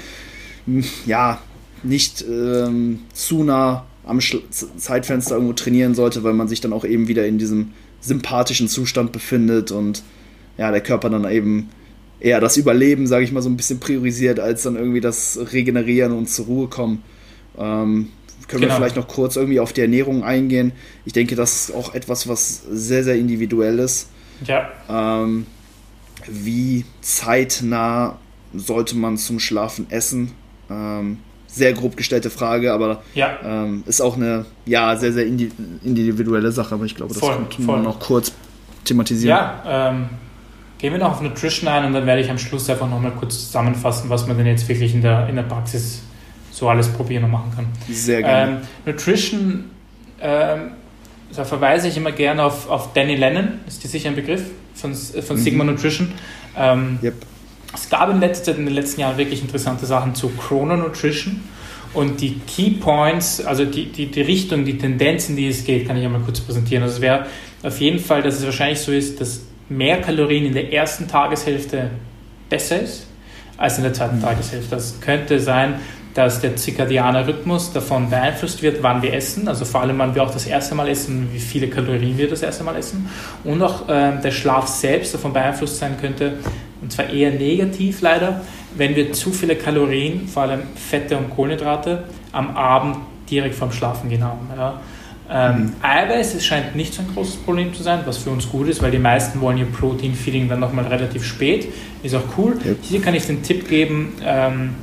[0.66, 1.40] hm, ja,
[1.82, 6.84] nicht ähm, zu nah am Sch Zeitfenster irgendwo trainieren sollte, weil man sich dann auch
[6.84, 10.02] eben wieder in diesem sympathischen Zustand befindet und
[10.57, 11.70] ja, der Körper dann eben
[12.24, 16.12] eher das Überleben, sage ich mal, so ein bisschen priorisiert, als dann irgendwie das Regenerieren
[16.12, 17.02] und zur Ruhe kommen.
[17.58, 18.08] Ähm,
[18.48, 18.72] können genau.
[18.72, 20.72] wir vielleicht noch kurz irgendwie auf die Ernährung eingehen.
[21.04, 24.08] Ich denke, das ist auch etwas, was sehr, sehr individuell ist.
[24.44, 24.70] Ja.
[24.88, 25.46] Ähm,
[26.26, 28.18] wie zeitnah
[28.54, 30.32] sollte man zum Schlafen essen?
[30.70, 33.38] Ähm, sehr grob gestellte Frage, aber ja.
[33.44, 37.62] ähm, ist auch eine ja, sehr, sehr individuelle Sache, aber ich glaube, das voll, könnte
[37.62, 38.32] man noch kurz
[38.84, 39.36] thematisieren.
[39.36, 40.08] Ja, ähm,
[40.85, 43.47] Gehen wir noch auf Nutrition ein und dann werde ich am Schluss einfach nochmal kurz
[43.47, 46.03] zusammenfassen, was man denn jetzt wirklich in der, in der Praxis
[46.51, 47.68] so alles probieren und machen kann.
[47.89, 48.53] Sehr gerne.
[48.53, 49.70] Ähm, Nutrition,
[50.20, 50.72] ähm,
[51.35, 54.43] da verweise ich immer gerne auf, auf Danny Lennon, ist dir sicher ein Begriff
[54.74, 55.70] von, von Sigma mhm.
[55.70, 56.12] Nutrition.
[56.55, 57.14] Ähm, yep.
[57.72, 61.45] Es gab in letzter in den letzten Jahren wirklich interessante Sachen zu Chrono Nutrition.
[61.95, 65.89] Und die Key Points, also die, die, die Richtung, die Tendenz, in die es geht,
[65.89, 66.82] kann ich einmal kurz präsentieren.
[66.82, 67.24] Also es wäre
[67.62, 71.90] auf jeden Fall, dass es wahrscheinlich so ist, dass mehr Kalorien in der ersten Tageshälfte
[72.48, 73.06] besser ist
[73.56, 74.22] als in der zweiten mhm.
[74.22, 74.74] Tageshälfte.
[74.74, 75.76] Das könnte sein,
[76.14, 80.22] dass der zirkadiane Rhythmus davon beeinflusst wird, wann wir essen, also vor allem, wann wir
[80.22, 83.08] auch das erste Mal essen, wie viele Kalorien wir das erste Mal essen
[83.42, 86.34] und auch äh, der Schlaf selbst davon beeinflusst sein könnte,
[86.80, 88.42] und zwar eher negativ leider,
[88.76, 92.96] wenn wir zu viele Kalorien, vor allem Fette und Kohlenhydrate, am Abend
[93.28, 94.48] direkt vorm Schlafengehen haben.
[94.56, 94.80] Ja.
[95.30, 95.72] Ähm.
[95.80, 98.82] Eiweiß es scheint nicht so ein großes Problem zu sein, was für uns gut ist,
[98.82, 101.68] weil die meisten wollen ihr Protein-Feeding dann nochmal relativ spät.
[102.02, 102.58] Ist auch cool.
[102.64, 102.78] Yep.
[102.82, 104.74] Hier kann ich den Tipp geben, ähm,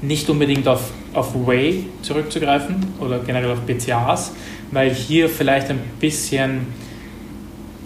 [0.00, 4.32] nicht unbedingt auf, auf Whey zurückzugreifen oder generell auf BCAAs,
[4.70, 6.66] weil hier vielleicht ein bisschen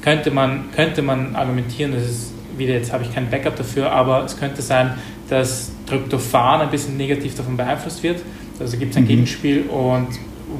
[0.02, 4.24] könnte man, könnte man argumentieren, das ist wieder, jetzt habe ich kein Backup dafür, aber
[4.24, 4.94] es könnte sein,
[5.28, 8.20] dass Tryptophan ein bisschen negativ davon beeinflusst wird.
[8.60, 9.08] Also gibt es ein mhm.
[9.08, 10.08] Gegenspiel und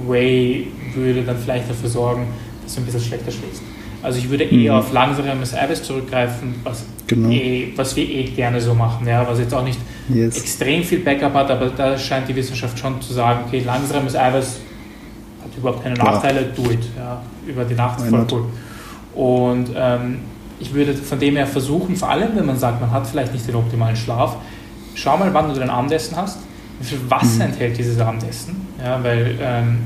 [0.07, 2.27] Whey würde dann vielleicht dafür sorgen,
[2.63, 3.63] dass du ein bisschen schlechter schläfst.
[4.03, 4.79] Also ich würde eher mhm.
[4.79, 7.29] auf langsames Eiweiß zurückgreifen, was, genau.
[7.31, 9.79] eh, was wir eh gerne so machen, ja, was jetzt auch nicht
[10.09, 10.37] yes.
[10.37, 14.61] extrem viel Backup hat, aber da scheint die Wissenschaft schon zu sagen, okay, langsames Eiweiß
[15.43, 16.47] hat überhaupt keine Nachteile, ja.
[16.55, 18.45] do it, ja, über die Nacht voll cool.
[19.15, 20.19] Und ähm,
[20.61, 23.49] ich würde von dem her versuchen, vor allem wenn man sagt, man hat vielleicht nicht
[23.49, 24.37] den optimalen Schlaf,
[24.95, 26.39] schau mal, wann du dein Abendessen hast,
[26.81, 29.79] wie viel Wasser enthält dieses Abendessen, ja, weil ähm,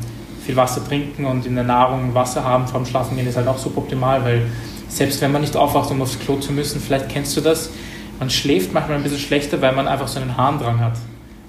[0.45, 3.59] viel Wasser trinken und in der Nahrung Wasser haben vor dem Schlafengehen ist halt auch
[3.59, 4.43] super optimal, weil
[4.89, 7.71] selbst wenn man nicht aufwacht, um aufs Klo zu müssen, vielleicht kennst du das,
[8.19, 10.95] man schläft manchmal ein bisschen schlechter, weil man einfach so einen Harndrang hat.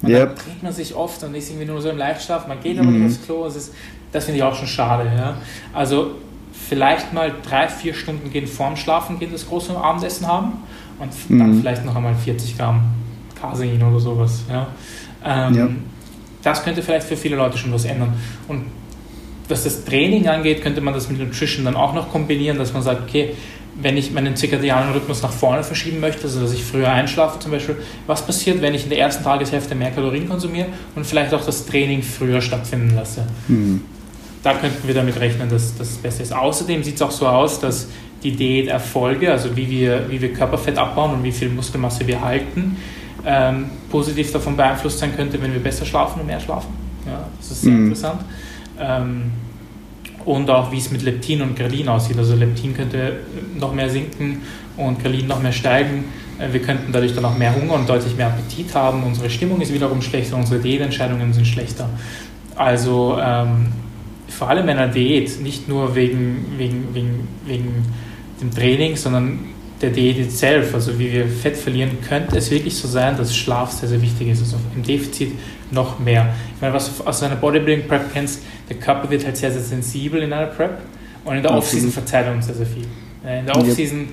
[0.02, 0.36] Und yep.
[0.36, 2.88] dann trinkt man sich oft und ist irgendwie nur so im Leichtschlaf, man geht aber
[2.88, 3.04] mhm.
[3.06, 3.74] nicht aufs Klo, das, ist,
[4.12, 5.12] das finde ich auch schon schade.
[5.16, 5.36] Ja?
[5.74, 6.12] Also
[6.70, 10.54] vielleicht mal drei, vier Stunden gehen vorm Schlafen gehen, das große Abendessen haben
[11.00, 11.40] und mhm.
[11.40, 12.84] dann vielleicht noch einmal 40 Gramm
[13.40, 14.44] Casein oder sowas.
[14.50, 14.68] Ja?
[15.24, 15.70] Ähm, ja.
[16.44, 18.14] Das könnte vielleicht für viele Leute schon was ändern.
[18.48, 18.66] Und
[19.48, 22.82] was das Training angeht, könnte man das mit Nutrition dann auch noch kombinieren, dass man
[22.82, 23.36] sagt, okay,
[23.80, 27.52] wenn ich meinen zirkadianen Rhythmus nach vorne verschieben möchte, also dass ich früher einschlafe zum
[27.52, 31.46] Beispiel, was passiert, wenn ich in der ersten Tageshälfte mehr Kalorien konsumiere und vielleicht auch
[31.46, 33.26] das Training früher stattfinden lasse?
[33.48, 33.82] Mhm.
[34.44, 36.34] Da könnten wir damit rechnen, dass das besser ist.
[36.34, 37.88] Außerdem sieht es auch so aus, dass
[38.24, 42.78] die Diäterfolge, also wie wir, wie wir Körperfett abbauen und wie viel Muskelmasse wir halten,
[43.26, 46.70] ähm, positiv davon beeinflusst sein könnte, wenn wir besser schlafen und mehr schlafen.
[47.06, 47.86] Ja, das ist sehr mhm.
[47.86, 48.22] interessant.
[48.80, 49.32] Ähm,
[50.26, 52.18] und auch wie es mit Leptin und Grelin aussieht.
[52.18, 53.22] Also Leptin könnte
[53.58, 54.42] noch mehr sinken
[54.78, 56.06] und Grelin noch mehr steigen.
[56.40, 59.04] Äh, wir könnten dadurch dann auch mehr Hunger und deutlich mehr Appetit haben.
[59.04, 61.90] Unsere Stimmung ist wiederum schlechter, unsere Diätentscheidungen sind schlechter.
[62.56, 63.68] Also ähm,
[64.28, 67.86] vor allem in einer Diät, nicht nur wegen, wegen, wegen, wegen
[68.40, 69.40] dem Training, sondern
[69.82, 73.72] der Diät itself, also wie wir Fett verlieren, könnte es wirklich so sein, dass Schlaf
[73.72, 74.42] sehr, sehr wichtig ist.
[74.42, 75.34] Also im Defizit
[75.72, 76.34] noch mehr.
[76.56, 80.22] Ich meine, was du aus einer Bodybuilding-Prep kennst, der Körper wird halt sehr, sehr sensibel
[80.22, 80.78] in einer Prep
[81.26, 82.86] und in der Off-Season verzeiht er uns sehr, sehr viel.
[83.24, 84.10] In der Off-Season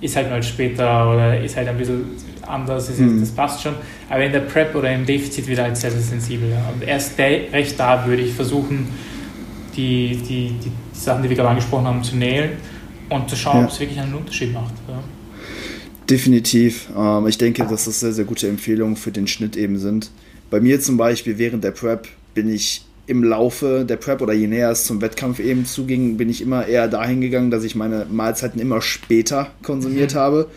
[0.00, 2.04] ist halt mal später oder ist halt ein bisschen
[2.46, 3.20] anders, ist, mhm.
[3.20, 3.74] das passt schon.
[4.10, 6.52] Aber in der Prep oder im Defizit wird er halt sehr, sehr sensibel.
[6.72, 8.88] Und erst recht da würde ich versuchen,
[9.76, 12.50] die, die, die Sachen, die wir gerade angesprochen haben, zu nähen
[13.12, 13.64] und zu schauen, ja.
[13.64, 14.74] ob es wirklich einen Unterschied macht.
[14.88, 15.02] Ja.
[16.08, 16.88] Definitiv.
[16.96, 20.10] Ähm, ich denke, dass das sehr, sehr gute Empfehlungen für den Schnitt eben sind.
[20.50, 24.46] Bei mir zum Beispiel während der Prep bin ich im Laufe der Prep oder je
[24.46, 28.06] näher es zum Wettkampf eben zuging, bin ich immer eher dahin gegangen, dass ich meine
[28.10, 30.18] Mahlzeiten immer später konsumiert mhm.
[30.18, 30.48] habe,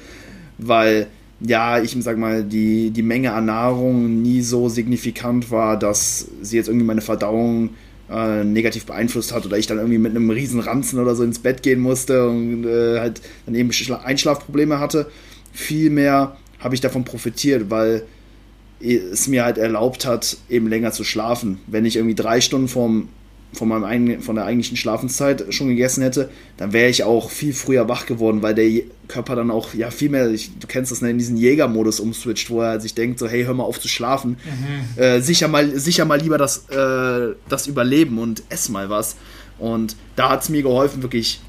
[0.57, 1.07] weil
[1.41, 6.55] ja, ich sag mal, die, die Menge an Nahrung nie so signifikant war, dass sie
[6.55, 7.71] jetzt irgendwie meine Verdauung
[8.09, 11.39] äh, negativ beeinflusst hat oder ich dann irgendwie mit einem riesen Ranzen oder so ins
[11.39, 13.71] Bett gehen musste und äh, halt dann eben
[14.03, 15.09] Einschlafprobleme hatte.
[15.51, 18.03] Vielmehr habe ich davon profitiert, weil
[18.79, 21.59] es mir halt erlaubt hat, eben länger zu schlafen.
[21.67, 23.09] Wenn ich irgendwie drei Stunden vom,
[23.55, 27.53] von, meinem eigenen, von der eigentlichen Schlafenszeit schon gegessen hätte, dann wäre ich auch viel
[27.53, 31.01] früher wach geworden, weil der Körper dann auch ja viel mehr, ich, du kennst das,
[31.01, 33.87] ne, in diesen Jägermodus umswitcht, wo er sich denkt, so hey, hör mal auf zu
[33.87, 35.01] schlafen, mhm.
[35.01, 39.15] äh, sicher, mal, sicher mal lieber das, äh, das Überleben und ess mal was.
[39.57, 41.41] Und da hat es mir geholfen, wirklich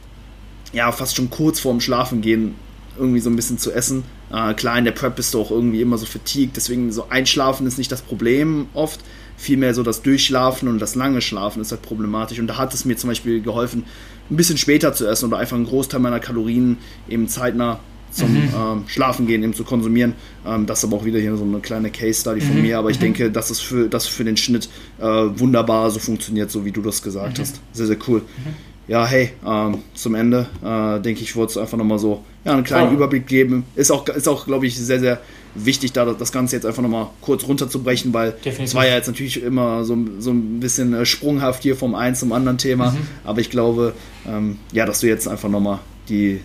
[0.73, 2.55] ja fast schon kurz vorm Schlafengehen
[2.99, 5.81] irgendwie so ein bisschen zu essen äh, klar, in der Prep bist du auch irgendwie
[5.81, 9.01] immer so fatigued, deswegen so einschlafen ist nicht das Problem oft.
[9.37, 12.39] Vielmehr so das Durchschlafen und das lange Schlafen ist halt problematisch.
[12.39, 13.85] Und da hat es mir zum Beispiel geholfen,
[14.31, 16.79] ein bisschen später zu essen oder einfach einen Großteil meiner Kalorien
[17.09, 17.81] eben zeitnah
[18.11, 18.49] zum mhm.
[18.57, 20.15] ähm, Schlafen gehen eben zu konsumieren.
[20.47, 22.63] Ähm, das ist aber auch wieder hier so eine kleine Case Study von mhm.
[22.63, 23.05] mir, aber ich mhm.
[23.05, 26.81] denke, dass es für, das für den Schnitt äh, wunderbar so funktioniert, so wie du
[26.81, 27.43] das gesagt mhm.
[27.43, 27.61] hast.
[27.73, 28.21] Sehr, sehr cool.
[28.21, 32.53] Mhm ja, hey, ähm, zum Ende äh, denke ich, wollte es einfach nochmal so ja,
[32.53, 32.95] einen kleinen oh.
[32.95, 33.65] Überblick geben.
[33.75, 35.21] Ist auch, ist auch glaube ich, sehr, sehr
[35.65, 39.43] wichtig, da das Ganze jetzt einfach nochmal kurz runterzubrechen, weil es war ja jetzt natürlich
[39.43, 42.93] immer so, so ein bisschen äh, sprunghaft hier vom einen zum anderen Thema.
[42.93, 42.99] Mhm.
[43.25, 43.95] Aber ich glaube,
[44.27, 46.41] ähm, ja, dass du jetzt einfach nochmal die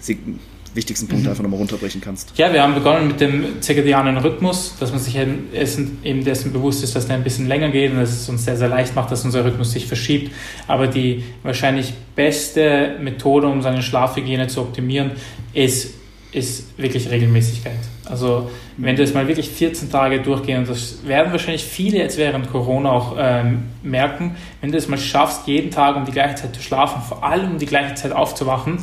[0.74, 1.32] wichtigsten Punkte mhm.
[1.32, 2.32] einfach nochmal runterbrechen kannst.
[2.38, 6.95] Ja, wir haben begonnen mit dem zirkadianen Rhythmus, dass man sich eben dessen bewusst ist,
[6.95, 9.26] dass der ein bisschen länger geht und dass es uns sehr, sehr leicht macht, dass
[9.26, 10.32] unser Rhythmus sich verschiebt.
[10.68, 15.12] Aber die wahrscheinlich beste Methode, um seine Schlafhygiene zu optimieren,
[15.53, 15.93] ist,
[16.32, 17.80] ist wirklich Regelmäßigkeit.
[18.06, 22.18] Also wenn du es mal wirklich 14 Tage durchgehen, und das werden wahrscheinlich viele jetzt
[22.18, 26.36] während Corona auch ähm, merken, wenn du es mal schaffst, jeden Tag um die gleiche
[26.36, 28.80] Zeit zu schlafen, vor allem um die gleiche Zeit aufzuwachen,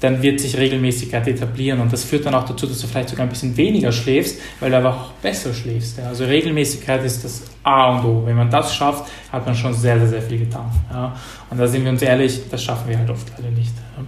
[0.00, 3.26] dann wird sich Regelmäßigkeit etablieren und das führt dann auch dazu, dass du vielleicht sogar
[3.26, 5.98] ein bisschen weniger schläfst, weil du aber auch besser schläfst.
[5.98, 6.06] Ja.
[6.06, 8.26] Also Regelmäßigkeit ist das A und O.
[8.26, 10.70] Wenn man das schafft, hat man schon sehr, sehr, sehr viel getan.
[10.90, 11.16] Ja.
[11.50, 13.72] Und da sind wir uns ehrlich, das schaffen wir halt oft leider nicht.
[13.96, 14.04] Ja.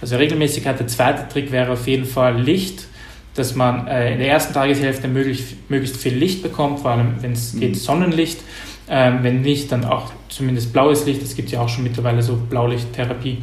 [0.00, 2.86] Also Regelmäßigkeit, der zweite Trick wäre auf jeden Fall Licht,
[3.34, 7.32] dass man äh, in der ersten Tageshälfte möglichst, möglichst viel Licht bekommt, vor allem wenn
[7.32, 7.60] es mhm.
[7.60, 8.40] geht Sonnenlicht.
[8.88, 11.22] Ähm, wenn nicht, dann auch zumindest blaues Licht.
[11.22, 13.38] Es gibt ja auch schon mittlerweile so Blaulichttherapie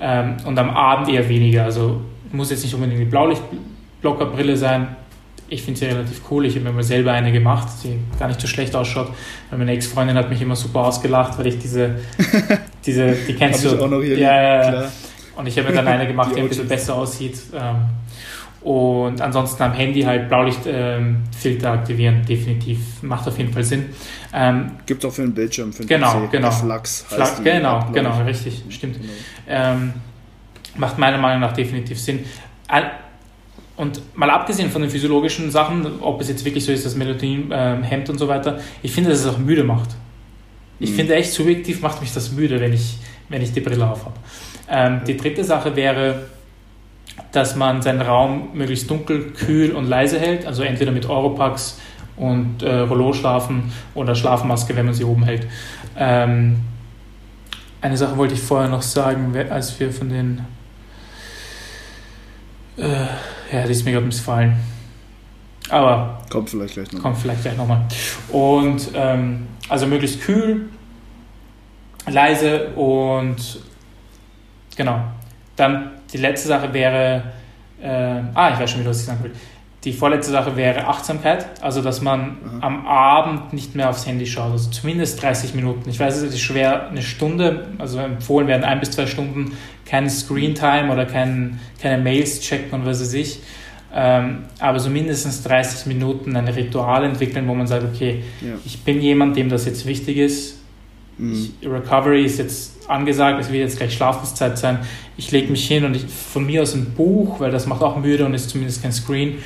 [0.00, 1.64] ähm, und am Abend eher weniger.
[1.64, 2.00] Also
[2.30, 4.96] muss jetzt nicht unbedingt die Blaulichtblockerbrille sein.
[5.48, 6.46] Ich finde sie relativ cool.
[6.46, 9.10] Ich habe mir mal selber eine gemacht, die gar nicht so schlecht ausschaut.
[9.50, 11.96] Weil meine Ex-Freundin hat mich immer super ausgelacht, weil ich diese,
[12.86, 13.82] diese, die kennst du.
[13.82, 14.18] auch noch hier.
[14.18, 14.92] Ja, ja, ja.
[15.36, 17.38] Und ich habe mir dann eine gemacht, die, die ein bisschen besser aussieht.
[17.54, 17.76] Ähm,
[18.64, 23.02] und ansonsten am Handy halt Blaulichtfilter ähm, aktivieren, definitiv.
[23.02, 23.90] Macht auf jeden Fall Sinn.
[24.32, 26.30] Ähm, Gibt es auch für den Bildschirm, für den genau, PC.
[26.30, 28.96] Genau, Flux Flux Genau, App, genau, richtig, stimmt.
[28.96, 29.12] Genau.
[29.48, 29.92] Ähm,
[30.76, 32.20] macht meiner Meinung nach definitiv Sinn.
[33.76, 37.50] Und mal abgesehen von den physiologischen Sachen, ob es jetzt wirklich so ist, dass Melatonin
[37.52, 39.90] ähm, hemmt und so weiter, ich finde, dass es auch müde macht.
[40.78, 40.94] Ich mhm.
[40.94, 44.14] finde echt subjektiv macht mich das müde, wenn ich, wenn ich die Brille auf habe.
[44.68, 46.26] Ähm, die dritte Sache wäre,
[47.32, 51.78] dass man seinen Raum möglichst dunkel, kühl und leise hält, also entweder mit Europax
[52.16, 55.46] und äh, Rollo-Schlafen oder Schlafmaske, wenn man sie oben hält.
[55.96, 56.60] Ähm,
[57.80, 60.40] eine Sache wollte ich vorher noch sagen, als wir von den.
[62.76, 63.06] Äh,
[63.52, 64.56] ja, die ist mir gerade missfallen.
[65.68, 66.22] Aber.
[66.30, 67.02] Kommt vielleicht gleich nochmal.
[67.02, 67.86] Kommt vielleicht gleich nochmal.
[68.30, 70.68] Und ähm, also möglichst kühl,
[72.06, 73.60] leise und
[74.76, 75.00] genau.
[75.56, 77.22] Dann die letzte Sache wäre,
[77.82, 79.32] äh, ah, ich weiß schon wieder, was ich sagen will.
[79.84, 82.62] Die vorletzte Sache wäre Achtsamkeit, also dass man mhm.
[82.62, 85.90] am Abend nicht mehr aufs Handy schaut, also zumindest 30 Minuten.
[85.90, 89.52] Ich weiß, es ist schwer, eine Stunde, also empfohlen werden ein bis zwei Stunden,
[89.84, 93.40] kein Screentime oder kein, keine Mails checken und was weiß ich.
[93.96, 98.54] Ähm, aber so mindestens 30 Minuten ein Ritual entwickeln, wo man sagt, okay, ja.
[98.64, 100.63] ich bin jemand, dem das jetzt wichtig ist.
[101.18, 101.50] Mhm.
[101.60, 104.80] Ich, Recovery ist jetzt angesagt, es wird jetzt gleich Schlafenszeit sein.
[105.16, 107.96] Ich lege mich hin und ich, von mir aus ein Buch, weil das macht auch
[107.96, 109.38] müde und ist zumindest kein Screen.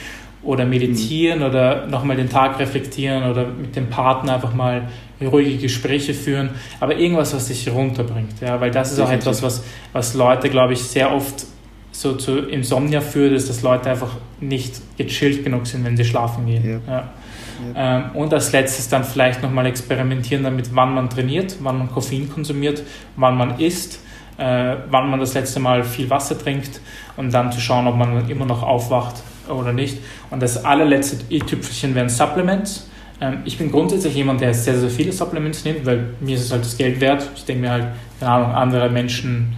[0.42, 1.46] Oder meditieren mhm.
[1.46, 4.88] oder nochmal den Tag reflektieren oder mit dem Partner einfach mal
[5.20, 6.50] ruhige Gespräche führen.
[6.80, 8.40] Aber irgendwas, was dich runterbringt.
[8.40, 11.46] Ja, weil das ist auch etwas, was, was Leute, glaube ich, sehr oft
[11.90, 14.10] so zu Insomnia führt, ist, dass Leute einfach
[14.40, 16.80] nicht gechillt genug sind, wenn sie schlafen gehen.
[16.86, 16.92] Ja.
[16.92, 17.08] Ja.
[17.74, 22.30] Ähm, und als letztes dann vielleicht nochmal experimentieren damit, wann man trainiert, wann man Koffein
[22.30, 22.82] konsumiert,
[23.16, 24.00] wann man isst.
[24.38, 26.80] äh, wann man das letzte Mal viel Wasser trinkt
[27.16, 29.16] und dann zu schauen, ob man immer noch aufwacht
[29.48, 29.98] oder nicht.
[30.30, 32.88] Und das allerletzte i-Tüpfelchen wären Supplements.
[33.20, 36.52] Ähm, ich bin grundsätzlich jemand, der sehr, sehr viele Supplements nimmt, weil mir ist es
[36.52, 37.28] halt das Geld wert.
[37.34, 37.86] Ich denke mir halt,
[38.20, 39.56] keine Ahnung, andere Menschen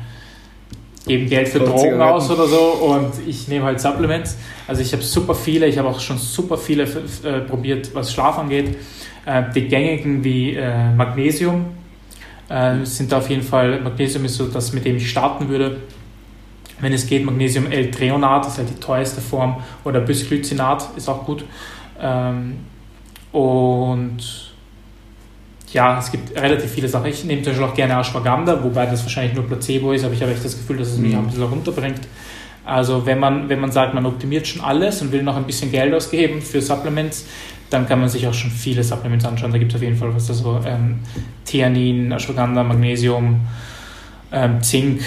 [1.06, 4.36] geben Geld für Drogen aus oder so und ich nehme halt Supplements.
[4.66, 8.38] Also ich habe super viele, ich habe auch schon super viele äh, probiert, was Schlaf
[8.38, 8.76] angeht.
[9.24, 11.66] Äh, die gängigen wie äh, Magnesium
[12.48, 15.78] äh, sind auf jeden Fall, Magnesium ist so das, mit dem ich starten würde.
[16.80, 21.26] Wenn es geht, Magnesium L-Treonat, das ist halt die teuerste Form, oder Bisglycinat ist auch
[21.26, 21.44] gut.
[22.00, 22.56] Ähm,
[23.32, 24.49] und
[25.72, 27.06] ja, es gibt relativ viele Sachen.
[27.06, 30.22] Ich nehme zum Beispiel auch gerne Ashwagandha, wobei das wahrscheinlich nur Placebo ist, aber ich
[30.22, 31.20] habe echt das Gefühl, dass es mich mhm.
[31.20, 32.00] ein bisschen runterbringt.
[32.64, 35.70] Also wenn man, wenn man sagt, man optimiert schon alles und will noch ein bisschen
[35.70, 37.26] Geld ausgeben für Supplements,
[37.70, 39.52] dann kann man sich auch schon viele Supplements anschauen.
[39.52, 41.00] Da gibt es auf jeden Fall was, also ähm,
[41.44, 43.40] Theanin, Ashwagandha, Magnesium,
[44.32, 45.02] ähm, Zink,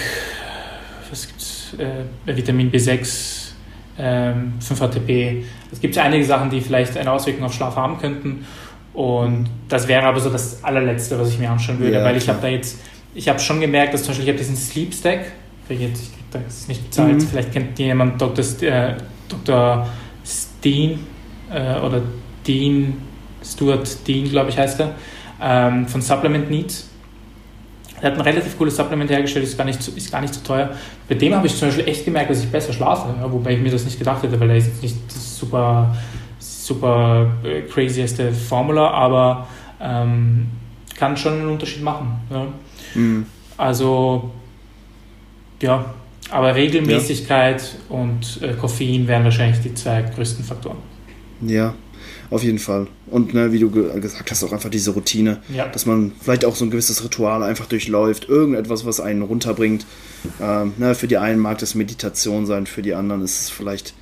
[1.10, 3.52] was gibt's, äh, Vitamin B6,
[3.98, 5.44] ähm, 5-HTP.
[5.70, 8.44] Es gibt einige Sachen, die vielleicht eine Auswirkung auf Schlaf haben könnten.
[8.94, 12.28] Und das wäre aber so das allerletzte, was ich mir anschauen würde, ja, weil ich
[12.28, 12.78] habe da jetzt,
[13.12, 15.32] ich habe schon gemerkt, dass zum Beispiel ich habe diesen Sleep Stack,
[15.68, 17.20] ich jetzt, das ist nicht bezahlt, mhm.
[17.20, 18.44] vielleicht kennt jemand Dr.
[18.62, 18.94] Äh,
[19.28, 19.88] Dr.
[20.24, 21.00] Steen
[21.52, 22.02] äh, oder
[22.46, 22.94] Dean,
[23.42, 24.94] Stuart Dean, glaube ich, heißt er,
[25.42, 26.88] ähm, von Supplement Needs.
[28.00, 30.70] Er hat ein relativ cooles Supplement hergestellt, ist gar nicht, ist gar nicht so teuer.
[31.08, 33.60] Bei dem habe ich zum Beispiel echt gemerkt, dass ich besser schlafe, ja, wobei ich
[33.60, 35.96] mir das nicht gedacht hätte, weil er ist jetzt nicht super
[36.64, 39.46] super äh, crazyeste Formula, aber
[39.80, 40.46] ähm,
[40.96, 42.20] kann schon einen Unterschied machen.
[42.30, 42.46] Ja.
[42.94, 43.26] Mhm.
[43.56, 44.30] Also,
[45.60, 45.84] ja,
[46.30, 47.96] aber Regelmäßigkeit ja.
[47.96, 50.78] und äh, Koffein wären wahrscheinlich die zwei größten Faktoren.
[51.42, 51.74] Ja,
[52.30, 52.86] auf jeden Fall.
[53.06, 55.68] Und ne, wie du gesagt hast, auch einfach diese Routine, ja.
[55.68, 59.84] dass man vielleicht auch so ein gewisses Ritual einfach durchläuft, irgendetwas, was einen runterbringt.
[60.40, 63.94] Ähm, ne, für die einen mag das Meditation sein, für die anderen ist es vielleicht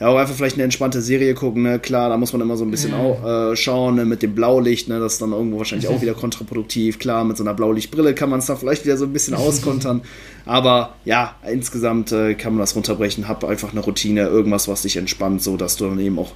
[0.00, 1.78] ja, auch einfach vielleicht eine entspannte Serie gucken, ne?
[1.78, 2.98] Klar, da muss man immer so ein bisschen ja.
[2.98, 4.04] auch, äh, schauen, ne?
[4.04, 4.98] mit dem Blaulicht, ne?
[4.98, 6.98] Das ist dann irgendwo wahrscheinlich auch wieder kontraproduktiv.
[6.98, 10.02] Klar, mit so einer Blaulichtbrille kann man es da vielleicht wieder so ein bisschen auskontern.
[10.46, 13.28] Aber ja, insgesamt äh, kann man das runterbrechen.
[13.28, 16.32] Hab einfach eine Routine, irgendwas, was dich entspannt, so dass du dann eben auch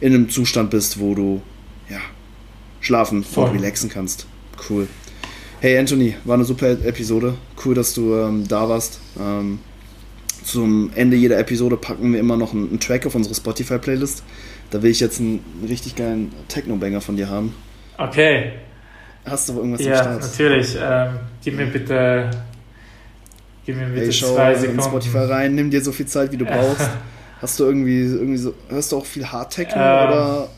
[0.00, 1.40] in einem Zustand bist, wo du,
[1.88, 2.00] ja,
[2.80, 3.48] schlafen Voll.
[3.48, 4.26] und relaxen kannst.
[4.68, 4.86] Cool.
[5.60, 7.34] Hey Anthony, war eine super Episode.
[7.64, 9.00] Cool, dass du ähm, da warst.
[9.18, 9.60] Ähm,
[10.48, 14.22] zum Ende jeder Episode packen wir immer noch einen, einen Track auf unsere Spotify-Playlist.
[14.70, 17.54] Da will ich jetzt einen richtig geilen Techno-Banger von dir haben.
[17.98, 18.52] Okay.
[19.26, 20.22] Hast du irgendwas ja, Start?
[20.22, 20.76] Ja, natürlich.
[20.80, 22.30] Ähm, gib mir bitte,
[23.66, 24.80] gib mir bitte hey, schau zwei Sekunden.
[24.80, 26.88] in Spotify rein, nimm dir so viel Zeit, wie du brauchst.
[27.42, 30.48] Hast du irgendwie, irgendwie so, hörst du auch viel Hard-Techno ähm, oder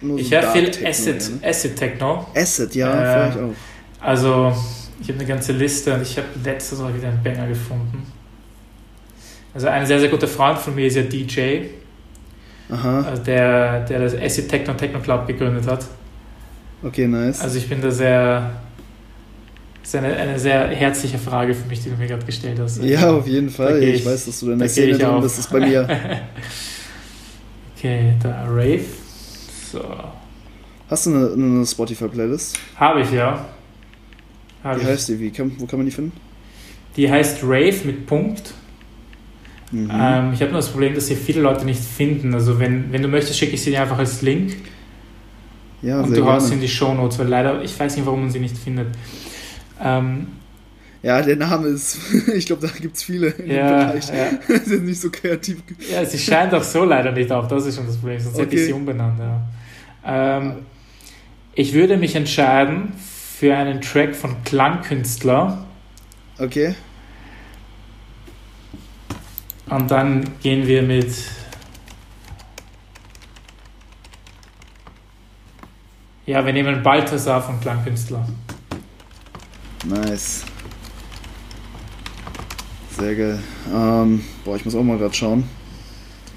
[0.00, 1.48] nur so Ich höre viel Acid, ne?
[1.48, 2.26] Acid Techno.
[2.34, 3.54] Acid, ja, äh, ich auch.
[4.00, 4.52] Also,
[5.00, 8.04] ich habe eine ganze Liste und ich habe letztes Mal wieder einen Banger gefunden.
[9.54, 11.66] Also ein sehr, sehr guter Freund von mir ist ja DJ.
[12.68, 13.02] Aha.
[13.02, 15.86] Also der, der das Acid Techno Techno Club gegründet hat.
[16.82, 17.40] Okay, nice.
[17.40, 18.50] Also ich bin da sehr.
[19.80, 22.82] Das ist eine, eine sehr herzliche Frage für mich, die du mir gerade gestellt hast.
[22.82, 23.82] Ja, auf jeden Fall.
[23.82, 25.38] Ich, ich, weiß, dass du in der Szene drin bist.
[25.38, 25.86] Das ist bei mir.
[27.76, 28.84] okay, da Rave.
[29.70, 29.84] So.
[30.88, 32.58] Hast du eine, eine Spotify-Playlist?
[32.76, 33.44] Habe ich, ja.
[34.64, 34.86] Hab wie ich.
[34.86, 35.20] heißt die?
[35.20, 36.12] Wie kann, wo kann man die finden?
[36.96, 38.54] Die heißt Rave mit Punkt
[39.74, 39.90] Mhm.
[39.92, 42.32] Ähm, ich habe nur das Problem, dass sie viele Leute nicht finden.
[42.32, 44.54] Also wenn, wenn du möchtest, schicke ich sie dir einfach als Link.
[45.82, 48.20] Ja, und du haust sie in die Show Notes, weil leider, ich weiß nicht, warum
[48.20, 48.86] man sie nicht findet.
[49.82, 50.28] Ähm,
[51.02, 51.98] ja, der Name ist,
[52.34, 54.08] ich glaube, da gibt es viele in ja, dem Bereich.
[54.08, 54.58] Ja.
[54.64, 55.58] sind nicht so kreativ.
[55.92, 58.44] Ja, sie scheint auch so leider nicht auf, das ist schon das Problem, sonst okay.
[58.44, 59.18] hätte ich sie umbenannt.
[59.18, 60.38] Ja.
[60.38, 60.54] Ähm,
[61.54, 62.92] ich würde mich entscheiden
[63.38, 65.66] für einen Track von Klangkünstler.
[66.38, 66.74] Okay.
[69.74, 71.08] Und dann gehen wir mit
[76.26, 78.26] Ja, wir nehmen Balthasar von Klangkünstler.
[79.84, 80.44] Nice.
[82.96, 83.38] Sehr geil.
[83.74, 85.44] Ähm, boah, ich muss auch mal gerade schauen.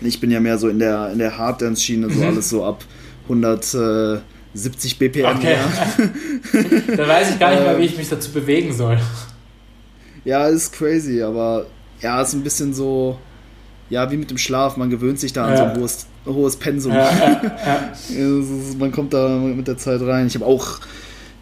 [0.02, 2.28] Ich bin ja mehr so in der, in der Harddance-Schiene, so mhm.
[2.28, 2.84] alles so ab
[3.24, 5.38] 170 BPM.
[5.38, 5.58] Okay.
[6.98, 9.00] da weiß ich gar nicht mehr, wie ich mich dazu bewegen soll.
[10.26, 11.68] Ja, ist crazy, aber
[12.02, 13.18] ja, ist ein bisschen so,
[13.90, 15.58] ja, wie mit dem Schlaf, man gewöhnt sich da an ja.
[15.58, 16.94] so ein hohes, hohes Pensum.
[16.94, 20.28] Ja, ja, ist, man kommt da mit der Zeit rein.
[20.28, 20.80] Ich habe auch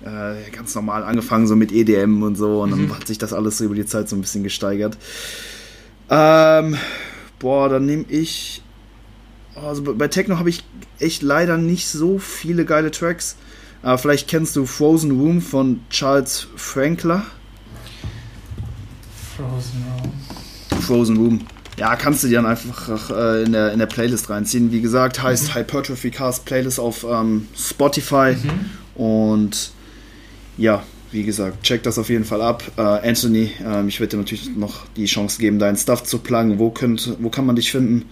[0.03, 2.95] äh, ganz normal angefangen, so mit EDM und so, und dann mhm.
[2.95, 4.97] hat sich das alles so über die Zeit so ein bisschen gesteigert.
[6.09, 6.77] Ähm,
[7.39, 8.61] boah, dann nehme ich.
[9.55, 10.63] Also bei Techno habe ich
[10.99, 13.37] echt leider nicht so viele geile Tracks.
[13.81, 17.23] Aber vielleicht kennst du Frozen Room von Charles Frankler.
[19.37, 20.81] Frozen Room.
[20.81, 21.47] Frozen Room.
[21.77, 24.71] Ja, kannst du dir dann einfach äh, in, der, in der Playlist reinziehen.
[24.71, 25.59] Wie gesagt, heißt mhm.
[25.59, 28.35] Hypertrophy Cast Playlist auf ähm, Spotify.
[28.35, 29.01] Mhm.
[29.01, 29.71] Und
[30.57, 32.63] ja, wie gesagt, check das auf jeden Fall ab.
[32.77, 36.59] Äh, Anthony, äh, ich werde dir natürlich noch die Chance geben, deinen Stuff zu pluggen.
[36.59, 38.05] Wo, könnt, wo kann man dich finden?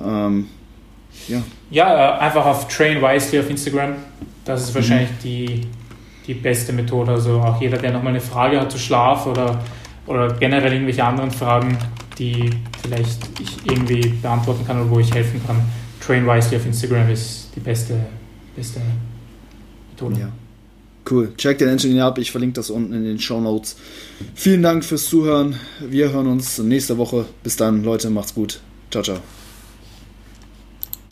[0.00, 0.46] Ähm,
[1.26, 3.94] ja, ja äh, einfach auf Train Wisely auf Instagram.
[4.44, 5.22] Das ist wahrscheinlich mhm.
[5.24, 5.60] die,
[6.26, 7.12] die beste Methode.
[7.12, 9.62] Also auch jeder, der nochmal eine Frage hat zu Schlaf oder,
[10.06, 11.76] oder generell irgendwelche anderen Fragen,
[12.20, 12.50] die
[12.82, 15.56] vielleicht ich irgendwie beantworten kann oder wo ich helfen kann.
[16.00, 17.98] Train Wisely auf Instagram ist die beste,
[18.54, 18.80] beste
[19.90, 20.20] Methode.
[20.20, 20.32] Ja.
[21.10, 21.32] Cool.
[21.36, 22.18] Check den Engineer ab.
[22.18, 23.76] Ich verlinke das unten in den Show Notes.
[24.34, 25.56] Vielen Dank fürs Zuhören.
[25.80, 27.24] Wir hören uns nächste Woche.
[27.42, 28.10] Bis dann, Leute.
[28.10, 28.60] Macht's gut.
[28.90, 29.20] Ciao, ciao.